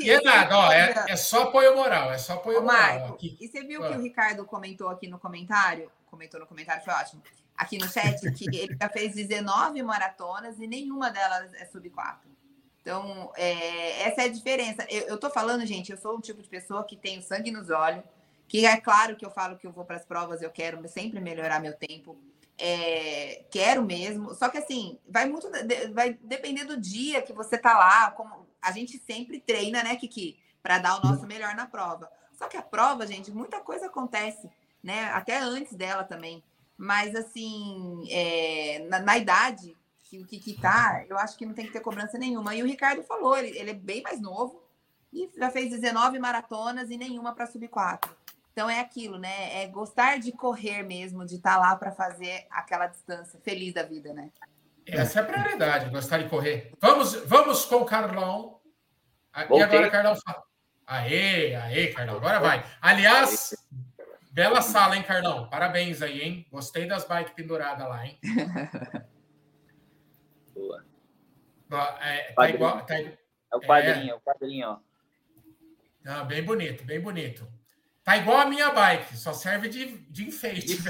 E 0.00 0.10
é 0.10 0.20
nada, 0.22 0.58
ó, 0.58 0.72
é, 0.72 1.04
é 1.08 1.16
só 1.16 1.44
apoio 1.44 1.76
moral, 1.76 2.12
é 2.12 2.18
só 2.18 2.34
apoio 2.34 2.60
moral. 2.60 3.14
Aqui. 3.14 3.38
E 3.40 3.46
você 3.46 3.62
viu 3.62 3.80
que 3.80 3.96
o 3.96 4.02
Ricardo 4.02 4.44
comentou 4.44 4.88
aqui 4.88 5.06
no 5.06 5.20
comentário? 5.20 5.90
Comentou 6.10 6.40
no 6.40 6.46
comentário, 6.46 6.84
foi 6.84 6.92
ótimo. 6.94 7.22
Aqui 7.56 7.78
no 7.78 7.88
chat, 7.88 8.20
que 8.32 8.56
ele 8.56 8.76
já 8.80 8.88
fez 8.88 9.14
19 9.14 9.80
maratonas 9.84 10.58
e 10.58 10.66
nenhuma 10.66 11.10
delas 11.10 11.54
é 11.54 11.64
sub 11.64 11.88
4. 11.88 12.33
Então, 12.84 13.32
é, 13.34 14.02
essa 14.02 14.20
é 14.20 14.24
a 14.26 14.28
diferença. 14.28 14.86
Eu, 14.90 15.16
tô 15.16 15.30
falando, 15.30 15.64
gente, 15.64 15.90
eu 15.90 15.96
sou 15.96 16.18
um 16.18 16.20
tipo 16.20 16.42
de 16.42 16.50
pessoa 16.50 16.84
que 16.84 16.94
tem 16.94 17.22
sangue 17.22 17.50
nos 17.50 17.70
olhos, 17.70 18.04
que 18.46 18.66
é 18.66 18.76
claro 18.78 19.16
que 19.16 19.24
eu 19.24 19.30
falo 19.30 19.56
que 19.56 19.66
eu 19.66 19.72
vou 19.72 19.86
para 19.86 19.96
as 19.96 20.04
provas, 20.04 20.42
eu 20.42 20.50
quero 20.50 20.86
sempre 20.86 21.18
melhorar 21.18 21.60
meu 21.60 21.72
tempo. 21.72 22.14
É, 22.58 23.42
quero 23.50 23.82
mesmo. 23.82 24.34
Só 24.34 24.50
que 24.50 24.58
assim, 24.58 24.98
vai 25.08 25.26
muito 25.26 25.50
vai 25.94 26.12
depender 26.22 26.64
do 26.64 26.78
dia 26.78 27.22
que 27.22 27.32
você 27.32 27.56
tá 27.56 27.72
lá. 27.72 28.10
Como 28.10 28.46
a 28.60 28.70
gente 28.70 28.98
sempre 28.98 29.40
treina, 29.40 29.82
né, 29.82 29.96
Kiki, 29.96 30.38
para 30.62 30.76
dar 30.76 31.00
o 31.00 31.08
nosso 31.08 31.26
melhor 31.26 31.54
na 31.54 31.66
prova. 31.66 32.12
Só 32.34 32.48
que 32.48 32.58
a 32.58 32.62
prova, 32.62 33.06
gente, 33.06 33.30
muita 33.30 33.60
coisa 33.60 33.86
acontece, 33.86 34.50
né? 34.82 35.04
Até 35.06 35.38
antes 35.38 35.72
dela 35.72 36.04
também. 36.04 36.44
Mas 36.76 37.14
assim, 37.14 38.06
é, 38.10 38.84
na, 38.90 38.98
na, 38.98 39.16
idade 39.16 39.74
que 40.14 40.22
o 40.22 40.26
Kiki 40.26 40.60
tá, 40.60 41.04
eu 41.08 41.18
acho 41.18 41.36
que 41.36 41.46
não 41.46 41.54
tem 41.54 41.66
que 41.66 41.72
ter 41.72 41.80
cobrança 41.80 42.18
nenhuma. 42.18 42.54
E 42.54 42.62
o 42.62 42.66
Ricardo 42.66 43.02
falou, 43.02 43.36
ele, 43.36 43.56
ele 43.58 43.70
é 43.70 43.74
bem 43.74 44.02
mais 44.02 44.20
novo 44.20 44.62
e 45.12 45.28
já 45.36 45.50
fez 45.50 45.70
19 45.70 46.18
maratonas 46.18 46.90
e 46.90 46.96
nenhuma 46.96 47.34
para 47.34 47.46
sub 47.46 47.66
4. 47.66 48.14
Então 48.52 48.70
é 48.70 48.78
aquilo, 48.80 49.18
né? 49.18 49.62
É 49.62 49.66
gostar 49.66 50.18
de 50.18 50.30
correr 50.30 50.82
mesmo, 50.84 51.26
de 51.26 51.36
estar 51.36 51.54
tá 51.54 51.58
lá 51.58 51.76
para 51.76 51.90
fazer 51.90 52.46
aquela 52.50 52.86
distância, 52.86 53.40
feliz 53.40 53.74
da 53.74 53.82
vida, 53.82 54.12
né? 54.12 54.30
Essa 54.86 55.20
é 55.20 55.22
a 55.22 55.26
prioridade, 55.26 55.90
gostar 55.90 56.18
de 56.18 56.28
correr. 56.28 56.72
Vamos, 56.80 57.14
vamos 57.24 57.64
com 57.64 57.76
o 57.76 57.84
Carlão. 57.84 58.60
E 59.50 59.60
agora, 59.60 59.90
Carlão 59.90 60.14
fala. 60.14 60.42
Aê, 60.86 61.56
aê, 61.56 61.88
Carlão, 61.88 62.16
agora 62.16 62.38
vai. 62.38 62.64
Aliás, 62.80 63.56
bela 64.30 64.60
sala, 64.62 64.96
hein, 64.96 65.02
Carlão? 65.02 65.48
Parabéns 65.48 66.02
aí, 66.02 66.20
hein? 66.20 66.46
Gostei 66.52 66.86
das 66.86 67.04
bikes 67.04 67.32
penduradas 67.32 67.88
lá, 67.88 68.06
hein? 68.06 68.18
Boa. 71.68 71.98
É, 72.00 72.32
tá 72.32 72.48
igual, 72.48 72.84
tá, 72.84 73.00
é 73.00 73.16
o 73.52 73.60
quadrinho, 73.60 74.10
é 74.10 74.14
o 74.14 74.20
quadrinho, 74.20 74.68
ó. 74.68 74.78
Ah, 76.06 76.24
bem 76.24 76.42
bonito, 76.42 76.84
bem 76.84 77.00
bonito. 77.00 77.48
Tá 78.04 78.16
igual 78.18 78.38
a 78.38 78.46
minha 78.46 78.70
bike, 78.70 79.16
só 79.16 79.32
serve 79.32 79.68
de, 79.68 79.98
de 80.10 80.24
enfeite. 80.28 80.76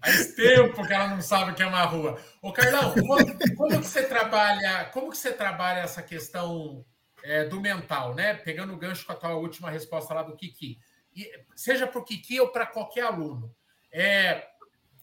Faz 0.00 0.34
tempo 0.34 0.86
que 0.86 0.92
ela 0.92 1.08
não 1.08 1.22
sabe 1.22 1.52
o 1.52 1.54
que 1.54 1.62
é 1.62 1.66
uma 1.66 1.84
rua. 1.84 2.20
Ô, 2.42 2.52
Carlão, 2.52 2.94
como, 2.94 3.16
como 3.56 3.80
que 3.80 3.86
você 3.86 4.04
trabalha? 4.04 4.86
Como 4.86 5.10
que 5.10 5.16
você 5.16 5.32
trabalha 5.32 5.80
essa 5.80 6.02
questão 6.02 6.84
é, 7.22 7.44
do 7.44 7.60
mental, 7.60 8.14
né? 8.14 8.34
Pegando 8.34 8.72
o 8.72 8.76
gancho 8.76 9.06
com 9.06 9.12
a 9.12 9.16
tua 9.16 9.34
última 9.34 9.70
resposta 9.70 10.14
lá 10.14 10.22
do 10.22 10.36
Kiki. 10.36 10.78
E, 11.14 11.30
seja 11.54 11.86
para 11.86 12.00
o 12.00 12.04
Kiki 12.04 12.40
ou 12.40 12.48
para 12.48 12.66
qualquer 12.66 13.02
aluno. 13.02 13.54
É, 13.92 14.48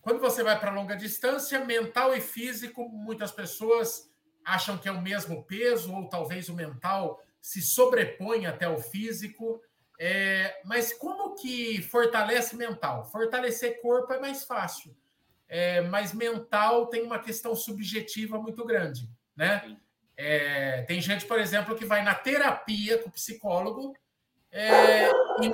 quando 0.06 0.20
você 0.20 0.44
vai 0.44 0.60
para 0.60 0.70
longa 0.70 0.96
distância, 0.96 1.66
mental 1.66 2.16
e 2.16 2.22
físico, 2.22 2.88
muitas 2.88 3.32
pessoas 3.32 4.08
acham 4.46 4.78
que 4.78 4.88
é 4.88 4.92
o 4.92 5.02
mesmo 5.02 5.44
peso, 5.46 5.92
ou 5.92 6.08
talvez 6.08 6.48
o 6.48 6.54
mental 6.54 7.20
se 7.42 7.60
sobrepõe 7.60 8.46
até 8.46 8.70
o 8.70 8.78
físico. 8.78 9.60
É, 10.00 10.62
mas 10.64 10.94
como 10.94 11.34
que 11.34 11.82
fortalece 11.82 12.56
mental? 12.56 13.06
Fortalecer 13.06 13.82
corpo 13.82 14.14
é 14.14 14.20
mais 14.20 14.44
fácil, 14.44 14.96
é, 15.48 15.82
mas 15.82 16.14
mental 16.14 16.86
tem 16.86 17.02
uma 17.02 17.18
questão 17.18 17.56
subjetiva 17.56 18.38
muito 18.38 18.64
grande, 18.64 19.10
né? 19.36 19.76
É, 20.16 20.84
tem 20.84 21.02
gente, 21.02 21.26
por 21.26 21.40
exemplo, 21.40 21.76
que 21.76 21.84
vai 21.84 22.04
na 22.04 22.14
terapia 22.14 23.00
com 23.00 23.10
o 23.10 23.14
psicólogo 23.14 23.98
é, 24.52 25.10
e, 25.10 25.48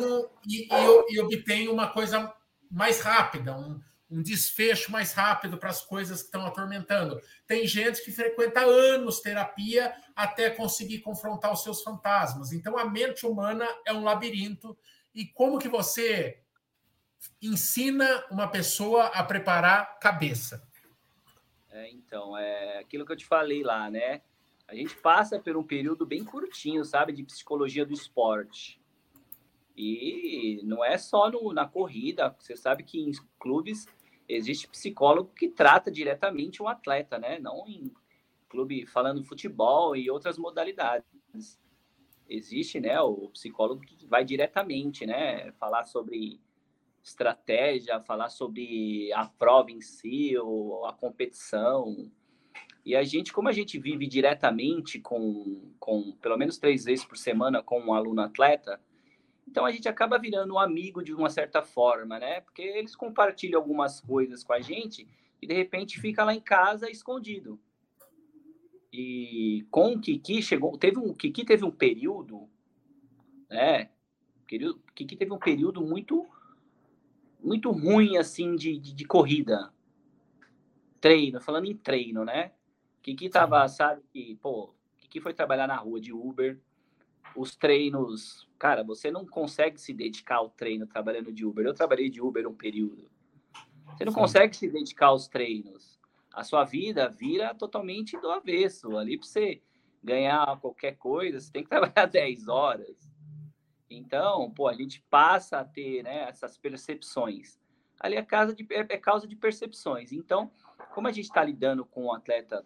e, 0.46 0.68
e, 0.68 1.16
e 1.16 1.20
obtém 1.22 1.70
uma 1.70 1.88
coisa 1.88 2.34
mais 2.70 3.00
rápida, 3.00 3.56
um, 3.56 3.80
um 4.12 4.22
desfecho 4.22 4.92
mais 4.92 5.14
rápido 5.14 5.58
para 5.58 5.70
as 5.70 5.82
coisas 5.82 6.20
que 6.22 6.26
estão 6.26 6.46
atormentando. 6.46 7.22
Tem 7.48 7.66
gente 7.66 8.04
que 8.04 8.12
frequenta 8.12 8.60
anos 8.60 9.22
terapia 9.22 9.96
até 10.14 10.50
conseguir 10.50 11.00
confrontar 11.00 11.54
os 11.54 11.64
seus 11.64 11.82
fantasmas. 11.82 12.52
Então 12.52 12.78
a 12.78 12.84
mente 12.84 13.26
humana 13.26 13.66
é 13.86 13.94
um 13.94 14.04
labirinto 14.04 14.78
e 15.16 15.26
como 15.26 15.58
que 15.58 15.70
você 15.70 16.42
ensina 17.42 18.26
uma 18.30 18.48
pessoa 18.48 19.06
a 19.08 19.24
preparar 19.24 19.98
cabeça? 20.00 20.68
É, 21.70 21.90
então, 21.90 22.38
é 22.38 22.80
aquilo 22.80 23.06
que 23.06 23.12
eu 23.14 23.18
te 23.18 23.26
falei 23.26 23.64
lá, 23.64 23.90
né? 23.90 24.22
A 24.68 24.76
gente 24.76 24.96
passa 24.98 25.40
por 25.40 25.56
um 25.56 25.64
período 25.64 26.06
bem 26.06 26.24
curtinho, 26.24 26.84
sabe, 26.84 27.14
de 27.14 27.24
psicologia 27.24 27.86
do 27.86 27.94
esporte. 27.94 28.82
E 29.76 30.62
não 30.64 30.84
é 30.84 30.98
só 30.98 31.30
no, 31.30 31.54
na 31.54 31.68
corrida. 31.68 32.36
Você 32.40 32.56
sabe 32.56 32.84
que 32.84 33.00
em 33.00 33.12
clubes 33.40 33.88
existe 34.34 34.68
psicólogo 34.68 35.32
que 35.36 35.50
trata 35.50 35.92
diretamente 35.92 36.62
um 36.62 36.68
atleta, 36.68 37.18
né? 37.18 37.40
Não 37.40 37.68
em 37.68 37.92
clube 38.50 38.86
falando 38.86 39.24
futebol 39.24 39.96
e 39.96 40.10
outras 40.10 40.38
modalidades. 40.38 41.06
Existe, 42.28 42.80
né, 42.80 43.00
o 43.02 43.30
psicólogo 43.30 43.82
que 43.82 44.06
vai 44.06 44.24
diretamente, 44.24 45.06
né, 45.06 45.52
falar 45.54 45.86
sobre 45.86 46.40
estratégia, 47.04 48.00
falar 48.02 48.30
sobre 48.30 49.12
a 49.14 49.26
prova 49.26 49.72
em 49.72 49.82
si, 49.82 50.38
ou 50.38 50.86
a 50.86 50.94
competição. 50.94 52.10
E 52.86 52.96
a 52.96 53.04
gente, 53.04 53.34
como 53.34 53.50
a 53.50 53.52
gente 53.52 53.80
vive 53.80 54.08
diretamente 54.08 55.00
com, 55.00 55.74
com 55.80 56.12
pelo 56.22 56.38
menos 56.38 56.58
três 56.58 56.86
vezes 56.86 57.06
por 57.06 57.18
semana 57.18 57.62
com 57.64 57.80
um 57.80 57.94
aluno 57.94 58.22
atleta, 58.22 58.80
então 59.52 59.66
a 59.66 59.72
gente 59.72 59.90
acaba 59.90 60.18
virando 60.18 60.54
um 60.54 60.60
amigo 60.60 61.04
de 61.04 61.14
uma 61.14 61.30
certa 61.30 61.62
forma, 61.62 62.18
né? 62.18 62.40
Porque 62.40 62.62
eles 62.62 62.96
compartilham 62.96 63.60
algumas 63.60 64.00
coisas 64.00 64.46
com 64.46 64.54
a 64.54 64.62
gente 64.62 65.06
e 65.42 65.46
de 65.46 65.54
repente 65.54 66.00
fica 66.00 66.24
lá 66.24 66.34
em 66.34 66.40
casa 66.40 66.90
escondido. 66.90 67.60
E 68.94 69.68
com 69.70 69.94
o 69.94 70.00
Kiki 70.00 70.42
chegou, 70.42 70.78
teve 70.78 71.00
um 71.00 71.14
Kiki 71.14 71.44
teve 71.44 71.66
um 71.66 71.72
período, 71.72 72.48
né? 73.50 73.90
Kiki 74.48 75.18
teve 75.18 75.34
um 75.34 75.38
período 75.38 75.82
muito 75.82 76.26
muito 77.44 77.72
ruim 77.72 78.16
assim 78.16 78.56
de, 78.56 78.78
de, 78.78 78.94
de 78.94 79.06
corrida. 79.06 79.74
Treino, 81.02 81.42
falando 81.42 81.66
em 81.66 81.76
treino, 81.76 82.24
né? 82.24 82.54
Kiki 83.02 83.28
tava, 83.28 83.68
sabe 83.68 84.02
que, 84.14 84.36
pô, 84.36 84.74
Kiki 84.98 85.20
foi 85.20 85.34
trabalhar 85.34 85.68
na 85.68 85.76
rua 85.76 86.00
de 86.00 86.14
Uber, 86.14 86.58
os 87.36 87.56
treinos. 87.56 88.48
Cara, 88.58 88.84
você 88.84 89.12
não 89.12 89.26
consegue 89.26 89.80
se 89.80 89.94
dedicar 89.94 90.38
ao 90.38 90.50
treino 90.50 90.86
trabalhando 90.86 91.32
de 91.32 91.46
Uber. 91.46 91.66
Eu 91.66 91.74
trabalhei 91.74 92.10
de 92.10 92.22
Uber 92.22 92.48
um 92.48 92.56
período. 92.56 93.10
Você 93.96 94.06
não 94.06 94.14
Sim. 94.14 94.20
consegue 94.20 94.56
se 94.56 94.70
dedicar 94.70 95.08
aos 95.08 95.28
treinos. 95.28 96.00
A 96.34 96.44
sua 96.44 96.64
vida 96.64 97.10
vira 97.10 97.54
totalmente 97.54 98.18
do 98.20 98.32
avesso. 98.32 98.98
Ali 98.98 99.18
para 99.18 99.28
você 99.28 99.62
ganhar 100.04 100.60
qualquer 100.60 100.96
coisa, 100.98 101.40
você 101.40 101.52
tem 101.52 101.64
que 101.64 101.70
trabalhar 101.70 102.06
10 102.06 102.48
horas. 102.48 103.12
Então, 103.90 104.50
pô, 104.52 104.68
a 104.68 104.74
gente 104.74 105.04
passa 105.10 105.60
a 105.60 105.66
ter 105.66 106.04
né, 106.04 106.30
essas 106.30 106.58
percepções. 106.58 107.60
Ali 108.00 108.16
é 108.16 108.24
causa, 108.24 108.56
de, 108.56 108.66
é, 108.72 108.80
é 108.80 108.98
causa 108.98 109.28
de 109.28 109.36
percepções. 109.36 110.12
Então, 110.12 110.50
como 110.94 111.08
a 111.08 111.12
gente 111.12 111.26
está 111.26 111.44
lidando 111.44 111.86
com 111.86 112.04
o 112.04 112.06
um 112.08 112.14
atleta 112.14 112.66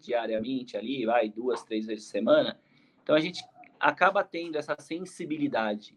diariamente 0.00 0.76
ali, 0.76 1.04
vai 1.04 1.28
duas, 1.28 1.62
três 1.62 1.86
vezes 1.86 2.06
por 2.06 2.12
semana, 2.12 2.60
então 3.02 3.14
a 3.14 3.20
gente 3.20 3.42
acaba 3.84 4.24
tendo 4.24 4.56
essa 4.56 4.74
sensibilidade 4.80 5.94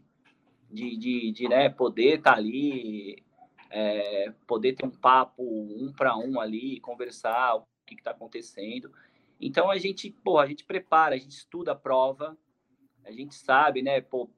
de, 0.69 0.97
de, 0.97 1.31
de 1.31 1.47
né, 1.47 1.69
poder 1.69 2.17
estar 2.17 2.33
tá 2.33 2.37
ali, 2.37 3.23
é, 3.69 4.33
poder 4.45 4.73
ter 4.73 4.85
um 4.85 4.91
papo 4.91 5.41
um 5.41 5.93
para 5.93 6.17
um 6.17 6.37
ali, 6.37 6.81
conversar 6.81 7.55
o 7.55 7.65
que 7.85 7.95
está 7.95 8.11
acontecendo. 8.11 8.91
Então 9.39 9.71
a 9.71 9.77
gente, 9.77 10.11
pô, 10.21 10.37
a 10.37 10.45
gente 10.45 10.65
prepara, 10.65 11.15
a 11.15 11.17
gente 11.17 11.31
estuda 11.31 11.71
a 11.71 11.75
prova, 11.75 12.37
a 13.05 13.11
gente 13.13 13.35
sabe, 13.35 13.81
né, 13.81 14.01
pô, 14.01 14.29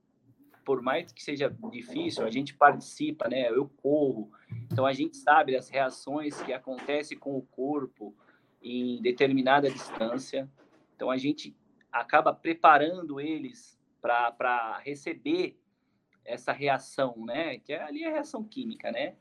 por 0.64 0.84
mais 0.84 1.12
que 1.12 1.24
seja 1.24 1.52
difícil, 1.72 2.24
a 2.24 2.30
gente 2.30 2.54
participa, 2.54 3.28
né? 3.28 3.50
Eu 3.50 3.68
corro, 3.82 4.32
então 4.72 4.86
a 4.86 4.94
gente 4.94 5.18
sabe 5.18 5.54
das 5.54 5.68
reações 5.70 6.40
que 6.44 6.54
acontecem 6.54 7.18
com 7.18 7.36
o 7.36 7.42
corpo 7.42 8.16
em 8.62 9.02
determinada 9.02 9.72
distância. 9.72 10.48
Então 10.96 11.10
a 11.10 11.18
gente 11.18 11.56
acaba 11.92 12.34
preparando 12.34 13.20
eles 13.20 13.80
para 14.02 14.80
receber 14.80 15.60
essa 16.24 16.52
reação, 16.52 17.16
né? 17.26 17.60
Que 17.60 17.74
é, 17.74 17.84
ali 17.84 18.04
é 18.04 18.08
a 18.08 18.12
reação 18.12 18.44
química, 18.44 18.92
né? 18.92 19.16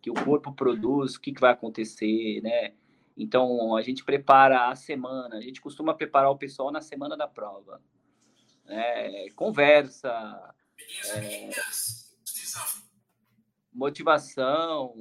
Que 0.00 0.10
o 0.10 0.14
corpo 0.14 0.52
produz, 0.52 1.14
o 1.14 1.20
que, 1.20 1.32
que 1.32 1.40
vai 1.40 1.52
acontecer, 1.52 2.40
né? 2.42 2.74
Então, 3.16 3.76
a 3.76 3.82
gente 3.82 4.04
prepara 4.04 4.68
a 4.68 4.74
semana, 4.74 5.36
a 5.36 5.40
gente 5.40 5.60
costuma 5.60 5.94
preparar 5.94 6.30
o 6.30 6.38
pessoal 6.38 6.70
na 6.72 6.80
semana 6.80 7.16
da 7.16 7.28
prova. 7.28 7.80
Né? 8.64 9.28
Conversa, 9.30 10.54
é, 11.14 11.50
motivação, 13.72 14.94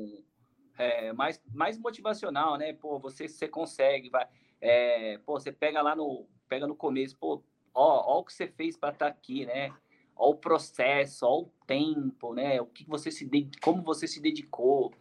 é, 0.78 1.14
mais, 1.14 1.42
mais 1.54 1.78
motivacional, 1.78 2.58
né? 2.58 2.74
Pô, 2.74 3.00
você, 3.00 3.28
você 3.28 3.48
consegue, 3.48 4.10
vai. 4.10 4.28
É, 4.60 5.18
pô, 5.20 5.40
você 5.40 5.52
pega 5.52 5.82
lá 5.82 5.96
no, 5.96 6.28
pega 6.54 6.68
no 6.68 6.76
começo, 6.76 7.18
pô, 7.18 7.44
ó, 7.74 8.18
ó 8.18 8.20
o 8.20 8.24
que 8.24 8.32
você 8.32 8.48
fez 8.48 8.78
para 8.78 8.94
estar 8.94 9.08
tá 9.08 9.12
aqui, 9.12 9.44
né? 9.44 9.74
Ó 10.16 10.30
o 10.30 10.36
processo, 10.36 11.26
ó 11.26 11.42
o 11.42 11.52
tempo, 11.66 12.36
né? 12.36 12.62
O 12.62 12.68
que 12.68 12.88
você 12.88 13.10
se, 13.10 13.28
como 13.60 13.82
você 13.82 14.08
se 14.08 14.22
dedicou. 14.22 14.94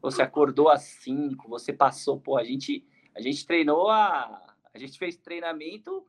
Você 0.00 0.22
acordou 0.22 0.70
às 0.70 0.82
cinco, 0.82 1.46
você 1.46 1.74
passou, 1.74 2.18
pô, 2.18 2.38
a 2.38 2.44
gente, 2.44 2.86
a 3.14 3.20
gente 3.20 3.46
treinou 3.46 3.90
a, 3.90 4.56
a 4.72 4.78
gente 4.78 4.98
fez 4.98 5.14
treinamento 5.16 6.06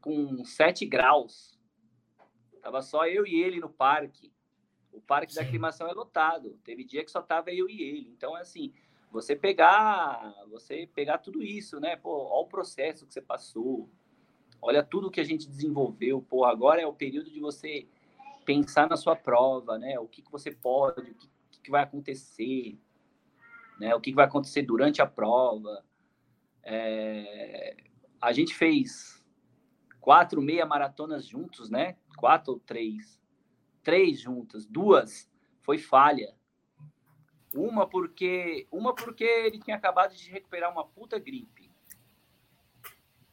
com 0.00 0.42
7 0.42 0.86
graus. 0.86 1.58
Tava 2.62 2.80
só 2.80 3.06
eu 3.06 3.26
e 3.26 3.42
ele 3.42 3.60
no 3.60 3.68
parque. 3.68 4.32
O 4.90 5.02
parque 5.02 5.34
Sim. 5.34 5.40
da 5.40 5.46
aclimação 5.46 5.86
é 5.86 5.92
lotado. 5.92 6.58
Teve 6.64 6.82
dia 6.82 7.04
que 7.04 7.10
só 7.10 7.20
tava 7.20 7.50
eu 7.50 7.68
e 7.68 7.82
ele. 7.82 8.08
Então, 8.08 8.34
é 8.38 8.40
assim, 8.40 8.72
você 9.10 9.36
pegar, 9.36 10.34
você 10.48 10.88
pegar 10.94 11.18
tudo 11.18 11.42
isso, 11.42 11.78
né? 11.78 11.94
Pô, 11.94 12.10
olha 12.10 12.46
o 12.46 12.48
processo 12.48 13.06
que 13.06 13.12
você 13.12 13.20
passou. 13.20 13.90
Olha 14.66 14.82
tudo 14.82 15.10
que 15.10 15.20
a 15.20 15.24
gente 15.24 15.48
desenvolveu. 15.48 16.22
Pô, 16.22 16.44
agora 16.44 16.80
é 16.80 16.86
o 16.86 16.92
período 16.92 17.30
de 17.30 17.38
você 17.38 17.86
pensar 18.44 18.88
na 18.88 18.96
sua 18.96 19.14
prova, 19.14 19.78
né? 19.78 19.98
O 19.98 20.08
que, 20.08 20.22
que 20.22 20.32
você 20.32 20.50
pode, 20.50 21.10
o 21.10 21.14
que, 21.50 21.60
que 21.62 21.70
vai 21.70 21.82
acontecer, 21.82 22.78
né? 23.78 23.94
O 23.94 24.00
que, 24.00 24.10
que 24.10 24.16
vai 24.16 24.24
acontecer 24.24 24.62
durante 24.62 25.02
a 25.02 25.06
prova. 25.06 25.84
É... 26.62 27.76
A 28.20 28.32
gente 28.32 28.54
fez 28.54 29.22
quatro 30.00 30.40
meia 30.40 30.64
maratonas 30.64 31.26
juntos, 31.26 31.68
né? 31.68 31.98
Quatro 32.16 32.54
ou 32.54 32.60
três 32.60 33.22
três 33.84 34.18
juntas, 34.18 34.66
duas 34.66 35.30
foi 35.60 35.78
falha. 35.78 36.34
Uma 37.54 37.86
porque, 37.86 38.66
uma 38.72 38.94
porque 38.94 39.22
ele 39.22 39.60
tinha 39.60 39.76
acabado 39.76 40.16
de 40.16 40.28
recuperar 40.30 40.72
uma 40.72 40.84
puta 40.84 41.18
gripe. 41.18 41.63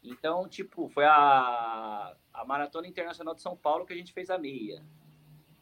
Então, 0.03 0.47
tipo, 0.47 0.89
foi 0.89 1.05
a, 1.05 2.15
a 2.33 2.45
Maratona 2.45 2.87
Internacional 2.87 3.35
de 3.35 3.41
São 3.41 3.55
Paulo 3.55 3.85
que 3.85 3.93
a 3.93 3.95
gente 3.95 4.13
fez 4.13 4.29
a 4.29 4.37
meia. 4.37 4.83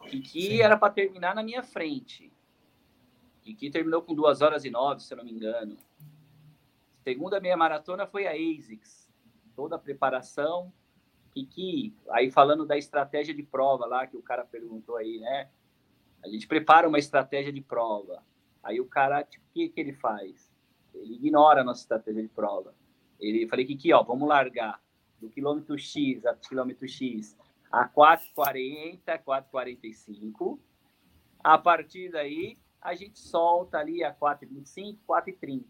Kiki 0.08 0.62
era 0.62 0.78
para 0.78 0.94
terminar 0.94 1.36
na 1.36 1.44
minha 1.44 1.62
frente. 1.62 2.32
Kiki 3.42 3.70
terminou 3.70 4.02
com 4.02 4.16
duas 4.16 4.42
horas 4.42 4.64
e 4.64 4.70
nove, 4.70 5.02
se 5.02 5.14
eu 5.14 5.18
não 5.18 5.26
me 5.26 5.32
engano. 5.32 5.78
Segunda 7.04 7.40
meia 7.40 7.58
maratona 7.58 8.08
foi 8.08 8.28
a 8.28 8.32
ASICS. 8.32 9.10
Toda 9.56 9.76
a 9.76 9.80
preparação, 9.80 10.72
que, 11.32 11.46
que 11.46 11.96
aí 12.10 12.32
falando 12.32 12.66
da 12.66 12.78
estratégia 12.78 13.34
de 13.34 13.44
prova 13.44 13.86
lá 13.86 14.08
que 14.08 14.18
o 14.18 14.22
cara 14.22 14.46
perguntou 14.46 14.96
aí, 14.96 15.20
né? 15.20 15.50
A 16.24 16.28
gente 16.28 16.48
prepara 16.48 16.88
uma 16.88 17.00
estratégia 17.00 17.52
de 17.52 17.62
prova. 17.62 18.24
Aí 18.64 18.80
o 18.80 18.86
cara, 18.86 19.24
tipo, 19.24 19.46
o 19.46 19.54
que, 19.54 19.70
que 19.70 19.80
ele 19.80 19.94
faz? 19.94 20.52
Ele 20.94 21.16
ignora 21.16 21.62
a 21.62 21.64
nossa 21.64 21.82
estratégia 21.82 22.22
de 22.22 22.28
prova. 22.28 22.74
Ele 23.20 23.47
falei 23.47 23.65
que 23.65 23.74
aqui, 23.74 23.93
ó, 23.93 24.03
vamos 24.03 24.28
largar 24.28 24.82
do 25.20 25.30
quilômetro 25.30 25.78
X 25.78 26.26
a 26.26 26.34
quilômetro 26.36 26.88
X 26.88 27.38
a 27.72 27.88
4,40, 27.88 28.99
4,45. 29.24 30.59
A 31.43 31.57
partir 31.57 32.11
daí, 32.11 32.57
a 32.82 32.95
gente 32.95 33.20
solta 33.20 33.78
ali 33.78 34.03
a 34.03 34.13
4,25, 34.13 34.97
4,30. 35.07 35.63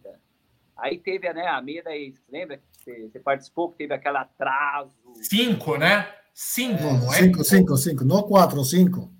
Aí 0.78 0.98
teve 0.98 1.32
né, 1.34 1.46
a 1.48 1.62
meia 1.62 1.84
da 1.84 1.96
ex, 1.96 2.22
lembra? 2.30 2.62
Você, 2.72 3.10
você 3.10 3.20
participou, 3.20 3.72
que 3.72 3.80
teve 3.80 3.94
aquele 3.94 4.18
atraso. 4.18 4.94
Cinco, 5.22 5.78
né? 5.78 6.08
Cinco, 6.34 6.84
é, 6.84 6.94
não 6.94 7.14
é? 7.14 7.18
Cinco, 7.18 7.44
cinco, 7.44 7.78
cinco. 7.78 8.06
Não 8.06 8.24
quatro, 8.24 8.64
cinco. 8.64 9.12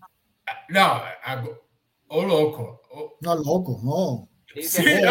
Não, 0.70 1.02
ô 2.08 2.22
louco. 2.22 2.80
O... 2.92 3.18
Não, 3.22 3.36
louco, 3.36 3.80
não. 3.84 4.29
Sim, 4.62 5.06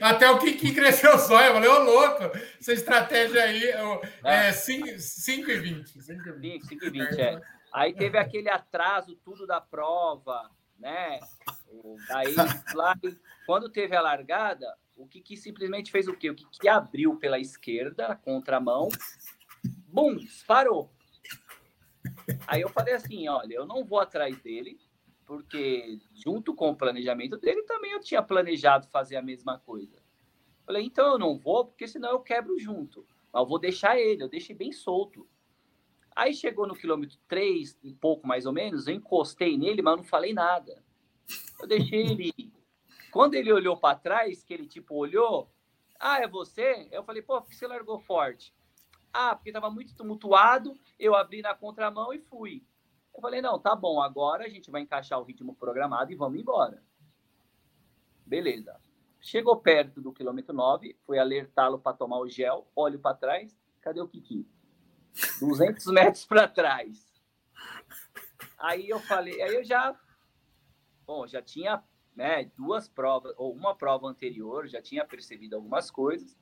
até 0.00 0.28
o 0.30 0.38
que 0.38 0.74
cresceu 0.74 1.16
só, 1.18 1.40
eu 1.42 1.54
falei, 1.54 1.68
ô 1.68 1.78
louco, 1.84 2.24
essa 2.58 2.72
estratégia 2.72 3.44
aí 3.44 3.62
é 4.24 4.52
5 4.52 4.88
e 4.88 5.58
20. 5.58 6.02
5 6.02 6.84
e 6.84 6.90
20, 6.90 7.20
é. 7.20 7.40
Aí 7.72 7.94
teve 7.94 8.18
aquele 8.18 8.48
atraso 8.48 9.14
tudo 9.24 9.46
da 9.46 9.60
prova, 9.60 10.50
né? 10.78 11.20
Daí, 12.08 12.34
lá, 12.74 12.96
quando 13.46 13.70
teve 13.70 13.94
a 13.94 14.00
largada, 14.00 14.66
o 14.96 15.06
Kiki 15.06 15.36
simplesmente 15.36 15.92
fez 15.92 16.08
o 16.08 16.16
quê? 16.16 16.30
O 16.30 16.34
Kiki 16.34 16.68
abriu 16.68 17.16
pela 17.16 17.38
esquerda, 17.38 18.16
contramão, 18.16 18.88
bum, 19.86 20.16
disparou. 20.16 20.92
Aí 22.46 22.60
eu 22.60 22.68
falei 22.68 22.94
assim, 22.94 23.28
olha, 23.28 23.54
eu 23.54 23.66
não 23.66 23.84
vou 23.84 24.00
atrás 24.00 24.36
dele, 24.40 24.78
porque 25.30 26.00
junto 26.12 26.52
com 26.52 26.70
o 26.70 26.76
planejamento 26.76 27.36
dele 27.36 27.62
também 27.62 27.92
eu 27.92 28.00
tinha 28.00 28.20
planejado 28.20 28.88
fazer 28.88 29.14
a 29.14 29.22
mesma 29.22 29.60
coisa. 29.60 30.02
Falei, 30.66 30.84
então 30.84 31.12
eu 31.12 31.18
não 31.20 31.38
vou, 31.38 31.66
porque 31.66 31.86
senão 31.86 32.10
eu 32.10 32.18
quebro 32.18 32.58
junto. 32.58 33.06
Mas 33.32 33.40
eu 33.40 33.46
vou 33.46 33.60
deixar 33.60 33.96
ele, 33.96 34.24
eu 34.24 34.28
deixei 34.28 34.56
bem 34.56 34.72
solto. 34.72 35.28
Aí 36.16 36.34
chegou 36.34 36.66
no 36.66 36.74
quilômetro 36.74 37.16
3, 37.28 37.78
um 37.84 37.94
pouco 37.94 38.26
mais 38.26 38.44
ou 38.44 38.52
menos, 38.52 38.88
eu 38.88 38.94
encostei 38.94 39.56
nele, 39.56 39.82
mas 39.82 39.98
não 39.98 40.02
falei 40.02 40.34
nada. 40.34 40.82
Eu 41.60 41.68
deixei 41.68 42.08
ele 42.08 42.34
quando 43.12 43.34
ele 43.34 43.52
olhou 43.52 43.76
para 43.76 43.96
trás, 43.96 44.42
que 44.42 44.52
ele 44.52 44.66
tipo 44.66 44.96
olhou, 44.96 45.48
ah, 46.00 46.18
é 46.18 46.26
você? 46.26 46.88
Eu 46.90 47.04
falei, 47.04 47.22
pô, 47.22 47.40
por 47.40 47.50
que 47.50 47.54
você 47.54 47.68
largou 47.68 48.00
forte? 48.00 48.52
Ah, 49.12 49.36
porque 49.36 49.50
estava 49.50 49.70
muito 49.70 49.94
tumultuado, 49.94 50.76
eu 50.98 51.14
abri 51.14 51.40
na 51.40 51.54
contramão 51.54 52.12
e 52.12 52.18
fui. 52.18 52.64
Eu 53.14 53.20
falei, 53.20 53.42
não, 53.42 53.58
tá 53.58 53.74
bom, 53.74 54.00
agora 54.00 54.44
a 54.44 54.48
gente 54.48 54.70
vai 54.70 54.82
encaixar 54.82 55.20
o 55.20 55.24
ritmo 55.24 55.54
programado 55.54 56.12
e 56.12 56.16
vamos 56.16 56.40
embora. 56.40 56.82
Beleza. 58.24 58.80
Chegou 59.20 59.56
perto 59.56 60.00
do 60.00 60.12
quilômetro 60.12 60.54
9, 60.54 60.96
fui 61.04 61.18
alertá-lo 61.18 61.78
para 61.78 61.96
tomar 61.96 62.18
o 62.18 62.28
gel, 62.28 62.66
olho 62.74 62.98
para 62.98 63.16
trás, 63.16 63.58
cadê 63.80 64.00
o 64.00 64.08
Kiki? 64.08 64.48
200 65.40 65.86
metros 65.92 66.24
para 66.24 66.48
trás. 66.48 67.10
Aí 68.56 68.88
eu 68.88 68.98
falei, 69.00 69.42
aí 69.42 69.54
eu 69.54 69.64
já, 69.64 69.98
bom, 71.06 71.26
já 71.26 71.42
tinha 71.42 71.82
né, 72.14 72.50
duas 72.56 72.88
provas, 72.88 73.34
ou 73.36 73.52
uma 73.52 73.74
prova 73.74 74.06
anterior, 74.06 74.66
já 74.66 74.80
tinha 74.80 75.04
percebido 75.04 75.56
algumas 75.56 75.90
coisas. 75.90 76.36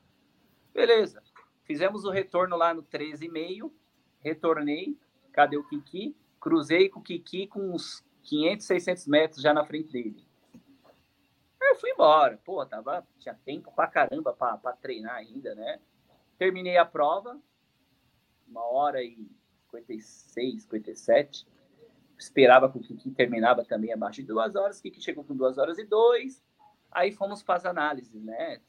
Beleza. 0.73 1.23
Fizemos 1.63 2.05
o 2.05 2.09
retorno 2.09 2.55
lá 2.55 2.73
no 2.73 2.83
13,5, 2.83 3.71
retornei, 4.19 4.97
cadê 5.31 5.57
o 5.57 5.63
Kiki? 5.63 6.15
Cruzei 6.39 6.89
com 6.89 6.99
o 6.99 7.03
Kiki 7.03 7.47
com 7.47 7.73
uns 7.73 8.03
500, 8.23 8.65
600 8.65 9.07
metros 9.07 9.41
já 9.41 9.53
na 9.53 9.65
frente 9.65 9.91
dele. 9.91 10.25
Aí 11.61 11.69
eu 11.69 11.75
fui 11.75 11.91
embora. 11.91 12.39
Pô, 12.43 12.65
tava, 12.65 13.05
tinha 13.19 13.35
tempo 13.45 13.71
pra 13.71 13.87
caramba 13.87 14.33
pra, 14.33 14.57
pra 14.57 14.73
treinar 14.73 15.15
ainda, 15.15 15.53
né? 15.55 15.79
Terminei 16.37 16.77
a 16.77 16.85
prova, 16.85 17.39
uma 18.47 18.63
hora 18.63 19.03
e 19.03 19.29
56, 19.71 20.63
57 20.63 21.45
esperava 22.19 22.69
que 22.69 22.77
o 22.77 22.81
Kiki 22.81 23.11
terminava 23.11 23.63
também 23.63 23.93
abaixo 23.93 24.21
de 24.21 24.27
duas 24.27 24.55
horas, 24.55 24.79
o 24.79 24.81
Kiki 24.83 25.01
chegou 25.01 25.23
com 25.23 25.35
duas 25.35 25.57
horas 25.57 25.77
e 25.77 25.85
dois, 25.85 26.43
aí 26.91 27.11
fomos 27.11 27.41
para 27.41 27.55
as 27.55 27.65
análises, 27.65 28.21
né? 28.23 28.61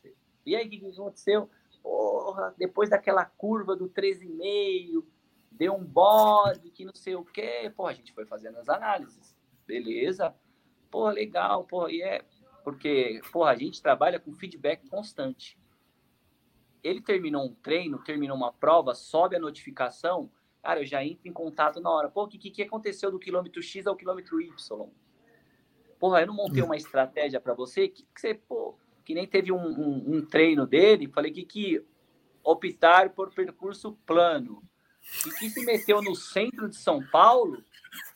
E 0.47 0.55
aí, 0.55 0.67
o 0.67 0.71
que 0.71 0.87
aconteceu? 0.87 1.51
Porra, 1.83 2.55
depois 2.57 2.89
daquela 2.89 3.25
curva 3.25 3.75
do 3.75 3.89
13,5, 3.89 5.05
deu 5.61 5.75
um 5.75 5.85
bode, 5.85 6.71
que 6.71 6.87
não 6.87 6.95
sei 6.95 7.15
o 7.15 7.23
quê. 7.23 7.71
Porra, 7.77 7.91
a 7.91 7.95
gente 7.95 8.15
foi 8.15 8.25
fazendo 8.25 8.57
as 8.57 8.69
análises. 8.71 9.37
Beleza. 9.67 10.35
Porra, 10.91 11.13
legal, 11.13 11.65
porra, 11.65 11.93
e 11.93 12.01
é... 12.01 12.25
Porque, 12.65 13.21
porra, 13.31 13.51
a 13.51 13.57
gente 13.57 13.83
trabalha 13.83 14.19
com 14.19 14.33
feedback 14.33 14.89
constante. 14.89 15.59
Ele 16.83 17.03
terminou 17.03 17.45
um 17.45 17.55
treino, 17.55 18.03
terminou 18.03 18.35
uma 18.35 18.53
prova, 18.55 18.95
sobe 18.95 19.37
a 19.37 19.39
notificação, 19.39 20.31
Cara, 20.63 20.81
eu 20.81 20.87
já 20.87 21.03
entro 21.03 21.27
em 21.27 21.33
contato 21.33 21.81
na 21.81 21.91
hora. 21.91 22.11
Pô, 22.11 22.25
o 22.25 22.29
que, 22.29 22.51
que 22.51 22.63
aconteceu 22.63 23.11
do 23.11 23.19
quilômetro 23.19 23.63
X 23.63 23.87
ao 23.87 23.97
quilômetro 23.97 24.43
Y? 24.43 24.91
Porra, 25.99 26.21
eu 26.21 26.27
não 26.27 26.35
montei 26.35 26.63
uma 26.63 26.77
estratégia 26.77 27.41
para 27.41 27.55
você 27.55 27.89
que, 27.89 28.03
que, 28.03 28.21
você, 28.21 28.35
pô, 28.35 28.77
que 29.03 29.15
nem 29.15 29.27
teve 29.27 29.51
um, 29.51 29.57
um, 29.57 30.17
um 30.17 30.27
treino 30.27 30.67
dele. 30.67 31.09
Falei 31.09 31.33
que, 31.33 31.45
que 31.45 31.83
optar 32.45 33.09
por 33.15 33.33
percurso 33.33 33.93
plano. 34.05 34.63
E 35.27 35.31
que 35.31 35.51
se 35.51 35.65
meteu 35.65 36.01
no 36.01 36.15
centro 36.15 36.69
de 36.69 36.77
São 36.77 37.05
Paulo 37.05 37.63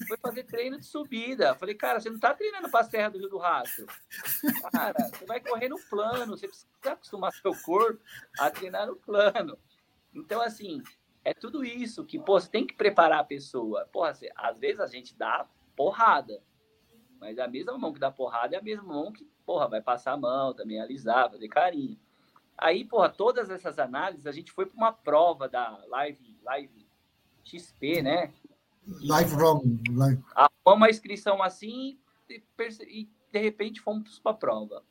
foi 0.06 0.16
fazer 0.18 0.44
treino 0.44 0.78
de 0.78 0.86
subida. 0.86 1.54
Falei, 1.54 1.74
cara, 1.74 2.00
você 2.00 2.08
não 2.08 2.18
tá 2.18 2.32
treinando 2.32 2.70
para 2.70 2.80
a 2.80 2.84
Serra 2.84 3.10
do 3.10 3.18
Rio 3.18 3.28
do 3.28 3.38
Rastro. 3.38 3.86
Cara, 4.72 4.94
você 5.10 5.24
vai 5.26 5.40
correr 5.40 5.68
no 5.68 5.78
plano, 5.90 6.36
você 6.36 6.46
precisa 6.46 6.68
acostumar 6.84 7.32
seu 7.32 7.52
corpo 7.62 8.00
a 8.38 8.50
treinar 8.50 8.86
no 8.86 8.96
plano. 8.96 9.58
Então, 10.14 10.40
assim, 10.40 10.82
é 11.24 11.34
tudo 11.34 11.64
isso 11.64 12.04
que, 12.04 12.18
pô, 12.18 12.38
você 12.38 12.48
tem 12.48 12.66
que 12.66 12.74
preparar 12.74 13.20
a 13.20 13.24
pessoa. 13.24 13.88
Porra, 13.92 14.14
você, 14.14 14.30
às 14.36 14.58
vezes 14.58 14.80
a 14.80 14.86
gente 14.86 15.16
dá 15.16 15.48
porrada, 15.76 16.42
mas 17.18 17.38
a 17.38 17.48
mesma 17.48 17.76
mão 17.76 17.92
que 17.92 17.98
dá 17.98 18.10
porrada 18.10 18.54
é 18.54 18.58
a 18.58 18.62
mesma 18.62 18.84
mão 18.84 19.10
que, 19.12 19.24
porra, 19.44 19.68
vai 19.68 19.82
passar 19.82 20.12
a 20.12 20.16
mão 20.16 20.54
também, 20.54 20.80
alisar, 20.80 21.30
fazer 21.30 21.48
carinho. 21.48 21.98
Aí, 22.56 22.84
porra, 22.84 23.08
todas 23.08 23.50
essas 23.50 23.78
análises, 23.78 24.26
a 24.26 24.32
gente 24.32 24.52
foi 24.52 24.66
para 24.66 24.76
uma 24.76 24.92
prova 24.92 25.48
da 25.48 25.82
Live, 25.88 26.38
Live 26.42 26.83
XP, 27.44 28.02
né? 28.02 28.32
Live 28.86 29.34
Run. 29.34 29.78
Live. 29.90 30.22
Uma 30.64 30.90
inscrição 30.90 31.42
assim 31.42 31.98
e, 32.28 32.42
e 32.88 33.08
de 33.32 33.38
repente 33.38 33.80
fomos 33.80 34.18
para 34.18 34.32
a 34.32 34.34
prova. 34.36 34.84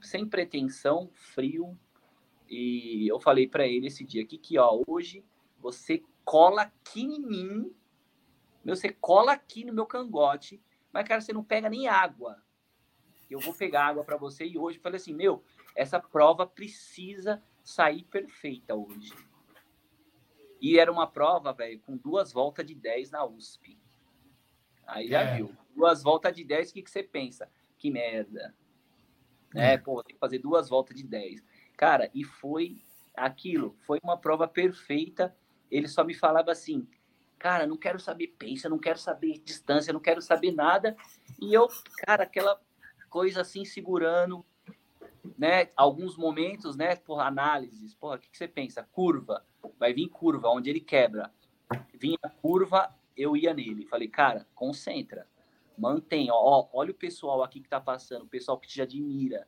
sem 0.00 0.26
pretensão, 0.26 1.10
frio. 1.12 1.78
E 2.48 3.08
eu 3.08 3.18
falei 3.20 3.48
para 3.48 3.66
ele 3.66 3.86
esse 3.86 4.04
dia 4.04 4.22
aqui 4.22 4.36
que, 4.36 4.58
ó, 4.58 4.82
hoje 4.86 5.24
você 5.58 6.02
cola 6.24 6.62
aqui 6.62 7.02
em 7.02 7.20
mim, 7.20 7.74
meu, 8.64 8.76
você 8.76 8.90
cola 8.90 9.32
aqui 9.32 9.64
no 9.64 9.72
meu 9.72 9.86
cangote, 9.86 10.60
mas, 10.92 11.06
cara, 11.06 11.20
você 11.20 11.32
não 11.32 11.42
pega 11.42 11.70
nem 11.70 11.88
água. 11.88 12.42
Eu 13.30 13.40
vou 13.40 13.54
pegar 13.54 13.86
água 13.86 14.04
para 14.04 14.16
você 14.16 14.44
e 14.44 14.58
hoje 14.58 14.78
falei 14.78 14.96
assim, 14.96 15.14
meu, 15.14 15.42
essa 15.74 15.98
prova 15.98 16.46
precisa 16.46 17.42
sair 17.64 18.04
perfeita 18.04 18.74
hoje. 18.74 19.14
E 20.62 20.78
era 20.78 20.92
uma 20.92 21.08
prova, 21.08 21.52
velho, 21.52 21.80
com 21.80 21.96
duas 21.96 22.32
voltas 22.32 22.64
de 22.64 22.72
10 22.72 23.10
na 23.10 23.24
USP. 23.26 23.76
Aí 24.86 25.08
já 25.08 25.22
é. 25.22 25.36
viu. 25.36 25.52
Duas 25.74 26.04
voltas 26.04 26.32
de 26.32 26.44
10, 26.44 26.70
o 26.70 26.74
que, 26.74 26.82
que 26.82 26.90
você 26.90 27.02
pensa? 27.02 27.50
Que 27.76 27.90
merda. 27.90 28.54
Né? 29.52 29.74
É. 29.74 29.78
Pô, 29.78 30.04
tem 30.04 30.14
que 30.14 30.20
fazer 30.20 30.38
duas 30.38 30.68
voltas 30.68 30.96
de 30.96 31.02
10. 31.02 31.44
Cara, 31.76 32.08
e 32.14 32.22
foi 32.22 32.80
aquilo. 33.12 33.76
Foi 33.80 33.98
uma 34.04 34.16
prova 34.16 34.46
perfeita. 34.46 35.36
Ele 35.68 35.88
só 35.88 36.04
me 36.04 36.14
falava 36.14 36.52
assim, 36.52 36.86
cara, 37.40 37.66
não 37.66 37.76
quero 37.76 37.98
saber 37.98 38.28
pace, 38.38 38.68
não 38.68 38.78
quero 38.78 39.00
saber 39.00 39.38
distância, 39.38 39.92
não 39.92 39.98
quero 39.98 40.22
saber 40.22 40.52
nada. 40.52 40.96
E 41.40 41.52
eu, 41.52 41.66
cara, 42.06 42.22
aquela 42.22 42.60
coisa 43.10 43.40
assim, 43.40 43.64
segurando, 43.64 44.46
né? 45.36 45.70
Alguns 45.74 46.16
momentos, 46.16 46.76
né? 46.76 46.94
Por 46.94 47.18
análises, 47.18 47.96
porra, 47.96 48.14
o 48.14 48.18
que, 48.20 48.30
que 48.30 48.38
você 48.38 48.46
pensa? 48.46 48.88
Curva, 48.92 49.44
vai 49.78 49.92
vir 49.92 50.08
curva, 50.08 50.48
onde 50.48 50.70
ele 50.70 50.80
quebra. 50.80 51.32
Vinha 51.94 52.18
curva, 52.40 52.94
eu 53.16 53.36
ia 53.36 53.54
nele. 53.54 53.86
Falei, 53.86 54.08
cara, 54.08 54.46
concentra, 54.54 55.26
mantém, 55.76 56.28
ó, 56.30 56.68
olha 56.72 56.90
o 56.90 56.94
pessoal 56.94 57.42
aqui 57.42 57.60
que 57.60 57.68
tá 57.68 57.80
passando, 57.80 58.22
o 58.22 58.28
pessoal 58.28 58.58
que 58.58 58.68
te 58.68 58.80
admira. 58.80 59.46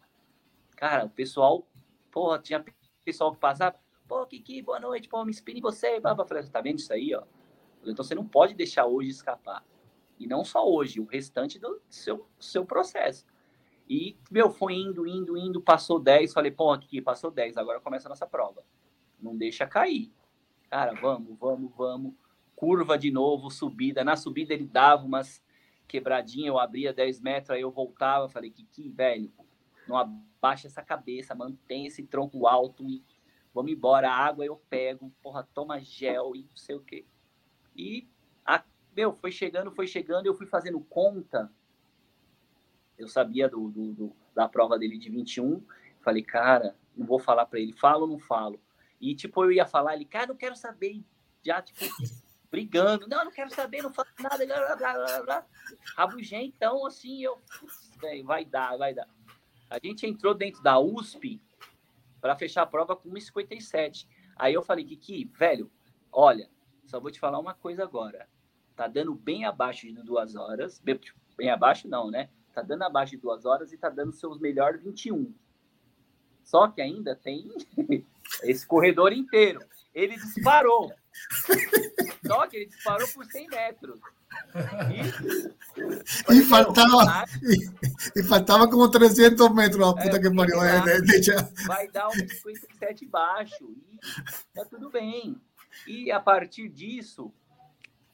Cara, 0.76 1.04
o 1.04 1.10
pessoal, 1.10 1.66
porra, 2.10 2.38
tinha 2.38 2.64
pessoal 3.04 3.32
que 3.32 3.38
passava, 3.38 3.76
pô, 4.08 4.26
Kiki, 4.26 4.62
boa 4.62 4.80
noite, 4.80 5.08
pô, 5.08 5.24
me 5.24 5.30
inspire 5.30 5.58
em 5.58 5.62
você, 5.62 6.00
baba. 6.00 6.26
Falei, 6.26 6.42
tá 6.44 6.60
vendo 6.60 6.78
isso 6.78 6.92
aí, 6.92 7.14
ó? 7.14 7.22
Então 7.84 8.04
você 8.04 8.14
não 8.14 8.26
pode 8.26 8.54
deixar 8.54 8.86
hoje 8.86 9.10
escapar. 9.10 9.64
E 10.18 10.26
não 10.26 10.44
só 10.44 10.66
hoje, 10.66 11.00
o 11.00 11.04
restante 11.04 11.58
do 11.58 11.80
seu, 11.88 12.26
seu 12.38 12.64
processo. 12.64 13.26
E, 13.88 14.16
meu, 14.30 14.50
foi 14.50 14.74
indo, 14.74 15.06
indo, 15.06 15.36
indo, 15.36 15.60
passou 15.60 15.98
10. 15.98 16.32
Falei, 16.32 16.50
pô, 16.50 16.72
aqui 16.72 17.00
passou 17.02 17.30
10, 17.30 17.56
agora 17.56 17.80
começa 17.80 18.08
a 18.08 18.10
nossa 18.10 18.26
prova. 18.26 18.64
Não 19.24 19.36
deixa 19.36 19.66
cair. 19.66 20.12
Cara, 20.70 20.94
vamos, 20.94 21.36
vamos, 21.38 21.72
vamos. 21.76 22.14
Curva 22.54 22.98
de 22.98 23.10
novo, 23.10 23.50
subida. 23.50 24.04
Na 24.04 24.16
subida 24.16 24.52
ele 24.52 24.66
dava 24.66 25.04
umas 25.04 25.42
quebradinhas, 25.88 26.48
eu 26.48 26.58
abria 26.58 26.92
10 26.92 27.20
metros, 27.20 27.50
aí 27.50 27.62
eu 27.62 27.70
voltava. 27.70 28.28
Falei, 28.28 28.50
que, 28.50 28.64
que 28.64 28.88
velho, 28.88 29.32
não 29.88 29.96
abaixa 29.96 30.66
essa 30.66 30.82
cabeça, 30.82 31.34
mantém 31.34 31.86
esse 31.86 32.02
tronco 32.02 32.46
alto 32.46 32.88
e 32.88 33.02
vamos 33.52 33.72
embora. 33.72 34.10
A 34.10 34.16
água 34.16 34.44
eu 34.44 34.56
pego, 34.68 35.12
porra, 35.22 35.48
toma 35.54 35.80
gel 35.80 36.36
e 36.36 36.42
não 36.42 36.56
sei 36.56 36.76
o 36.76 36.80
quê. 36.80 37.04
E, 37.76 38.06
a, 38.44 38.62
meu, 38.96 39.12
foi 39.14 39.32
chegando, 39.32 39.72
foi 39.72 39.86
chegando, 39.86 40.26
eu 40.26 40.34
fui 40.34 40.46
fazendo 40.46 40.80
conta 40.80 41.50
eu 42.98 43.08
sabia 43.08 43.48
do, 43.48 43.68
do, 43.68 43.92
do, 43.92 44.16
da 44.34 44.48
prova 44.48 44.78
dele 44.78 44.98
de 44.98 45.10
21. 45.10 45.62
Falei, 46.00 46.22
cara, 46.22 46.76
não 46.96 47.06
vou 47.06 47.18
falar 47.18 47.46
para 47.46 47.58
ele, 47.58 47.72
falo 47.72 48.02
ou 48.02 48.08
não 48.08 48.18
falo? 48.18 48.60
E, 49.10 49.14
tipo, 49.14 49.44
eu 49.44 49.52
ia 49.52 49.66
falar, 49.66 49.94
ele, 49.94 50.04
cara, 50.06 50.28
não 50.28 50.36
quero 50.36 50.56
saber. 50.56 51.04
Já, 51.44 51.60
tipo, 51.60 51.84
brigando. 52.50 53.06
Não, 53.06 53.26
não 53.26 53.30
quero 53.30 53.50
saber, 53.50 53.82
não 53.82 53.92
falo 53.92 54.08
nada. 54.18 54.46
Blá, 54.46 54.76
blá, 54.76 54.94
blá, 54.94 55.22
blá. 55.22 55.46
Rabugentão, 55.96 56.86
assim, 56.86 57.22
eu, 57.22 57.38
vai 58.24 58.44
dar, 58.44 58.78
vai 58.78 58.94
dar. 58.94 59.06
A 59.68 59.78
gente 59.82 60.06
entrou 60.06 60.34
dentro 60.34 60.62
da 60.62 60.78
USP 60.78 61.38
para 62.20 62.34
fechar 62.34 62.62
a 62.62 62.66
prova 62.66 62.96
com 62.96 63.10
1,57. 63.10 64.06
Aí 64.36 64.54
eu 64.54 64.62
falei, 64.62 64.84
Kiki, 64.84 65.26
velho, 65.36 65.70
olha, 66.10 66.48
só 66.86 66.98
vou 66.98 67.10
te 67.10 67.20
falar 67.20 67.38
uma 67.38 67.54
coisa 67.54 67.82
agora. 67.82 68.26
Tá 68.74 68.88
dando 68.88 69.14
bem 69.14 69.44
abaixo 69.44 69.86
de 69.86 69.92
duas 70.02 70.34
horas. 70.34 70.80
Tipo, 70.82 71.20
bem 71.36 71.50
abaixo, 71.50 71.86
não, 71.86 72.10
né? 72.10 72.30
tá 72.54 72.62
dando 72.62 72.84
abaixo 72.84 73.10
de 73.12 73.18
duas 73.18 73.44
horas 73.44 73.72
e 73.72 73.76
tá 73.76 73.90
dando 73.90 74.12
seus 74.12 74.38
melhores 74.38 74.82
21. 74.82 75.34
Só 76.44 76.68
que 76.68 76.80
ainda 76.80 77.16
tem 77.16 77.50
esse 78.44 78.66
corredor 78.66 79.12
inteiro. 79.12 79.60
Ele 79.94 80.16
disparou. 80.16 80.92
Só 82.26 82.46
que 82.46 82.56
ele 82.56 82.66
disparou 82.66 83.08
por 83.08 83.24
100 83.24 83.48
metros. 83.48 84.00
E, 86.28 86.34
e 86.34 86.42
faltava, 86.42 87.24
e, 87.42 87.70
e, 88.20 88.22
faltava 88.24 88.68
como 88.68 88.88
300 88.90 89.48
metros, 89.54 89.86
a 89.86 89.94
puta 89.94 90.16
é, 90.16 90.20
que 90.20 90.34
pariu. 90.34 90.60
É, 90.62 90.82
vai 91.66 91.88
dar 91.88 92.08
um 92.08 92.12
57 92.12 93.06
baixo 93.06 93.64
e 93.92 93.98
tá 94.52 94.64
tudo 94.64 94.90
bem. 94.90 95.40
E 95.86 96.10
a 96.10 96.18
partir 96.18 96.68
disso, 96.68 97.32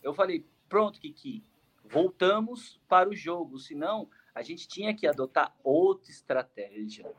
eu 0.03 0.13
falei, 0.13 0.47
pronto, 0.69 1.01
Kiki, 1.01 1.43
voltamos 1.85 2.81
para 2.89 3.09
o 3.09 3.17
jogo, 3.17 3.59
senão 3.59 4.09
a 4.35 4.43
gente 4.43 4.69
tinha 4.69 4.95
que 4.95 5.07
adotar 5.07 5.55
outra 5.63 6.11
estratégia, 6.11 7.11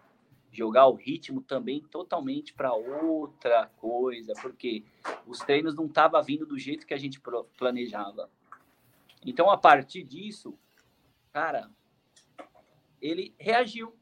jogar 0.51 0.87
o 0.87 0.95
ritmo 0.95 1.41
também 1.41 1.81
totalmente 1.81 2.53
para 2.53 2.73
outra 2.73 3.67
coisa, 3.77 4.33
porque 4.41 4.83
os 5.25 5.39
treinos 5.39 5.73
não 5.75 5.85
estavam 5.85 6.21
vindo 6.21 6.45
do 6.45 6.59
jeito 6.59 6.85
que 6.85 6.93
a 6.93 6.97
gente 6.97 7.21
planejava. 7.57 8.29
Então, 9.25 9.49
a 9.49 9.57
partir 9.57 10.03
disso, 10.03 10.57
cara, 11.31 11.69
ele 13.01 13.33
reagiu. 13.39 13.95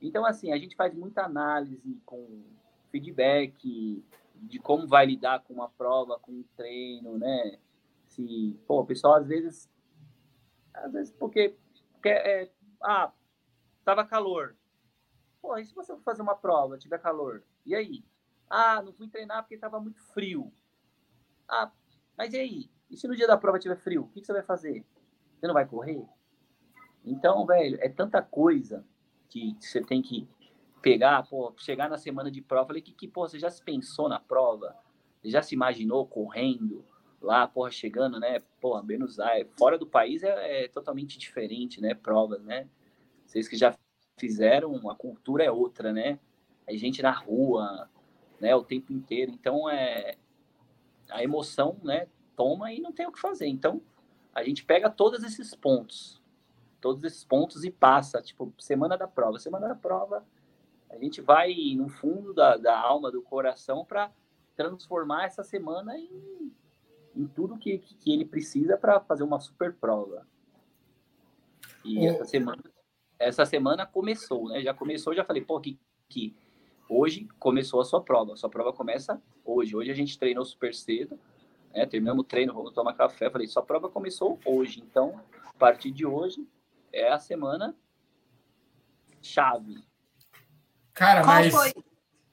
Então, 0.00 0.24
assim, 0.24 0.52
a 0.52 0.58
gente 0.58 0.76
faz 0.76 0.94
muita 0.94 1.24
análise 1.24 2.00
com 2.04 2.42
feedback 2.90 4.04
de 4.34 4.58
como 4.58 4.86
vai 4.86 5.06
lidar 5.06 5.42
com 5.42 5.54
uma 5.54 5.68
prova, 5.68 6.18
com 6.18 6.32
um 6.32 6.44
treino, 6.56 7.18
né? 7.18 7.58
Se, 8.06 8.58
pô, 8.66 8.80
o 8.80 8.86
pessoal 8.86 9.14
às 9.14 9.26
vezes, 9.26 9.70
às 10.74 10.92
vezes 10.92 11.12
porque 11.12 11.54
é, 12.04 12.50
ah, 12.82 13.12
tava 13.84 14.04
calor. 14.04 14.56
Pô, 15.42 15.58
e 15.58 15.66
se 15.66 15.74
você 15.74 15.92
for 15.92 16.02
fazer 16.02 16.22
uma 16.22 16.36
prova, 16.36 16.78
tiver 16.78 16.98
calor? 16.98 17.42
E 17.66 17.74
aí? 17.74 18.04
Ah, 18.48 18.80
não 18.80 18.92
fui 18.92 19.08
treinar 19.08 19.42
porque 19.42 19.58
tava 19.58 19.80
muito 19.80 20.00
frio. 20.14 20.52
Ah, 21.48 21.70
mas 22.16 22.32
e 22.32 22.38
aí? 22.38 22.70
E 22.88 22.96
se 22.96 23.08
no 23.08 23.16
dia 23.16 23.26
da 23.26 23.36
prova 23.36 23.58
tiver 23.58 23.76
frio? 23.76 24.02
O 24.02 24.08
que, 24.08 24.20
que 24.20 24.26
você 24.26 24.32
vai 24.32 24.42
fazer? 24.42 24.86
Você 25.38 25.46
não 25.46 25.54
vai 25.54 25.66
correr? 25.66 26.06
Então, 27.04 27.44
velho, 27.44 27.76
é 27.80 27.88
tanta 27.88 28.22
coisa 28.22 28.86
que 29.28 29.56
você 29.60 29.82
tem 29.82 30.00
que 30.00 30.28
pegar, 30.80 31.28
pô, 31.28 31.52
chegar 31.56 31.90
na 31.90 31.98
semana 31.98 32.30
de 32.30 32.40
prova. 32.40 32.68
Falei 32.68 32.80
que, 32.80 32.92
que 32.92 33.08
pô, 33.08 33.28
você 33.28 33.38
já 33.38 33.50
se 33.50 33.62
pensou 33.62 34.08
na 34.08 34.20
prova? 34.20 34.76
Você 35.20 35.30
já 35.30 35.42
se 35.42 35.54
imaginou 35.54 36.06
correndo? 36.06 36.84
lá, 37.22 37.46
porra, 37.46 37.70
chegando, 37.70 38.18
né? 38.18 38.42
Porra, 38.60 38.82
Buenos 38.82 39.18
Aires, 39.20 39.50
fora 39.56 39.78
do 39.78 39.86
país 39.86 40.22
é, 40.22 40.64
é, 40.64 40.68
totalmente 40.68 41.18
diferente, 41.18 41.80
né? 41.80 41.94
Provas, 41.94 42.42
né? 42.42 42.68
Vocês 43.24 43.48
que 43.48 43.56
já 43.56 43.74
fizeram, 44.22 44.88
a 44.88 44.94
cultura 44.94 45.42
é 45.42 45.50
outra, 45.50 45.92
né? 45.92 46.20
É 46.64 46.76
gente 46.76 47.02
na 47.02 47.10
rua, 47.10 47.90
né? 48.40 48.54
O 48.54 48.62
tempo 48.62 48.92
inteiro. 48.92 49.32
Então, 49.32 49.68
é 49.68 50.16
a 51.10 51.24
emoção, 51.24 51.76
né? 51.82 52.06
Toma 52.36 52.72
e 52.72 52.80
não 52.80 52.92
tem 52.92 53.04
o 53.04 53.10
que 53.10 53.20
fazer. 53.20 53.48
Então, 53.48 53.82
a 54.32 54.44
gente 54.44 54.64
pega 54.64 54.88
todos 54.88 55.24
esses 55.24 55.56
pontos, 55.56 56.22
todos 56.80 57.02
esses 57.02 57.24
pontos 57.24 57.64
e 57.64 57.70
passa, 57.70 58.22
tipo, 58.22 58.54
semana 58.58 58.96
da 58.96 59.08
prova. 59.08 59.40
Semana 59.40 59.66
da 59.66 59.74
prova, 59.74 60.24
a 60.88 60.96
gente 60.96 61.20
vai 61.20 61.52
no 61.76 61.88
fundo 61.88 62.32
da, 62.32 62.56
da 62.56 62.78
alma, 62.78 63.10
do 63.10 63.22
coração, 63.22 63.84
para 63.84 64.12
transformar 64.54 65.24
essa 65.24 65.42
semana 65.42 65.98
em 65.98 66.52
em 67.14 67.26
tudo 67.26 67.58
que, 67.58 67.78
que 67.78 68.12
ele 68.12 68.24
precisa 68.24 68.76
para 68.76 69.00
fazer 69.00 69.22
uma 69.22 69.38
super 69.40 69.74
prova. 69.74 70.26
E 71.84 72.06
essa 72.06 72.24
semana, 72.24 72.62
essa 73.18 73.44
semana 73.46 73.86
começou, 73.86 74.48
né? 74.48 74.62
Já 74.62 74.74
começou, 74.74 75.14
já 75.14 75.24
falei, 75.24 75.42
pô, 75.42 75.60
que, 75.60 75.78
que 76.08 76.34
hoje 76.88 77.28
começou 77.38 77.80
a 77.80 77.84
sua 77.84 78.02
prova. 78.02 78.34
A 78.34 78.36
sua 78.36 78.50
prova 78.50 78.72
começa 78.72 79.20
hoje. 79.44 79.76
Hoje 79.76 79.90
a 79.90 79.94
gente 79.94 80.18
treinou 80.18 80.44
super 80.44 80.74
cedo, 80.74 81.18
né? 81.72 81.86
Terminamos 81.86 82.24
o 82.24 82.26
treino, 82.26 82.52
vamos 82.52 82.72
tomar 82.72 82.94
café. 82.94 83.30
Falei, 83.30 83.46
sua 83.46 83.62
prova 83.62 83.88
começou 83.88 84.38
hoje. 84.44 84.80
Então, 84.80 85.20
a 85.46 85.58
partir 85.58 85.90
de 85.90 86.04
hoje 86.04 86.46
é 86.92 87.10
a 87.10 87.18
semana 87.18 87.74
chave. 89.20 89.82
Cara, 90.92 91.22
qual 91.22 91.34
mas... 91.34 91.54
Foi, 91.54 91.72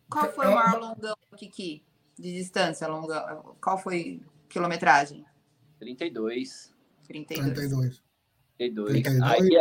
qual 0.10 0.32
foi 0.32 0.48
o 0.48 0.56
maior 0.56 0.80
longão, 0.80 1.16
Kiki, 1.38 1.86
de 2.18 2.34
distância 2.34 2.88
longa? 2.88 3.44
Qual 3.62 3.78
foi 3.78 4.22
quilometragem? 4.50 5.26
32. 5.80 6.76
32. 7.08 7.54
32. 7.54 8.04
32. 8.58 9.22
Aí, 9.22 9.56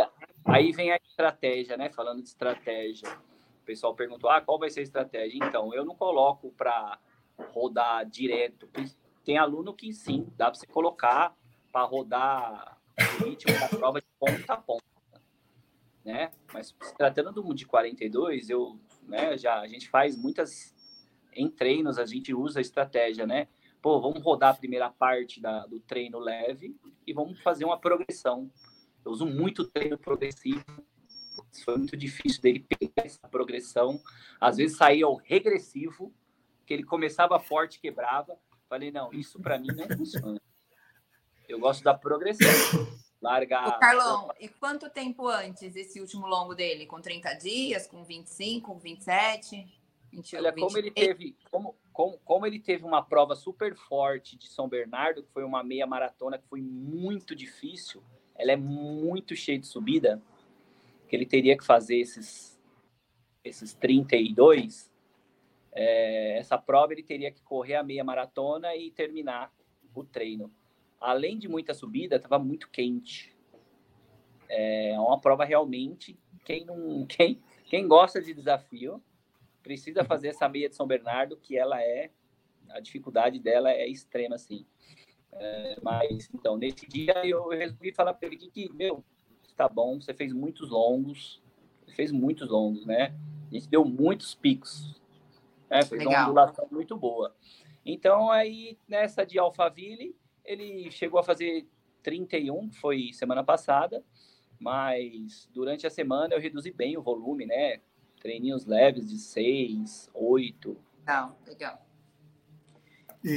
aí 0.45 0.71
vem 0.71 0.91
a 0.91 0.97
estratégia, 0.97 1.77
né? 1.77 1.89
Falando 1.89 2.21
de 2.21 2.29
estratégia. 2.29 3.09
O 3.61 3.65
pessoal 3.65 3.95
perguntou: 3.95 4.29
ah, 4.29 4.41
qual 4.41 4.59
vai 4.59 4.69
ser 4.69 4.81
a 4.81 4.83
estratégia? 4.83 5.39
Então, 5.43 5.73
eu 5.73 5.85
não 5.85 5.95
coloco 5.95 6.51
para 6.51 6.99
rodar 7.51 8.05
direto. 8.05 8.69
Tem 9.23 9.37
aluno 9.37 9.73
que 9.73 9.93
sim, 9.93 10.27
dá 10.35 10.45
para 10.45 10.59
você 10.59 10.67
colocar 10.67 11.35
para 11.71 11.85
rodar 11.85 12.77
o 13.21 13.25
ritmo 13.25 13.57
da 13.59 13.67
prova 13.69 14.01
de 14.01 14.07
ponta 14.19 14.53
a 14.53 14.57
ponta. 14.57 14.83
né? 16.03 16.31
Mas 16.53 16.75
se 16.81 16.95
tratando 16.95 17.31
do 17.31 17.53
de 17.53 17.65
42, 17.65 18.49
eu, 18.49 18.79
né, 19.03 19.37
já 19.37 19.59
a 19.59 19.67
gente 19.67 19.87
faz 19.89 20.15
muitas 20.17 20.75
em 21.33 21.49
treinos, 21.49 21.99
a 21.99 22.05
gente 22.05 22.33
usa 22.33 22.59
estratégia, 22.59 23.25
né? 23.25 23.47
Pô, 23.81 24.01
vamos 24.01 24.21
rodar 24.21 24.51
a 24.51 24.57
primeira 24.57 24.89
parte 24.89 25.39
da, 25.39 25.65
do 25.65 25.79
treino 25.79 26.19
leve 26.19 26.75
e 27.07 27.13
vamos 27.13 27.39
fazer 27.41 27.63
uma 27.63 27.79
progressão. 27.79 28.51
Eu 29.05 29.11
uso 29.11 29.25
muito 29.25 29.65
treino 29.65 29.97
progressivo. 29.97 30.63
Foi 31.63 31.77
muito 31.77 31.97
difícil 31.97 32.41
dele 32.41 32.59
pegar 32.59 33.05
essa 33.05 33.27
progressão. 33.27 34.01
Às 34.39 34.57
vezes 34.57 34.77
saía 34.77 35.07
o 35.07 35.15
regressivo, 35.15 36.13
que 36.65 36.73
ele 36.73 36.83
começava 36.83 37.39
forte 37.39 37.75
e 37.75 37.79
quebrava. 37.79 38.37
Falei, 38.67 38.91
não, 38.91 39.11
isso 39.11 39.39
para 39.39 39.57
mim 39.57 39.69
não 39.75 39.87
funciona. 39.97 40.39
Eu 41.47 41.59
gosto 41.59 41.83
da 41.83 41.93
progressão. 41.93 42.47
Largar. 43.21 43.67
Ô, 43.67 43.79
Carlão, 43.79 44.31
e 44.39 44.47
quanto 44.47 44.89
tempo 44.89 45.27
antes 45.27 45.75
esse 45.75 45.99
último 45.99 46.25
longo 46.25 46.55
dele? 46.55 46.85
Com 46.85 47.01
30 47.01 47.33
dias, 47.33 47.85
com 47.85 48.03
25, 48.03 48.73
com 48.73 48.79
27? 48.79 49.79
20, 50.11 50.35
Olha, 50.37 50.51
20... 50.51 50.61
como 50.63 50.77
ele 50.77 50.91
teve, 50.91 51.37
como, 51.51 51.75
como, 51.91 52.17
como 52.19 52.45
ele 52.45 52.59
teve 52.59 52.85
uma 52.85 53.03
prova 53.03 53.35
super 53.35 53.75
forte 53.75 54.37
de 54.37 54.47
São 54.47 54.69
Bernardo, 54.69 55.23
que 55.23 55.31
foi 55.31 55.43
uma 55.43 55.63
meia 55.63 55.85
maratona 55.85 56.37
que 56.37 56.47
foi 56.47 56.61
muito 56.61 57.35
difícil, 57.35 58.03
ela 58.39 58.53
é 58.53 58.55
muito 58.55 59.35
cheia 59.35 59.59
de 59.59 59.67
subida, 59.67 60.21
que 61.09 61.15
ele 61.15 61.25
teria 61.25 61.57
que 61.57 61.65
fazer 61.65 61.97
esses, 61.97 62.57
esses 63.43 63.73
32, 63.73 64.89
é, 65.73 66.37
essa 66.37 66.57
prova 66.57 66.93
ele 66.93 67.03
teria 67.03 67.31
que 67.31 67.41
correr 67.41 67.75
a 67.75 67.83
meia 67.83 68.03
maratona 68.03 68.73
e 68.77 68.91
terminar 68.91 69.53
o 69.93 70.05
treino. 70.05 70.49
Além 71.01 71.37
de 71.37 71.49
muita 71.49 71.73
subida, 71.73 72.15
estava 72.15 72.39
muito 72.39 72.69
quente. 72.69 73.35
É 74.47 74.97
uma 74.97 75.19
prova 75.19 75.43
realmente, 75.43 76.17
quem 76.45 76.65
não, 76.65 77.05
quem, 77.11 77.41
quem 77.65 77.87
gosta 77.87 78.21
de 78.21 78.33
desafio, 78.33 79.03
precisa 79.61 80.05
fazer 80.05 80.29
essa 80.29 80.47
meia 80.47 80.69
de 80.69 80.75
São 80.75 80.87
Bernardo, 80.87 81.35
que 81.35 81.57
ela 81.57 81.81
é, 81.81 82.09
a 82.69 82.79
dificuldade 82.79 83.37
dela 83.37 83.69
é 83.69 83.85
extrema, 83.85 84.35
assim. 84.35 84.65
É, 85.33 85.77
mas, 85.81 86.29
então, 86.33 86.57
nesse 86.57 86.87
dia 86.87 87.25
eu 87.25 87.47
resolvi 87.49 87.93
falar 87.93 88.13
para 88.13 88.27
ele 88.27 88.37
que, 88.37 88.71
meu, 88.73 89.03
tá 89.55 89.67
bom, 89.67 89.99
você 90.01 90.13
fez 90.13 90.33
muitos 90.33 90.69
longos, 90.69 91.41
fez 91.95 92.11
muitos 92.11 92.49
longos, 92.49 92.85
né? 92.85 93.15
A 93.49 93.53
gente 93.53 93.67
deu 93.67 93.85
muitos 93.85 94.35
picos, 94.35 95.01
né? 95.69 95.83
Fez 95.83 96.03
Legal. 96.03 96.13
uma 96.13 96.23
ondulação 96.23 96.67
muito 96.71 96.97
boa. 96.97 97.35
Então, 97.85 98.29
aí, 98.29 98.77
nessa 98.87 99.25
de 99.25 99.39
Alphaville, 99.39 100.15
ele 100.43 100.91
chegou 100.91 101.19
a 101.19 101.23
fazer 101.23 101.67
31, 102.03 102.71
foi 102.71 103.11
semana 103.13 103.43
passada, 103.43 104.03
mas 104.59 105.49
durante 105.53 105.87
a 105.87 105.89
semana 105.89 106.33
eu 106.33 106.39
reduzi 106.39 106.71
bem 106.71 106.97
o 106.97 107.01
volume, 107.01 107.45
né? 107.45 107.79
treininhos 108.19 108.65
leves 108.65 109.09
de 109.09 109.17
6, 109.17 110.09
8. 110.13 110.77
Legal, 110.99 111.37
legal. 111.47 111.88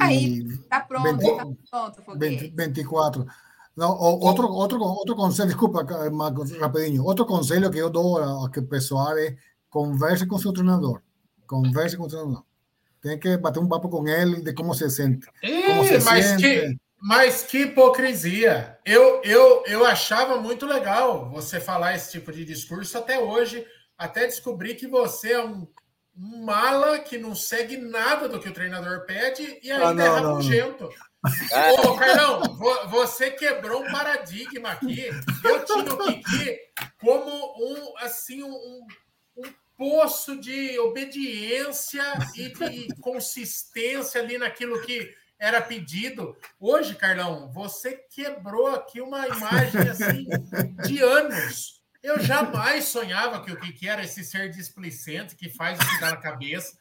Aí, 0.01 0.45
tá 0.69 0.81
pronto, 0.81 1.19
20, 1.19 1.37
tá 1.37 1.47
pronto, 1.71 2.03
Foguete. 2.03 2.53
24. 2.57 3.27
No, 3.77 3.89
outro, 3.89 4.49
outro, 4.49 4.81
outro 4.81 5.17
conselho, 5.17 5.49
desculpa, 5.49 5.85
Marcos, 6.11 6.53
rapidinho. 6.59 7.05
Outro 7.05 7.25
conselho 7.25 7.71
que 7.71 7.79
eu 7.79 7.91
dou 7.91 8.19
a 8.19 8.51
que 8.51 8.61
pessoal 8.61 9.17
é 9.17 9.37
converse 9.71 10.27
com 10.27 10.39
seu 10.39 10.53
treinador. 10.53 11.01
Converse 11.47 11.97
com 11.97 12.05
o 12.05 12.09
treinador. 12.09 12.45
Tem 13.01 13.19
que 13.19 13.37
bater 13.37 13.59
um 13.59 13.69
papo 13.69 13.89
com 13.89 14.07
ele 14.07 14.43
de 14.43 14.53
como 14.53 14.75
se 14.75 14.89
sente. 14.91 15.27
como 15.67 15.85
se 15.85 15.99
mas, 16.05 16.27
sente. 16.27 16.43
Que, 16.43 16.77
mas 17.01 17.43
que 17.43 17.63
hipocrisia. 17.63 18.79
Eu, 18.85 19.23
eu, 19.25 19.65
eu 19.67 19.85
achava 19.85 20.41
muito 20.41 20.67
legal 20.67 21.31
você 21.31 21.59
falar 21.59 21.97
esse 21.97 22.13
tipo 22.13 22.31
de 22.31 22.45
discurso 22.45 22.99
até 22.99 23.19
hoje 23.19 23.67
até 24.03 24.27
descobrir 24.27 24.75
que 24.75 24.87
você 24.87 25.33
é 25.33 25.45
um 25.45 25.67
mala 26.15 26.99
que 26.99 27.17
não 27.17 27.35
segue 27.35 27.77
nada 27.77 28.29
do 28.29 28.39
que 28.39 28.49
o 28.49 28.53
treinador 28.53 29.07
pede 29.07 29.59
e 29.63 29.71
ainda 29.71 29.89
ah, 29.89 29.95
não, 29.95 30.05
é 30.05 30.21
rabugento. 30.21 30.91
Ô, 31.85 31.95
Carlão, 31.95 32.43
você 32.89 33.31
quebrou 33.31 33.83
um 33.83 33.91
paradigma 33.91 34.71
aqui. 34.71 35.07
Eu 35.45 35.65
tinha 35.65 35.95
o 35.95 35.99
Kiki 35.99 36.59
como 37.01 37.31
um, 37.31 37.99
assim, 37.99 38.43
um, 38.43 38.87
um 39.37 39.53
poço 39.77 40.39
de 40.41 40.79
obediência 40.81 42.03
e 42.37 42.49
de 42.53 42.89
consistência 43.01 44.21
ali 44.21 44.37
naquilo 44.37 44.83
que 44.83 45.15
era 45.39 45.61
pedido. 45.61 46.37
Hoje, 46.61 46.95
Carlão, 46.95 47.51
você 47.53 47.93
quebrou 48.11 48.69
aqui 48.69 49.01
uma 49.01 49.27
imagem 49.27 49.89
assim 49.89 50.27
de 50.85 51.01
anos. 51.01 51.82
Eu 52.03 52.19
jamais 52.19 52.87
sonhava 52.87 53.43
que 53.43 53.53
o 53.53 53.61
que 53.61 53.89
era 53.89 54.03
esse 54.03 54.25
ser 54.25 54.51
displicente 54.51 55.37
que 55.37 55.49
faz 55.49 55.79
o 55.79 55.89
que 55.89 56.01
dá 56.01 56.11
na 56.11 56.17
cabeça. 56.17 56.77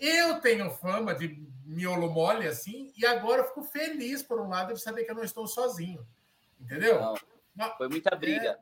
Eu 0.00 0.40
tenho 0.40 0.68
fama 0.70 1.14
de 1.14 1.40
miolo 1.64 2.10
mole 2.10 2.46
assim, 2.46 2.92
e 2.96 3.06
agora 3.06 3.42
eu 3.42 3.46
fico 3.46 3.62
feliz, 3.62 4.22
por 4.22 4.40
um 4.40 4.48
lado, 4.48 4.74
de 4.74 4.80
saber 4.80 5.04
que 5.04 5.10
eu 5.10 5.14
não 5.14 5.22
estou 5.22 5.46
sozinho. 5.46 6.04
Entendeu? 6.60 7.00
Não, 7.54 7.76
foi 7.76 7.88
muita 7.88 8.14
briga. 8.16 8.50
É... 8.50 8.58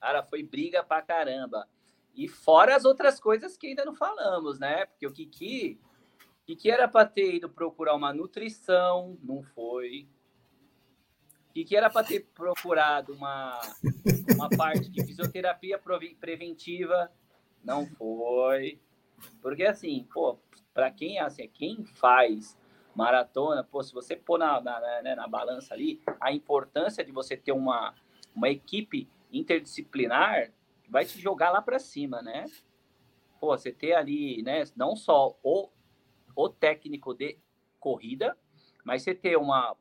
Cara, 0.00 0.22
foi 0.24 0.42
briga 0.42 0.82
pra 0.82 1.00
caramba. 1.00 1.68
E 2.14 2.28
fora 2.28 2.76
as 2.76 2.84
outras 2.84 3.20
coisas 3.20 3.56
que 3.56 3.68
ainda 3.68 3.84
não 3.84 3.94
falamos, 3.94 4.58
né? 4.58 4.86
Porque 4.86 5.06
o 5.06 5.12
Kiki, 5.12 5.80
Kiki 6.44 6.70
era 6.70 6.88
para 6.88 7.08
ter 7.08 7.36
ido 7.36 7.48
procurar 7.48 7.94
uma 7.94 8.12
nutrição, 8.12 9.18
não 9.22 9.42
foi 9.42 10.08
e 11.54 11.64
que 11.64 11.76
era 11.76 11.88
para 11.88 12.06
ter 12.06 12.26
procurado 12.34 13.14
uma, 13.14 13.60
uma 14.34 14.48
parte 14.50 14.90
de 14.90 15.04
fisioterapia 15.04 15.80
preventiva, 16.18 17.10
não 17.62 17.86
foi. 17.86 18.80
Porque 19.40 19.64
assim, 19.64 20.06
pô, 20.12 20.38
para 20.72 20.90
quem 20.90 21.20
assim, 21.20 21.48
quem 21.48 21.84
faz 21.84 22.58
maratona, 22.94 23.62
pô, 23.62 23.82
se 23.82 23.92
você 23.92 24.16
pôr 24.16 24.38
na, 24.38 24.60
na, 24.60 24.80
na, 24.80 25.02
né, 25.02 25.14
na 25.14 25.28
balança 25.28 25.74
ali, 25.74 26.00
a 26.20 26.32
importância 26.32 27.04
de 27.04 27.12
você 27.12 27.36
ter 27.36 27.52
uma, 27.52 27.94
uma 28.34 28.48
equipe 28.48 29.08
interdisciplinar 29.32 30.50
vai 30.88 31.04
te 31.04 31.20
jogar 31.20 31.50
lá 31.50 31.62
para 31.62 31.78
cima, 31.78 32.20
né? 32.20 32.46
Pô, 33.40 33.56
você 33.56 33.72
ter 33.72 33.94
ali, 33.94 34.42
né, 34.42 34.64
não 34.76 34.96
só 34.96 35.36
o, 35.42 35.68
o 36.34 36.48
técnico 36.48 37.14
de 37.14 37.38
corrida, 37.78 38.36
mas 38.84 39.02
você 39.02 39.14
ter 39.14 39.36
uma 39.36 39.76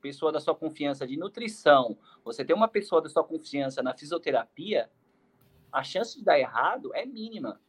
pessoa 0.00 0.32
da 0.32 0.40
sua 0.40 0.54
confiança 0.54 1.06
de 1.06 1.16
nutrição, 1.16 1.98
você 2.24 2.44
tem 2.44 2.54
uma 2.54 2.68
pessoa 2.68 3.02
da 3.02 3.08
sua 3.08 3.24
confiança 3.24 3.82
na 3.82 3.96
fisioterapia, 3.96 4.90
a 5.72 5.82
chance 5.82 6.18
de 6.18 6.24
dar 6.24 6.38
errado 6.38 6.94
é 6.94 7.04
mínima, 7.04 7.60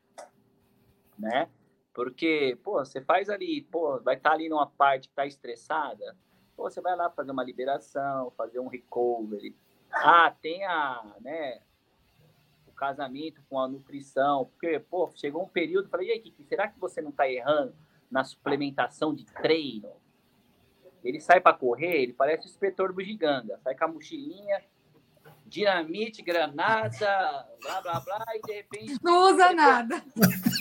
né? 1.18 1.50
Porque, 1.94 2.58
pô, 2.64 2.74
você 2.80 3.02
faz 3.02 3.30
ali, 3.30 3.62
pô, 3.64 4.00
vai 4.00 4.16
estar 4.16 4.30
tá 4.30 4.36
ali 4.36 4.48
numa 4.48 4.68
parte 4.68 5.10
que 5.10 5.14
tá 5.14 5.26
estressada, 5.26 6.16
pô, 6.56 6.70
você 6.70 6.80
vai 6.80 6.96
lá 6.96 7.10
fazer 7.10 7.32
uma 7.32 7.44
liberação, 7.44 8.32
fazer 8.32 8.60
um 8.60 8.68
recovery. 8.68 9.56
Ah, 9.92 10.34
tem 10.42 10.64
a, 10.66 11.16
né, 11.20 11.62
o 12.68 12.72
casamento 12.72 13.42
com 13.50 13.60
a 13.60 13.68
nutrição, 13.68 14.46
porque, 14.46 14.80
pô, 14.80 15.12
chegou 15.16 15.44
um 15.44 15.50
período, 15.50 15.90
falei, 15.90 16.08
e 16.08 16.12
aí, 16.12 16.20
Kiki, 16.20 16.44
será 16.44 16.68
que 16.68 16.80
você 16.80 17.02
não 17.02 17.12
tá 17.12 17.30
errando 17.30 17.76
na 18.10 18.24
suplementação 18.24 19.14
de 19.14 19.26
treino? 19.26 19.92
Ele 21.04 21.20
sai 21.20 21.40
para 21.40 21.58
correr, 21.58 22.02
ele 22.02 22.14
parece 22.14 22.46
o 22.46 22.50
inspetor 22.50 22.94
bugiganga. 22.94 23.60
Sai 23.64 23.76
com 23.76 23.86
a 23.86 23.88
mochilinha, 23.88 24.64
dinamite, 25.46 26.22
granada, 26.22 27.48
blá, 27.62 27.82
blá, 27.82 28.00
blá, 28.02 28.26
e 28.36 28.42
de 28.42 28.54
repente... 28.54 29.00
Não 29.02 29.32
usa 29.32 29.52
nada. 29.54 30.04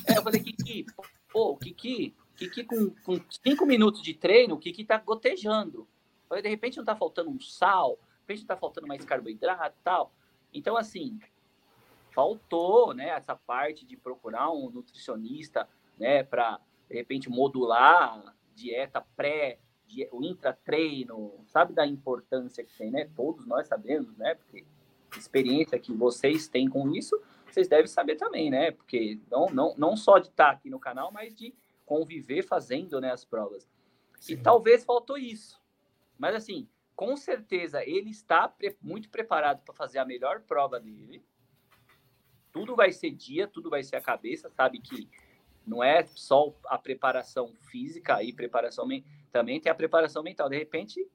É, 0.06 0.18
eu 0.18 0.22
falei, 0.22 0.40
Kiki, 0.40 0.86
pô, 1.30 1.56
Kiki, 1.56 2.14
Kiki 2.36 2.64
com, 2.64 2.90
com 3.04 3.20
cinco 3.44 3.66
minutos 3.66 4.02
de 4.02 4.14
treino, 4.14 4.54
o 4.54 4.58
Kiki 4.58 4.84
tá 4.84 4.96
gotejando. 4.98 5.80
Eu 5.80 6.28
falei, 6.28 6.42
de 6.42 6.48
repente 6.48 6.78
não 6.78 6.84
tá 6.84 6.96
faltando 6.96 7.30
um 7.30 7.40
sal, 7.40 7.96
de 7.96 8.20
repente 8.20 8.40
não 8.40 8.48
tá 8.48 8.56
faltando 8.56 8.86
mais 8.86 9.04
carboidrato 9.04 9.76
e 9.78 9.82
tal. 9.82 10.12
Então, 10.54 10.76
assim, 10.76 11.18
faltou, 12.12 12.94
né, 12.94 13.10
essa 13.10 13.34
parte 13.34 13.84
de 13.84 13.96
procurar 13.96 14.50
um 14.50 14.70
nutricionista, 14.70 15.68
né, 15.98 16.22
para, 16.22 16.60
de 16.88 16.96
repente, 16.96 17.28
modular 17.28 18.34
dieta 18.54 19.04
pré 19.16 19.58
o 20.12 20.22
intratreino, 20.22 21.44
sabe 21.46 21.72
da 21.72 21.86
importância 21.86 22.64
que 22.64 22.76
tem, 22.76 22.90
né? 22.90 23.10
Todos 23.16 23.46
nós 23.46 23.66
sabemos, 23.66 24.16
né? 24.16 24.34
Porque 24.34 24.64
experiência 25.16 25.78
que 25.78 25.92
vocês 25.92 26.48
têm 26.48 26.68
com 26.68 26.90
isso, 26.94 27.20
vocês 27.50 27.68
devem 27.68 27.86
saber 27.86 28.16
também, 28.16 28.50
né? 28.50 28.70
Porque 28.70 29.18
não, 29.30 29.46
não, 29.46 29.74
não 29.76 29.96
só 29.96 30.18
de 30.18 30.28
estar 30.28 30.50
aqui 30.50 30.68
no 30.68 30.78
canal, 30.78 31.10
mas 31.10 31.34
de 31.34 31.54
conviver 31.86 32.42
fazendo 32.42 33.00
né, 33.00 33.10
as 33.10 33.24
provas. 33.24 33.68
Sim. 34.18 34.34
E 34.34 34.36
talvez 34.36 34.84
faltou 34.84 35.16
isso. 35.16 35.60
Mas 36.18 36.34
assim, 36.34 36.68
com 36.94 37.16
certeza 37.16 37.82
ele 37.82 38.10
está 38.10 38.48
pre 38.48 38.76
muito 38.82 39.08
preparado 39.08 39.62
para 39.64 39.74
fazer 39.74 39.98
a 39.98 40.04
melhor 40.04 40.40
prova 40.42 40.78
dele. 40.78 41.24
Tudo 42.52 42.74
vai 42.76 42.92
ser 42.92 43.10
dia, 43.10 43.46
tudo 43.46 43.70
vai 43.70 43.82
ser 43.82 43.96
a 43.96 44.00
cabeça, 44.00 44.50
sabe 44.50 44.80
que 44.80 45.08
não 45.68 45.84
é 45.84 46.04
só 46.06 46.54
a 46.66 46.78
preparação 46.78 47.52
física 47.70 48.22
e 48.22 48.32
preparação 48.32 48.88
também 49.30 49.60
tem 49.60 49.70
a 49.70 49.74
preparação 49.74 50.22
mental. 50.22 50.48
De 50.48 50.56
repente, 50.56 51.06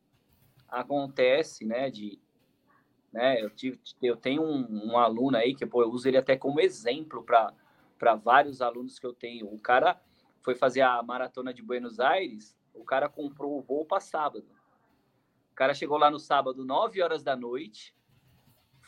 acontece, 0.70 1.66
né, 1.66 1.90
de 1.90 2.20
né? 3.14 3.40
Eu, 3.40 3.50
tive, 3.52 3.80
eu 4.02 4.18
tenho 4.18 4.42
um, 4.42 4.92
um 4.92 4.98
aluno 4.98 5.38
aí 5.38 5.54
que 5.54 5.66
pô, 5.66 5.84
eu 5.84 5.90
uso 5.92 6.08
ele 6.08 6.18
até 6.18 6.36
como 6.36 6.60
exemplo 6.60 7.24
para 7.24 8.16
vários 8.16 8.60
alunos 8.60 8.98
que 8.98 9.06
eu 9.06 9.14
tenho. 9.14 9.54
O 9.54 9.60
cara 9.60 10.02
foi 10.42 10.56
fazer 10.56 10.82
a 10.82 11.02
maratona 11.04 11.54
de 11.54 11.62
Buenos 11.62 12.00
Aires, 12.00 12.58
o 12.74 12.84
cara 12.84 13.08
comprou 13.08 13.58
o 13.58 13.62
voo 13.62 13.86
para 13.86 14.00
sábado. 14.00 14.46
O 15.52 15.56
cara 15.56 15.76
chegou 15.76 16.00
lá 16.00 16.10
no 16.10 16.20
sábado, 16.20 16.66
9 16.66 17.02
horas 17.04 17.22
da 17.22 17.36
noite, 17.36 17.96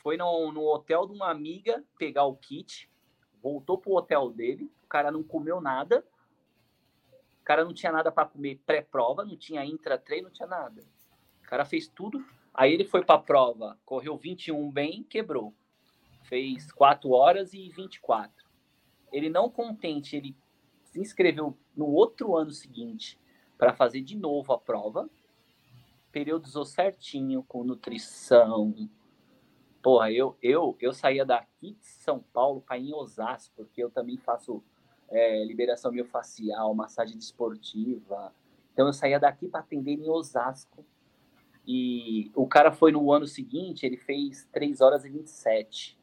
foi 0.01 0.17
no, 0.17 0.51
no 0.51 0.63
hotel 0.63 1.05
de 1.05 1.13
uma 1.13 1.29
amiga 1.29 1.83
pegar 1.97 2.25
o 2.25 2.35
kit, 2.35 2.89
voltou 3.45 3.77
pro 3.77 3.93
hotel 3.93 4.29
dele, 4.31 4.71
o 4.83 4.87
cara 4.87 5.11
não 5.11 5.23
comeu 5.23 5.61
nada, 5.61 6.03
o 7.41 7.43
cara 7.43 7.63
não 7.63 7.73
tinha 7.73 7.91
nada 7.91 8.11
para 8.11 8.27
comer 8.27 8.59
pré-prova, 8.65 9.23
não 9.23 9.37
tinha 9.37 9.63
intra-treino, 9.63 10.29
não 10.29 10.33
tinha 10.33 10.47
nada. 10.47 10.81
O 11.43 11.47
cara 11.47 11.63
fez 11.63 11.87
tudo 11.87 12.25
Aí 12.57 12.73
ele 12.73 12.85
foi 12.85 13.03
para 13.03 13.15
a 13.15 13.21
prova, 13.21 13.77
correu 13.85 14.15
21 14.15 14.71
bem, 14.71 15.03
quebrou. 15.03 15.53
Fez 16.23 16.71
4 16.71 17.09
horas 17.11 17.53
e 17.53 17.67
24. 17.69 18.33
Ele 19.11 19.29
não 19.29 19.49
contente, 19.49 20.15
ele 20.15 20.35
se 20.85 21.01
inscreveu 21.01 21.57
no 21.75 21.85
outro 21.87 22.35
ano 22.35 22.51
seguinte 22.51 23.19
para 23.57 23.73
fazer 23.73 24.01
de 24.01 24.15
novo 24.15 24.53
a 24.53 24.57
prova. 24.57 25.09
Periodizou 26.13 26.63
certinho 26.63 27.43
com 27.43 27.65
nutrição. 27.65 28.89
Porra, 29.85 30.11
eu 30.11 30.35
eu 30.41 30.75
eu 30.81 30.91
saía 30.91 31.23
daqui 31.23 31.73
de 31.79 31.85
São 31.85 32.19
Paulo 32.33 32.59
para 32.59 32.75
ir 32.75 32.89
em 32.89 32.93
Osasco, 32.95 33.53
porque 33.55 33.83
eu 33.83 33.91
também 33.91 34.17
faço 34.17 34.63
é, 35.07 35.45
liberação 35.45 35.91
miofacial, 35.91 36.73
massagem 36.73 37.15
desportiva. 37.15 38.33
Então 38.73 38.87
eu 38.87 38.93
saía 38.93 39.19
daqui 39.19 39.47
para 39.47 39.59
atender 39.59 39.91
em 39.91 40.09
Osasco 40.09 40.83
e 41.67 42.31
o 42.33 42.47
cara 42.47 42.71
foi 42.71 42.91
no 42.91 43.11
ano 43.11 43.27
seguinte, 43.27 43.85
ele 43.85 43.95
fez 43.95 44.49
3 44.51 44.81
horas 44.81 45.05
e 45.05 45.09
27. 45.11 45.99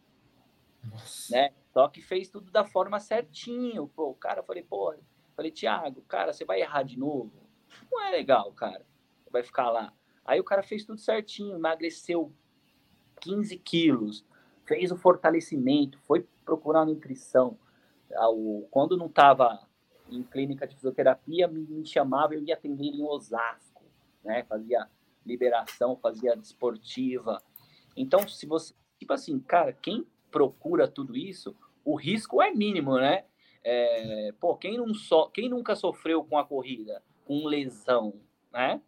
Nossa. 0.84 1.34
Né? 1.34 1.52
Só 1.72 1.88
que 1.88 2.00
fez 2.00 2.30
tudo 2.30 2.52
da 2.52 2.64
forma 2.64 3.00
certinho. 3.00 3.88
Pô, 3.88 4.10
o 4.10 4.14
cara, 4.14 4.42
eu 4.42 4.44
falei, 4.44 4.62
pô, 4.62 4.94
falei, 5.34 5.50
Thiago, 5.50 6.02
cara, 6.02 6.32
você 6.32 6.44
vai 6.44 6.60
errar 6.60 6.84
de 6.84 6.96
novo? 6.96 7.32
Não 7.90 8.00
é 8.00 8.12
legal, 8.12 8.52
cara. 8.52 8.86
Vai 9.28 9.42
ficar 9.42 9.70
lá. 9.70 9.92
Aí 10.24 10.38
o 10.38 10.44
cara 10.44 10.62
fez 10.62 10.84
tudo 10.84 11.00
certinho, 11.00 11.56
emagreceu 11.56 12.32
15 13.22 13.56
quilos, 13.58 14.24
fez 14.66 14.90
o 14.92 14.96
fortalecimento, 14.96 15.98
foi 16.00 16.26
procurar 16.44 16.84
nutrição. 16.84 17.56
Ah, 18.14 18.28
quando 18.70 18.96
não 18.96 19.06
estava 19.06 19.66
em 20.10 20.22
clínica 20.22 20.66
de 20.66 20.74
fisioterapia, 20.74 21.48
me, 21.48 21.86
chamava, 21.86 22.34
eu 22.34 22.42
ia 22.42 22.54
atender 22.54 22.84
em 22.84 23.02
Osasco, 23.02 23.82
né? 24.22 24.44
Fazia 24.44 24.88
liberação, 25.24 25.96
fazia 25.96 26.36
desportiva. 26.36 27.42
Então, 27.96 28.26
se 28.28 28.44
você, 28.44 28.74
tipo 28.98 29.12
assim, 29.12 29.38
cara, 29.38 29.72
quem 29.72 30.06
procura 30.30 30.88
tudo 30.88 31.16
isso, 31.16 31.56
o 31.84 31.94
risco 31.94 32.42
é 32.42 32.50
mínimo, 32.50 32.96
né? 32.96 33.24
É, 33.64 34.32
pô, 34.40 34.56
quem, 34.56 34.76
não 34.76 34.92
so, 34.92 35.30
quem 35.30 35.48
nunca 35.48 35.76
sofreu 35.76 36.24
com 36.24 36.36
a 36.36 36.44
corrida, 36.44 37.02
com 37.24 37.46
lesão, 37.46 38.14
né? 38.52 38.82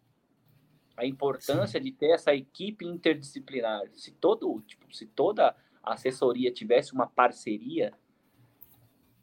A 0.97 1.05
importância 1.05 1.79
Sim. 1.79 1.83
de 1.83 1.91
ter 1.91 2.11
essa 2.11 2.33
equipe 2.33 2.85
interdisciplinar. 2.85 3.81
Se 3.93 4.11
todo, 4.11 4.61
tipo, 4.61 4.93
se 4.95 5.05
toda 5.05 5.55
a 5.83 5.93
assessoria 5.93 6.51
tivesse 6.51 6.93
uma 6.93 7.07
parceria, 7.07 7.93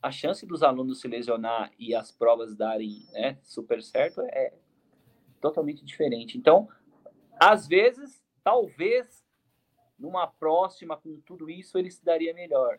a 0.03 0.11
chance 0.11 0.45
dos 0.45 0.63
alunos 0.63 1.01
se 1.01 1.09
lesionar 1.09 1.71
e 1.79 1.95
as 1.95 2.11
provas 2.11 2.55
darem 2.57 3.07
né, 3.13 3.39
super 3.43 3.83
certo 3.83 4.21
é 4.23 4.53
totalmente 5.41 5.85
diferente. 5.85 6.37
Então, 6.37 6.69
às 7.39 7.67
vezes, 7.67 8.23
talvez, 8.43 9.25
numa 9.99 10.27
próxima, 10.27 10.97
com 10.97 11.21
tudo 11.21 11.49
isso, 11.49 11.79
ele 11.79 11.91
se 11.91 12.05
daria 12.05 12.35
melhor. 12.35 12.79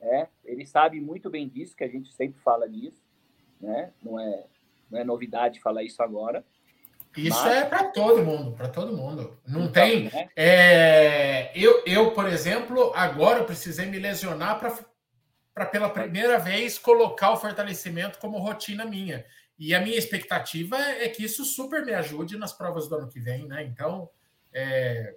Né? 0.00 0.28
Ele 0.44 0.66
sabe 0.66 1.00
muito 1.00 1.30
bem 1.30 1.48
disso, 1.48 1.76
que 1.76 1.84
a 1.84 1.88
gente 1.88 2.12
sempre 2.12 2.40
fala 2.40 2.68
disso. 2.68 3.02
Né? 3.60 3.92
Não, 4.02 4.18
é, 4.18 4.46
não 4.90 4.98
é 4.98 5.04
novidade 5.04 5.60
falar 5.60 5.82
isso 5.82 6.02
agora. 6.02 6.44
Isso 7.16 7.42
Mas... 7.42 7.56
é 7.56 7.64
para 7.64 7.84
todo 7.84 8.24
mundo, 8.24 8.52
para 8.52 8.68
todo 8.68 8.96
mundo. 8.96 9.38
Não 9.46 9.64
então, 9.64 9.72
tem. 9.72 10.04
Né? 10.04 10.28
É, 10.34 11.52
eu, 11.54 11.82
eu, 11.86 12.10
por 12.10 12.26
exemplo, 12.26 12.92
agora 12.94 13.44
precisei 13.44 13.86
me 13.86 13.98
lesionar 13.98 14.58
para 14.58 15.66
pela 15.66 15.88
primeira 15.88 16.38
vez 16.38 16.78
colocar 16.78 17.30
o 17.30 17.36
fortalecimento 17.36 18.18
como 18.18 18.38
rotina 18.38 18.84
minha. 18.84 19.24
E 19.56 19.72
a 19.72 19.80
minha 19.80 19.96
expectativa 19.96 20.76
é 20.76 21.08
que 21.08 21.24
isso 21.24 21.44
super 21.44 21.84
me 21.86 21.94
ajude 21.94 22.36
nas 22.36 22.52
provas 22.52 22.88
do 22.88 22.96
ano 22.96 23.08
que 23.08 23.20
vem, 23.20 23.46
né? 23.46 23.62
Então, 23.62 24.10
é, 24.52 25.14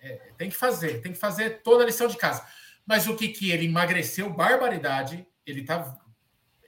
é, 0.00 0.20
tem 0.36 0.50
que 0.50 0.56
fazer, 0.56 1.00
tem 1.00 1.12
que 1.12 1.18
fazer 1.18 1.62
toda 1.62 1.84
a 1.84 1.86
lição 1.86 2.08
de 2.08 2.16
casa. 2.16 2.44
Mas 2.84 3.06
o 3.06 3.14
que 3.14 3.28
que 3.28 3.52
ele 3.52 3.66
emagreceu 3.66 4.28
barbaridade, 4.28 5.24
ele 5.46 5.62
tá 5.62 5.96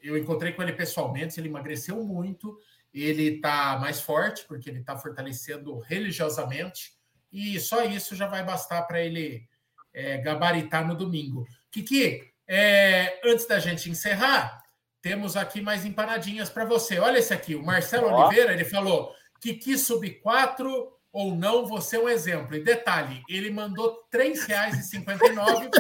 eu 0.05 0.19
encontrei 0.19 0.53
com 0.53 0.63
ele 0.63 0.75
pessoalmente, 0.75 1.41
ele 1.41 1.49
emagreceu 1.49 2.05
muito, 2.05 2.59
ele 3.03 3.41
tá 3.41 3.79
mais 3.81 4.01
forte 4.01 4.45
porque 4.47 4.71
ele 4.71 4.83
tá 4.83 4.97
fortalecendo 4.97 5.79
religiosamente 5.81 6.93
e 7.33 7.59
só 7.59 7.85
isso 7.85 8.15
já 8.15 8.29
vai 8.29 8.45
bastar 8.45 8.83
para 8.83 9.01
ele 9.01 9.49
é, 9.93 10.19
gabaritar 10.19 10.87
no 10.87 10.95
domingo. 10.95 11.47
Kiki, 11.71 12.33
é, 12.47 13.21
antes 13.25 13.47
da 13.47 13.59
gente 13.59 13.91
encerrar, 13.91 14.63
temos 15.03 15.37
aqui 15.37 15.61
mais 15.61 15.85
empanadinhas 15.85 16.49
para 16.49 16.65
você. 16.65 16.99
Olha 16.99 17.19
esse 17.19 17.35
aqui, 17.35 17.55
o 17.55 17.65
Marcelo. 17.65 18.13
Oliveira, 18.13 18.53
ele 18.53 18.65
falou 18.65 19.13
quis 19.53 19.83
sub 19.87 20.09
4 20.21 20.94
ou 21.15 21.35
não, 21.35 21.65
você 21.65 21.97
é 21.97 22.01
um 22.01 22.09
exemplo. 22.09 22.57
E 22.57 22.65
detalhe, 22.65 23.23
ele 23.29 23.49
mandou 23.49 24.05
R$ 24.13 24.19
3,59 24.19 25.71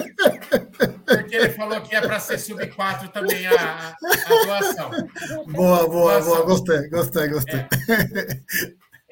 porque 1.04 1.34
ele 1.34 1.50
falou 1.50 1.80
que 1.80 1.94
é 1.94 2.00
para 2.00 2.20
ser 2.20 2.38
sub 2.38 2.64
4 2.64 3.08
também 3.08 3.44
a, 3.48 3.88
a 3.90 4.44
doação. 4.46 4.90
Boa, 5.48 5.88
boa, 5.88 6.12
doação. 6.12 6.34
boa. 6.36 6.46
Gostei, 6.46 6.88
gostei, 6.88 7.28
gostei. 7.28 7.60
É. 7.60 7.66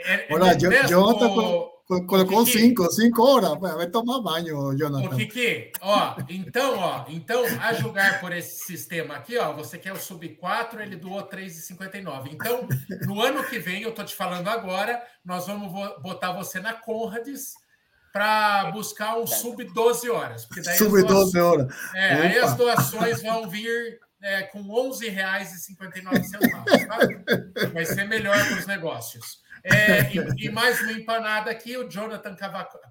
É, 0.05 0.27
Olha, 0.31 0.57
Jonathan, 0.89 1.72
Colocou 2.07 2.47
cinco, 2.47 2.91
cinco 2.91 3.23
horas. 3.23 3.59
Vai 3.59 3.87
tomar 3.87 4.21
banho, 4.21 4.77
Jonathan. 4.77 5.15
O 5.15 5.17
Kiki, 5.17 5.73
ó, 5.81 6.17
então, 6.29 6.79
ó, 6.79 7.05
então, 7.09 7.45
a 7.61 7.73
julgar 7.73 8.21
por 8.21 8.33
esse 8.33 8.65
sistema 8.65 9.15
aqui, 9.15 9.37
ó, 9.37 9.53
você 9.53 9.79
quer 9.79 9.93
o 9.93 9.97
sub 9.97 10.29
4, 10.29 10.81
ele 10.83 10.97
doou 10.97 11.23
3,59. 11.23 12.31
Então, 12.33 12.69
no 13.03 13.21
ano 13.21 13.45
que 13.45 13.59
vem, 13.59 13.83
eu 13.83 13.93
tô 13.93 14.05
te 14.05 14.15
falando 14.15 14.49
agora, 14.49 15.03
nós 15.25 15.47
vamos 15.47 15.73
botar 16.03 16.33
você 16.33 16.61
na 16.61 16.73
Conrads 16.73 17.55
para 18.13 18.71
buscar 18.73 19.17
um 19.17 19.27
sub 19.27 19.65
12 19.65 20.11
horas. 20.11 20.47
sub 20.77 21.03
12 21.03 21.39
horas. 21.41 21.75
É, 21.95 22.13
aí 22.15 22.39
as 22.39 22.55
doações 22.55 23.23
vão 23.23 23.49
vir 23.49 23.99
é, 24.23 24.43
com 24.43 24.63
R$ 24.63 24.91
11,59. 24.91 26.87
Tá? 26.87 27.69
Vai 27.73 27.85
ser 27.85 28.05
melhor 28.05 28.39
para 28.47 28.59
os 28.59 28.67
negócios. 28.67 29.42
É, 29.65 30.11
e, 30.39 30.47
e, 30.47 30.51
mais 30.51 30.81
uma 30.81 30.93
empanada 30.93 31.51
aqui, 31.51 31.77
o 31.77 31.89
Jonathan 31.89 32.37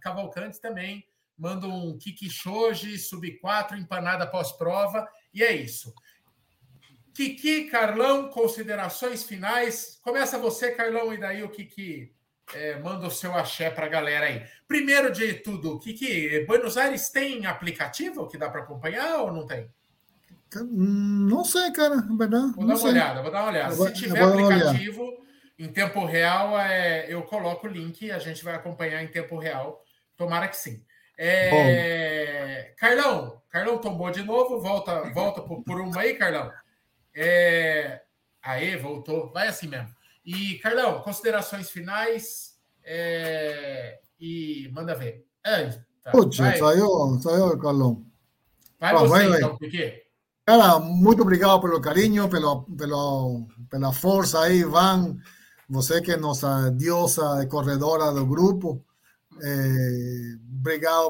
Cavalcante 0.01 0.59
também 0.59 1.05
manda 1.37 1.67
um 1.67 1.97
Kiki 1.97 2.29
Shoji, 2.29 2.97
sub 2.97 3.29
4, 3.39 3.77
empanada 3.77 4.27
pós-prova, 4.27 5.07
e 5.33 5.43
é 5.43 5.53
isso. 5.53 5.93
Kiki, 7.13 7.65
Carlão, 7.65 8.29
considerações 8.29 9.23
finais. 9.23 9.99
Começa 10.01 10.37
você, 10.37 10.71
Carlão, 10.71 11.13
e 11.13 11.17
daí 11.17 11.43
o 11.43 11.49
Kiki 11.49 12.13
é, 12.53 12.79
manda 12.79 13.07
o 13.07 13.11
seu 13.11 13.33
axé 13.33 13.69
para 13.69 13.85
a 13.85 13.89
galera 13.89 14.27
aí. 14.27 14.43
Primeiro 14.67 15.11
de 15.11 15.33
tudo, 15.35 15.79
Kiki, 15.79 16.45
Buenos 16.45 16.77
Aires 16.77 17.09
tem 17.09 17.45
aplicativo 17.45 18.27
que 18.27 18.37
dá 18.37 18.49
para 18.49 18.61
acompanhar 18.61 19.17
ou 19.17 19.33
não 19.33 19.45
tem? 19.45 19.69
Não 20.69 21.45
sei, 21.45 21.71
cara, 21.71 22.05
verdade. 22.17 22.53
Vou 22.53 22.65
dar 22.65 22.73
uma 22.73 22.77
sei. 22.77 22.89
olhada, 22.89 23.21
vou 23.21 23.31
dar 23.31 23.41
uma 23.41 23.51
olhada. 23.51 23.75
Se 23.75 23.93
tiver 23.93 24.21
aplicativo, 24.21 25.25
em 25.61 25.67
tempo 25.67 26.03
real, 26.05 26.59
é, 26.59 27.05
eu 27.07 27.21
coloco 27.21 27.67
o 27.67 27.69
link 27.69 28.09
a 28.09 28.17
gente 28.17 28.43
vai 28.43 28.55
acompanhar 28.55 29.03
em 29.03 29.07
tempo 29.07 29.37
real. 29.37 29.83
Tomara 30.17 30.47
que 30.47 30.57
sim. 30.57 30.83
É, 31.15 32.73
Carlão, 32.79 33.39
Carlão 33.47 33.77
tombou 33.77 34.09
de 34.09 34.23
novo, 34.23 34.59
volta, 34.59 35.11
volta 35.13 35.39
por, 35.39 35.63
por 35.63 35.79
uma 35.79 36.01
aí, 36.01 36.15
Carlão. 36.15 36.51
É, 37.13 38.01
aê, 38.41 38.75
voltou, 38.75 39.31
vai 39.31 39.49
assim 39.49 39.67
mesmo. 39.67 39.89
E, 40.25 40.55
Carlão, 40.55 40.99
considerações 41.01 41.69
finais 41.69 42.55
é, 42.83 43.99
e 44.19 44.67
manda 44.73 44.95
ver. 44.95 45.23
É, 45.45 45.69
tá, 46.03 46.09
Putz, 46.09 46.37
saiu, 46.37 47.19
saiu, 47.21 47.59
Carlão. 47.59 48.03
Vai 48.79 48.93
você, 48.95 49.09
vai, 49.09 49.37
então, 49.37 49.57
porque... 49.57 50.07
Cara, 50.43 50.79
muito 50.79 51.21
obrigado 51.21 51.61
pelo 51.61 51.79
carinho, 51.79 52.27
pelo, 52.27 52.63
pelo, 52.63 53.47
pela 53.69 53.93
força 53.93 54.41
aí, 54.41 54.63
Van. 54.63 55.19
Você 55.71 56.01
que 56.01 56.11
é 56.11 56.17
nossa 56.17 56.69
diosa 56.71 57.45
corredora 57.47 58.11
do 58.11 58.25
grupo. 58.25 58.83
Eh, 59.41 60.37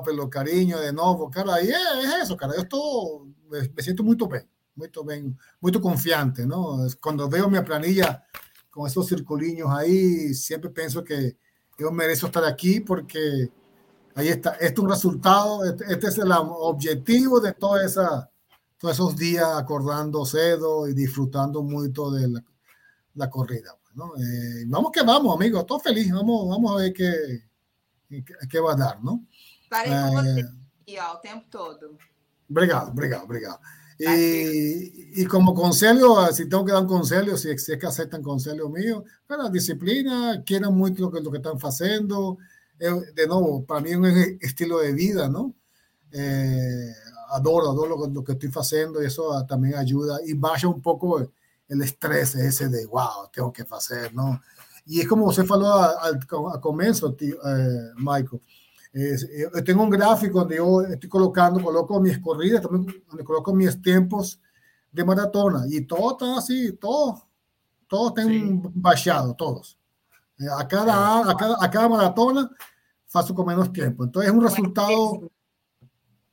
pelo 0.06 0.30
carinho 0.30 0.78
de 0.80 0.92
novo, 0.92 1.30
cara. 1.30 1.62
E 1.62 1.72
é, 1.72 2.06
é 2.06 2.22
isso, 2.22 2.38
cara. 2.38 2.54
Eu 2.56 2.64
estou, 2.64 3.28
me 3.50 3.84
sinto 3.84 4.04
muito 4.04 4.28
bem, 4.28 4.44
muito 4.76 5.04
bem, 5.04 5.36
muito 5.62 5.80
confiante, 5.82 6.46
não? 6.46 6.88
Quando 7.02 7.28
vejo 7.30 7.50
minha 7.50 7.64
planilha 7.64 8.22
com 8.72 8.88
esses 8.88 9.06
circulinhos 9.06 9.70
aí, 9.72 10.34
sempre 10.34 10.70
penso 10.70 11.04
que 11.04 11.36
eu 11.78 11.92
mereço 11.92 12.28
estar 12.28 12.44
aqui 12.46 12.80
porque 12.80 13.52
Ahí 14.14 14.28
está, 14.28 14.52
este 14.56 14.74
es 14.74 14.80
un 14.80 14.90
resultado, 14.90 15.64
este, 15.64 15.86
este 15.86 16.08
es 16.08 16.18
el 16.18 16.32
objetivo 16.34 17.40
de 17.40 17.54
toda 17.54 17.86
esa, 17.86 18.30
todos 18.78 18.96
esos 18.96 19.16
días 19.16 19.48
acordando 19.56 20.26
cedo 20.26 20.88
y 20.88 20.94
disfrutando 20.94 21.64
la, 21.64 22.44
la 23.16 23.30
corrida. 23.30 23.78
¿No? 23.96 24.16
Eh, 24.18 24.66
vamos 24.68 24.92
que 24.92 25.04
vamos, 25.04 25.36
amigos, 25.36 25.66
todo 25.66 25.80
feliz, 25.80 26.12
vamos, 26.12 26.48
vamos 26.48 26.72
a 26.72 26.76
ver 26.76 26.94
qué, 26.94 27.44
qué, 28.10 28.24
qué 28.50 28.60
va 28.60 28.74
a 28.74 28.76
dar, 28.76 29.04
¿no? 29.04 29.26
Estarei 29.72 29.92
com 29.92 30.12
você 30.12 30.42
aqui, 30.42 31.00
ó, 31.00 31.14
o 31.14 31.18
tempo 31.18 31.46
todo. 31.50 31.98
Obrigado, 32.50 32.92
obrigado, 32.92 33.24
obrigado. 33.24 33.60
Y, 33.98 35.22
y, 35.22 35.26
como 35.26 35.54
conselho, 35.54 36.26
si 36.34 36.50
tengo 36.50 36.66
que 36.66 36.72
dar 36.74 36.82
un 36.82 36.88
conselho, 36.88 37.38
si, 37.38 37.56
si 37.58 37.72
es 37.72 37.78
que 37.78 37.86
aceptan 37.86 38.22
conselho 38.22 38.68
mío, 38.68 39.06
la 39.30 39.50
disciplina, 39.50 40.44
quieran 40.44 40.76
mucho 40.76 41.04
lo 41.04 41.12
que, 41.12 41.22
lo 41.22 41.32
que 41.32 41.38
están 41.38 41.58
haciendo. 41.58 42.38
de 42.80 43.28
nuevo, 43.28 43.64
para 43.64 43.80
mí 43.80 43.92
es 43.92 43.98
un 43.98 44.06
estilo 44.42 44.80
de 44.80 44.92
vida, 44.92 45.30
¿no? 45.30 45.54
Eh, 46.12 46.92
adoro, 47.30 47.70
adoro 47.70 47.96
lo, 47.96 48.08
lo, 48.08 48.24
que 48.24 48.34
estoy 48.34 48.50
haciendo 48.56 49.02
y 49.02 49.06
eso 49.06 49.46
también 49.46 49.76
ayuda 49.76 50.20
y 50.26 50.34
baja 50.34 50.68
un 50.68 50.82
poco 50.82 51.32
el 51.72 51.82
estrés 51.82 52.36
ese 52.36 52.68
de, 52.68 52.86
wow, 52.86 53.30
tengo 53.32 53.52
que 53.52 53.66
hacer, 53.72 54.14
¿no? 54.14 54.42
Y 54.86 55.00
es 55.00 55.08
como 55.08 55.26
usted 55.26 55.46
falou 55.46 55.72
al, 55.72 56.20
al 56.52 56.60
comienzo, 56.60 57.14
tío, 57.14 57.36
eh, 57.46 57.94
Michael. 57.96 58.42
Eh, 58.94 59.50
eu 59.54 59.64
tenho 59.64 59.82
um 59.82 59.90
gráfico 59.90 60.42
onde 60.42 60.56
eu 60.58 60.82
estou 60.82 61.10
colocando, 61.10 61.62
coloco 61.62 62.00
minhas 62.00 62.18
corridas, 62.18 62.62
também 62.62 62.86
onde 63.14 63.24
coloco 63.24 63.54
meus 63.54 63.76
tempos 63.76 64.40
de 64.92 65.04
maratona. 65.04 65.66
E 65.70 65.82
todos 65.82 66.12
estão 66.14 66.38
assim, 66.38 66.72
todos, 66.74 67.22
todos 67.88 68.14
têm 68.14 68.62
baixado, 68.76 69.34
todos. 69.36 69.78
A 70.58 70.66
cada, 70.66 71.22
a 71.22 71.36
cada, 71.36 71.54
a 71.56 71.70
cada 71.70 71.88
maratona 71.88 72.50
faço 73.08 73.34
com 73.34 73.46
menos 73.46 73.70
tempo. 73.70 74.04
Então 74.04 74.22
é 74.22 74.32
um 74.32 74.40
resultado. 74.40 75.32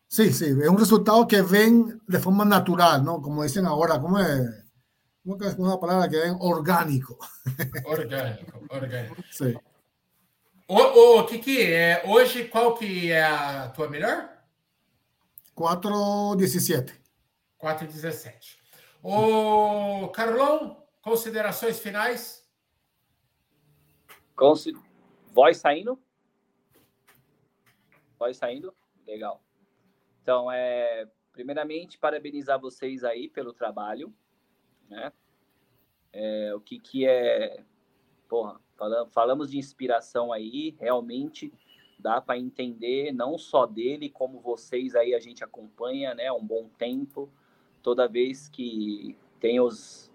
Sim, 0.08 0.32
sim, 0.32 0.60
é 0.62 0.70
um 0.70 0.74
resultado 0.74 1.26
que 1.26 1.40
vem 1.42 1.96
de 2.08 2.18
forma 2.18 2.44
natural, 2.44 3.02
não? 3.02 3.20
Como 3.20 3.44
dizem 3.44 3.64
agora, 3.64 4.00
como 4.00 4.18
é. 4.18 4.64
Como 5.28 5.68
uma 5.68 5.78
palavra 5.78 6.08
que 6.08 6.16
é 6.16 6.32
orgânico. 6.32 7.18
Orgânico, 7.84 8.64
orgânico. 8.70 9.22
Sim. 9.30 9.58
Ô, 10.66 11.18
ô 11.18 11.26
Kiki, 11.26 11.70
é, 11.70 12.02
hoje 12.06 12.48
qual 12.48 12.74
que 12.74 13.12
é 13.12 13.22
a 13.22 13.68
tua 13.68 13.90
melhor? 13.90 14.26
4,17. 15.54 16.94
4,17. 17.60 18.56
Ô, 19.02 20.08
Carlão, 20.08 20.82
considerações 21.02 21.78
finais? 21.78 22.48
Consi... 24.34 24.72
Voz 25.30 25.58
saindo? 25.58 26.00
Voz 28.18 28.38
saindo? 28.38 28.74
Legal. 29.06 29.42
Então, 30.22 30.50
é, 30.50 31.06
primeiramente, 31.32 31.98
parabenizar 31.98 32.58
vocês 32.58 33.04
aí 33.04 33.28
pelo 33.28 33.52
trabalho, 33.52 34.14
né? 34.88 35.12
É, 36.12 36.54
o 36.54 36.60
que 36.60 36.78
que 36.78 37.06
é, 37.06 37.62
porra, 38.28 38.60
Falamos 39.10 39.50
de 39.50 39.58
inspiração 39.58 40.32
aí, 40.32 40.76
realmente 40.78 41.52
dá 41.98 42.20
para 42.20 42.38
entender 42.38 43.12
não 43.12 43.36
só 43.36 43.66
dele, 43.66 44.08
como 44.08 44.40
vocês 44.40 44.94
aí 44.94 45.14
a 45.14 45.18
gente 45.18 45.42
acompanha, 45.42 46.14
né, 46.14 46.30
um 46.30 46.44
bom 46.44 46.68
tempo. 46.78 47.28
Toda 47.82 48.06
vez 48.06 48.48
que 48.48 49.18
tem 49.40 49.58
os, 49.58 50.12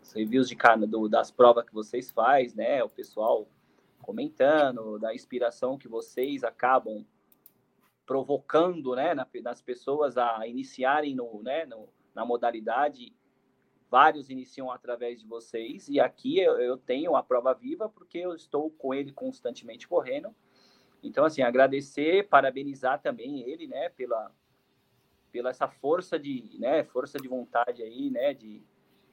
os 0.00 0.12
reviews 0.12 0.48
de 0.48 0.56
do, 0.86 1.08
das 1.08 1.32
provas 1.32 1.64
que 1.64 1.74
vocês 1.74 2.12
faz, 2.12 2.54
né, 2.54 2.84
o 2.84 2.88
pessoal 2.88 3.48
comentando 4.00 4.98
da 5.00 5.12
inspiração 5.12 5.76
que 5.76 5.88
vocês 5.88 6.44
acabam 6.44 7.04
provocando, 8.06 8.94
né, 8.94 9.12
nas 9.42 9.60
pessoas 9.60 10.16
a 10.16 10.46
iniciarem 10.46 11.16
no, 11.16 11.42
né, 11.42 11.66
no, 11.66 11.88
na 12.14 12.24
modalidade 12.24 13.12
vários 13.92 14.30
iniciam 14.30 14.70
através 14.70 15.20
de 15.20 15.26
vocês, 15.26 15.86
e 15.86 16.00
aqui 16.00 16.38
eu, 16.38 16.58
eu, 16.58 16.78
tenho 16.78 17.14
a 17.14 17.22
prova 17.22 17.52
viva 17.52 17.90
porque 17.90 18.16
eu 18.16 18.34
estou 18.34 18.70
com 18.70 18.94
ele 18.94 19.12
constantemente 19.12 19.86
correndo. 19.86 20.34
Então, 21.02 21.26
assim, 21.26 21.42
agradecer, 21.42 22.26
parabenizar 22.26 23.02
também 23.02 23.42
ele, 23.42 23.66
né, 23.66 23.90
pela, 23.90 24.32
pela 25.30 25.50
essa 25.50 25.68
força 25.68 26.18
de, 26.18 26.56
né, 26.58 26.84
força 26.84 27.18
de 27.18 27.28
vontade 27.28 27.82
aí, 27.82 28.08
né, 28.08 28.32
de 28.32 28.62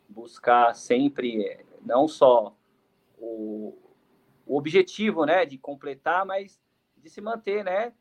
buscar 0.07 0.73
sempre 0.73 1.59
não 1.81 2.07
só 2.07 2.55
o, 3.17 3.77
o 4.45 4.55
objetivo, 4.55 5.25
né, 5.25 5.45
de 5.45 5.57
completar, 5.57 6.25
mas 6.25 6.57
de 6.95 7.09
se 7.09 7.19
manter, 7.19 7.65
né, 7.65 7.93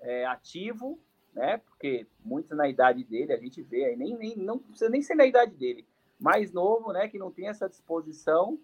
é, 0.00 0.26
ativo, 0.26 1.00
né, 1.32 1.58
porque 1.58 2.08
muitos 2.24 2.56
na 2.56 2.68
idade 2.68 3.04
dele 3.04 3.32
a 3.32 3.38
gente 3.38 3.62
vê 3.62 3.84
aí 3.84 3.96
nem, 3.96 4.16
nem 4.16 4.36
não 4.36 4.58
precisa 4.58 4.90
nem 4.90 5.00
ser 5.00 5.14
na 5.14 5.24
idade 5.24 5.54
dele, 5.54 5.86
mais 6.22 6.52
novo, 6.52 6.92
né, 6.92 7.08
que 7.08 7.18
não 7.18 7.30
tem 7.30 7.48
essa 7.48 7.68
disposição. 7.68 8.58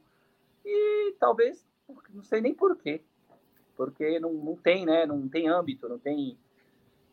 E 0.65 1.15
talvez, 1.19 1.67
não 2.11 2.23
sei 2.23 2.41
nem 2.41 2.55
por 2.55 2.77
quê, 2.77 3.03
porque 3.77 4.19
não, 4.21 4.33
não 4.33 4.57
tem, 4.57 4.87
né, 4.87 5.05
não 5.05 5.29
tem 5.29 5.49
âmbito, 5.49 5.89
não 5.89 5.99
tem 5.99 6.39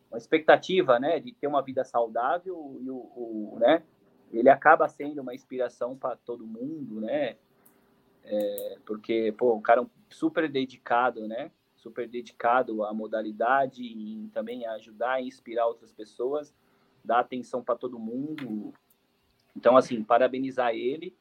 uma 0.10 0.18
expectativa, 0.18 1.00
né, 1.00 1.20
de 1.20 1.34
ter 1.34 1.48
uma 1.48 1.62
vida 1.62 1.84
saudável 1.84 2.78
e 2.82 2.90
o, 2.90 2.96
o 2.96 3.58
né, 3.60 3.84
ele 4.32 4.50
acaba 4.50 4.88
sendo 4.88 5.22
uma 5.22 5.34
inspiração 5.34 5.98
para 5.98 6.16
todo 6.16 6.46
mundo, 6.46 7.02
né, 7.02 7.38
é, 8.24 8.78
porque, 8.86 9.34
pô, 9.38 9.54
o 9.54 9.62
cara 9.62 9.82
é 9.82 9.84
um 9.84 9.90
super 10.10 10.50
dedicado, 10.50 11.28
né, 11.28 11.52
super 11.76 12.08
dedicado 12.08 12.84
à 12.84 12.94
modalidade 12.94 13.84
e 13.84 14.28
também 14.34 14.66
a 14.66 14.74
ajudar 14.74 15.14
a 15.14 15.22
inspirar 15.22 15.68
outras 15.68 15.94
pessoas, 15.94 16.54
dar 17.04 17.20
atenção 17.20 17.64
para 17.64 17.76
todo 17.76 18.00
mundo, 18.00 18.74
então, 19.56 19.78
assim, 19.78 20.04
parabenizar 20.04 20.74
ele 20.74 21.16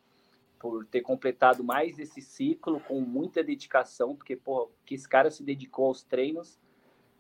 por 0.59 0.85
ter 0.87 1.03
completado 1.03 1.63
mais 1.63 1.99
esse 1.99 2.21
ciclo 2.21 2.81
com 2.81 3.01
muita 3.01 3.45
dedicação, 3.45 4.17
porque, 4.17 4.35
pô, 4.35 4.71
que 4.85 4.95
esse 4.95 5.09
cara 5.09 5.31
se 5.31 5.43
dedicou 5.43 5.87
aos 5.87 6.03
treinos 6.03 6.59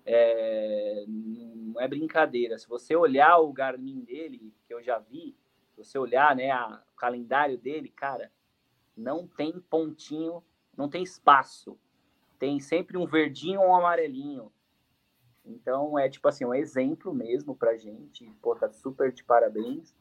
é, 0.06 1.04
não 1.06 1.80
é 1.80 1.86
brincadeira. 1.86 2.58
Se 2.58 2.68
você 2.68 2.96
olhar 2.96 3.38
o 3.38 3.52
Garmin 3.52 4.00
dele, 4.00 4.52
que 4.66 4.74
eu 4.74 4.82
já 4.82 4.98
vi, 4.98 5.36
se 5.70 5.76
você 5.76 5.98
olhar 5.98 6.34
né, 6.34 6.50
a, 6.50 6.82
o 6.92 6.96
calendário 6.96 7.58
dele, 7.58 7.90
cara, 7.90 8.32
não 8.96 9.26
tem 9.26 9.60
pontinho, 9.60 10.42
não 10.76 10.88
tem 10.88 11.02
espaço. 11.02 11.78
Tem 12.38 12.58
sempre 12.60 12.96
um 12.96 13.06
verdinho 13.06 13.60
ou 13.60 13.68
um 13.68 13.76
amarelinho. 13.76 14.50
Então, 15.44 15.98
é 15.98 16.09
tipo 16.09 16.26
assim, 16.26 16.44
um 16.44 16.55
exemplo 16.55 17.14
mesmo 17.14 17.55
pra 17.55 17.76
gente. 17.76 18.26
Pô, 18.40 18.55
tá 18.55 18.70
super 18.70 19.12
de 19.12 19.22
parabéns 19.22 19.94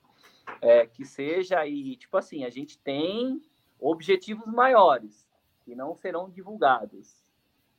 é, 0.61 0.85
que 0.85 1.05
seja 1.05 1.65
e 1.65 1.95
tipo 1.95 2.17
assim 2.17 2.43
a 2.43 2.49
gente 2.49 2.77
tem 2.77 3.41
objetivos 3.79 4.45
maiores 4.47 5.27
que 5.63 5.75
não 5.75 5.95
serão 5.95 6.29
divulgados 6.29 7.23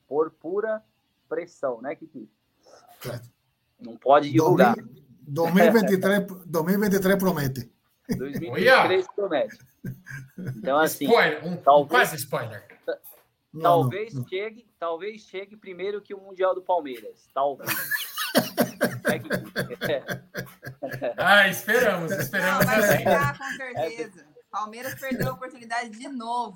por 0.07 0.31
pura 0.31 0.83
pressão, 1.29 1.81
né, 1.81 1.95
Kiki? 1.95 2.31
Não 3.81 3.97
pode 3.97 4.31
divulgar. 4.31 4.77
2023, 5.27 6.27
2023 6.47 7.19
promete. 7.19 7.73
2023 8.17 9.07
promete. 9.15 9.59
Então 10.57 10.79
assim, 10.79 11.07
spoiler, 11.07 11.47
um, 11.47 11.57
talvez, 11.57 11.91
quase 11.91 12.17
spoiler. 12.17 12.67
Talvez 13.61 14.13
não, 14.13 14.23
não. 14.23 14.29
chegue, 14.29 14.67
talvez 14.79 15.23
chegue 15.23 15.57
primeiro 15.57 16.03
que 16.03 16.13
o 16.13 16.21
mundial 16.21 16.55
do 16.55 16.63
Palmeiras, 16.63 17.29
talvez. 17.33 17.71
ah, 21.17 21.49
esperamos, 21.49 22.13
esperamos. 22.13 22.67
Não, 22.67 22.67
vai 22.67 22.79
assim. 22.79 22.99
chegar, 22.99 23.39
com 23.39 23.45
certeza. 23.45 24.27
Palmeiras 24.51 24.95
perdeu 24.95 25.31
a 25.31 25.33
oportunidade 25.33 25.91
de 25.91 26.09
novo. 26.09 26.55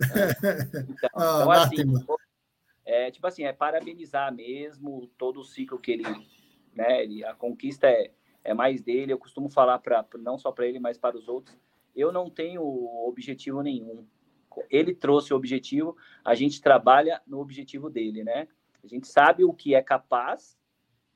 Então, 0.00 1.10
ah, 1.14 1.40
então 1.40 1.50
assim, 1.50 2.06
é, 2.84 3.10
tipo 3.10 3.26
assim, 3.26 3.44
é 3.44 3.52
parabenizar 3.52 4.32
mesmo 4.32 5.08
todo 5.18 5.40
o 5.40 5.44
ciclo 5.44 5.78
que 5.78 5.92
ele, 5.92 6.04
né, 6.74 7.02
ele, 7.02 7.24
a 7.24 7.34
conquista 7.34 7.86
é, 7.86 8.12
é 8.42 8.54
mais 8.54 8.82
dele. 8.82 9.12
Eu 9.12 9.18
costumo 9.18 9.50
falar 9.50 9.78
para 9.78 10.06
não 10.18 10.38
só 10.38 10.50
para 10.52 10.66
ele, 10.66 10.78
mas 10.78 10.98
para 10.98 11.16
os 11.16 11.28
outros. 11.28 11.56
Eu 11.94 12.12
não 12.12 12.30
tenho 12.30 12.62
objetivo 13.06 13.62
nenhum. 13.62 14.06
Ele 14.68 14.94
trouxe 14.94 15.32
o 15.32 15.36
objetivo, 15.36 15.96
a 16.24 16.34
gente 16.34 16.60
trabalha 16.60 17.20
no 17.26 17.40
objetivo 17.40 17.88
dele, 17.90 18.24
né? 18.24 18.48
A 18.82 18.86
gente 18.86 19.06
sabe 19.06 19.44
o 19.44 19.52
que 19.52 19.74
é 19.74 19.82
capaz 19.82 20.56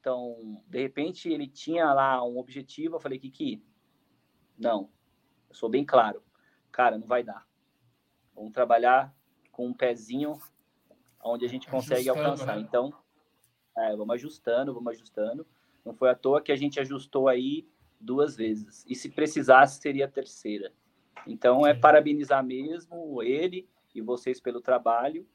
então, 0.05 0.63
de 0.69 0.83
repente, 0.83 1.33
ele 1.33 1.49
tinha 1.49 1.91
lá 1.95 2.23
um 2.23 2.37
objetivo, 2.37 2.97
eu 2.97 3.01
falei, 3.01 3.19
Kiki, 3.19 3.65
não, 4.59 4.91
eu 5.49 5.55
sou 5.55 5.71
bem 5.71 5.83
claro, 5.83 6.23
cara, 6.71 6.99
não 6.99 7.07
vai 7.07 7.23
dar. 7.25 7.49
Vamos 8.35 8.53
trabalhar 8.53 9.17
com 9.51 9.67
um 9.69 9.73
pezinho 9.73 10.39
onde 11.23 11.47
a 11.47 11.49
gente 11.49 11.71
consegue 11.71 12.11
ajustando, 12.11 12.29
alcançar. 12.29 12.57
Né? 12.57 12.61
Então, 12.69 12.93
é, 13.79 13.97
vamos 13.97 14.15
ajustando, 14.17 14.75
vamos 14.75 14.93
ajustando. 14.93 15.47
Não 15.83 15.95
foi 15.95 16.11
à 16.11 16.15
toa 16.15 16.43
que 16.43 16.53
a 16.53 16.57
gente 16.57 16.79
ajustou 16.79 17.27
aí 17.27 17.67
duas 17.99 18.37
vezes. 18.37 18.85
E 18.87 18.95
se 18.95 19.09
precisasse, 19.09 19.81
seria 19.81 20.05
a 20.05 20.11
terceira. 20.11 20.71
Então, 21.27 21.67
é 21.67 21.73
parabenizar 21.73 22.45
mesmo 22.45 23.23
ele 23.23 23.67
e 23.95 24.03
vocês 24.03 24.39
pelo 24.39 24.61
trabalho. 24.61 25.27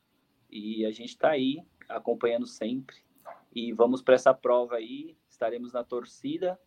E 0.48 0.86
a 0.86 0.92
gente 0.92 1.10
está 1.10 1.32
aí 1.32 1.66
acompanhando 1.88 2.46
sempre 2.46 3.09
E 3.54 3.74
vamos 3.74 4.02
para 4.02 4.16
essa 4.16 4.34
prova 4.34 4.76
aí, 4.76 5.18
estaremos 5.30 5.74
na 5.74 5.84
torcida, 5.84 6.60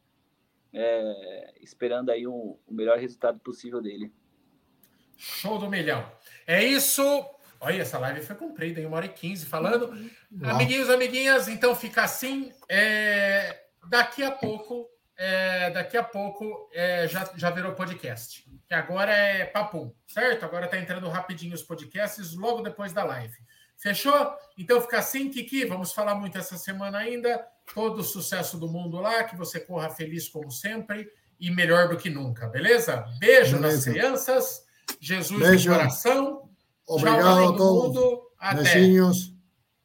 é, 0.72 1.54
esperando 1.60 2.10
aí 2.10 2.26
um, 2.26 2.58
o 2.66 2.72
melhor 2.74 2.98
resultado 2.98 3.38
possível 3.38 3.80
dele. 3.80 4.12
Show 5.16 5.58
do 5.58 5.70
milhão. 5.70 6.10
É 6.46 6.64
isso. 6.64 7.02
Olha, 7.60 7.82
essa 7.82 7.98
live 7.98 8.22
foi 8.22 8.34
comprida 8.34 8.80
em 8.80 8.86
uma 8.86 8.96
hora 8.96 9.06
e 9.06 9.10
quinze 9.10 9.46
falando. 9.46 9.86
Uau. 9.86 10.50
Amiguinhos, 10.50 10.90
amiguinhas, 10.90 11.46
então 11.46 11.76
fica 11.76 12.02
assim. 12.02 12.52
É, 12.68 13.66
daqui 13.88 14.24
a 14.24 14.32
pouco, 14.32 14.88
é, 15.16 15.70
daqui 15.70 15.96
a 15.96 16.02
pouco 16.02 16.68
é, 16.72 17.06
já, 17.06 17.30
já 17.36 17.50
virou 17.50 17.72
podcast. 17.72 18.44
Que 18.66 18.74
agora 18.74 19.12
é 19.12 19.44
papum, 19.44 19.94
certo? 20.08 20.44
Agora 20.44 20.66
tá 20.66 20.76
entrando 20.76 21.08
rapidinho 21.08 21.54
os 21.54 21.62
podcasts 21.62 22.34
logo 22.34 22.62
depois 22.62 22.92
da 22.92 23.04
live. 23.04 23.36
Fechou? 23.82 24.32
Então 24.56 24.80
fica 24.80 24.98
assim, 24.98 25.28
Kiki. 25.28 25.64
Vamos 25.64 25.92
falar 25.92 26.14
muito 26.14 26.38
essa 26.38 26.56
semana 26.56 26.98
ainda. 26.98 27.44
Todo 27.74 27.98
o 27.98 28.04
sucesso 28.04 28.56
do 28.56 28.68
mundo 28.68 29.00
lá, 29.00 29.24
que 29.24 29.36
você 29.36 29.58
corra 29.58 29.90
feliz 29.90 30.28
como 30.28 30.52
sempre 30.52 31.08
e 31.40 31.50
melhor 31.50 31.88
do 31.88 31.96
que 31.96 32.08
nunca, 32.08 32.46
beleza? 32.46 33.04
Beijo 33.18 33.58
beleza. 33.58 33.76
nas 33.76 33.84
crianças. 33.84 34.62
Jesus 35.00 35.40
Beijo. 35.40 35.70
no 35.70 35.76
coração. 35.76 36.48
Obrigado 36.86 37.22
Tchau, 37.22 37.54
a 37.54 37.56
todos. 37.56 37.96
Mundo. 37.96 38.22
Até. 38.38 38.62
Beijinhos. 38.62 39.34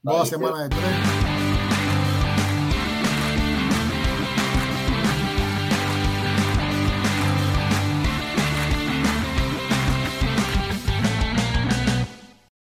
Boa 0.03 0.25
semana 0.25 0.69
de 0.69 0.75
treino. 0.75 1.16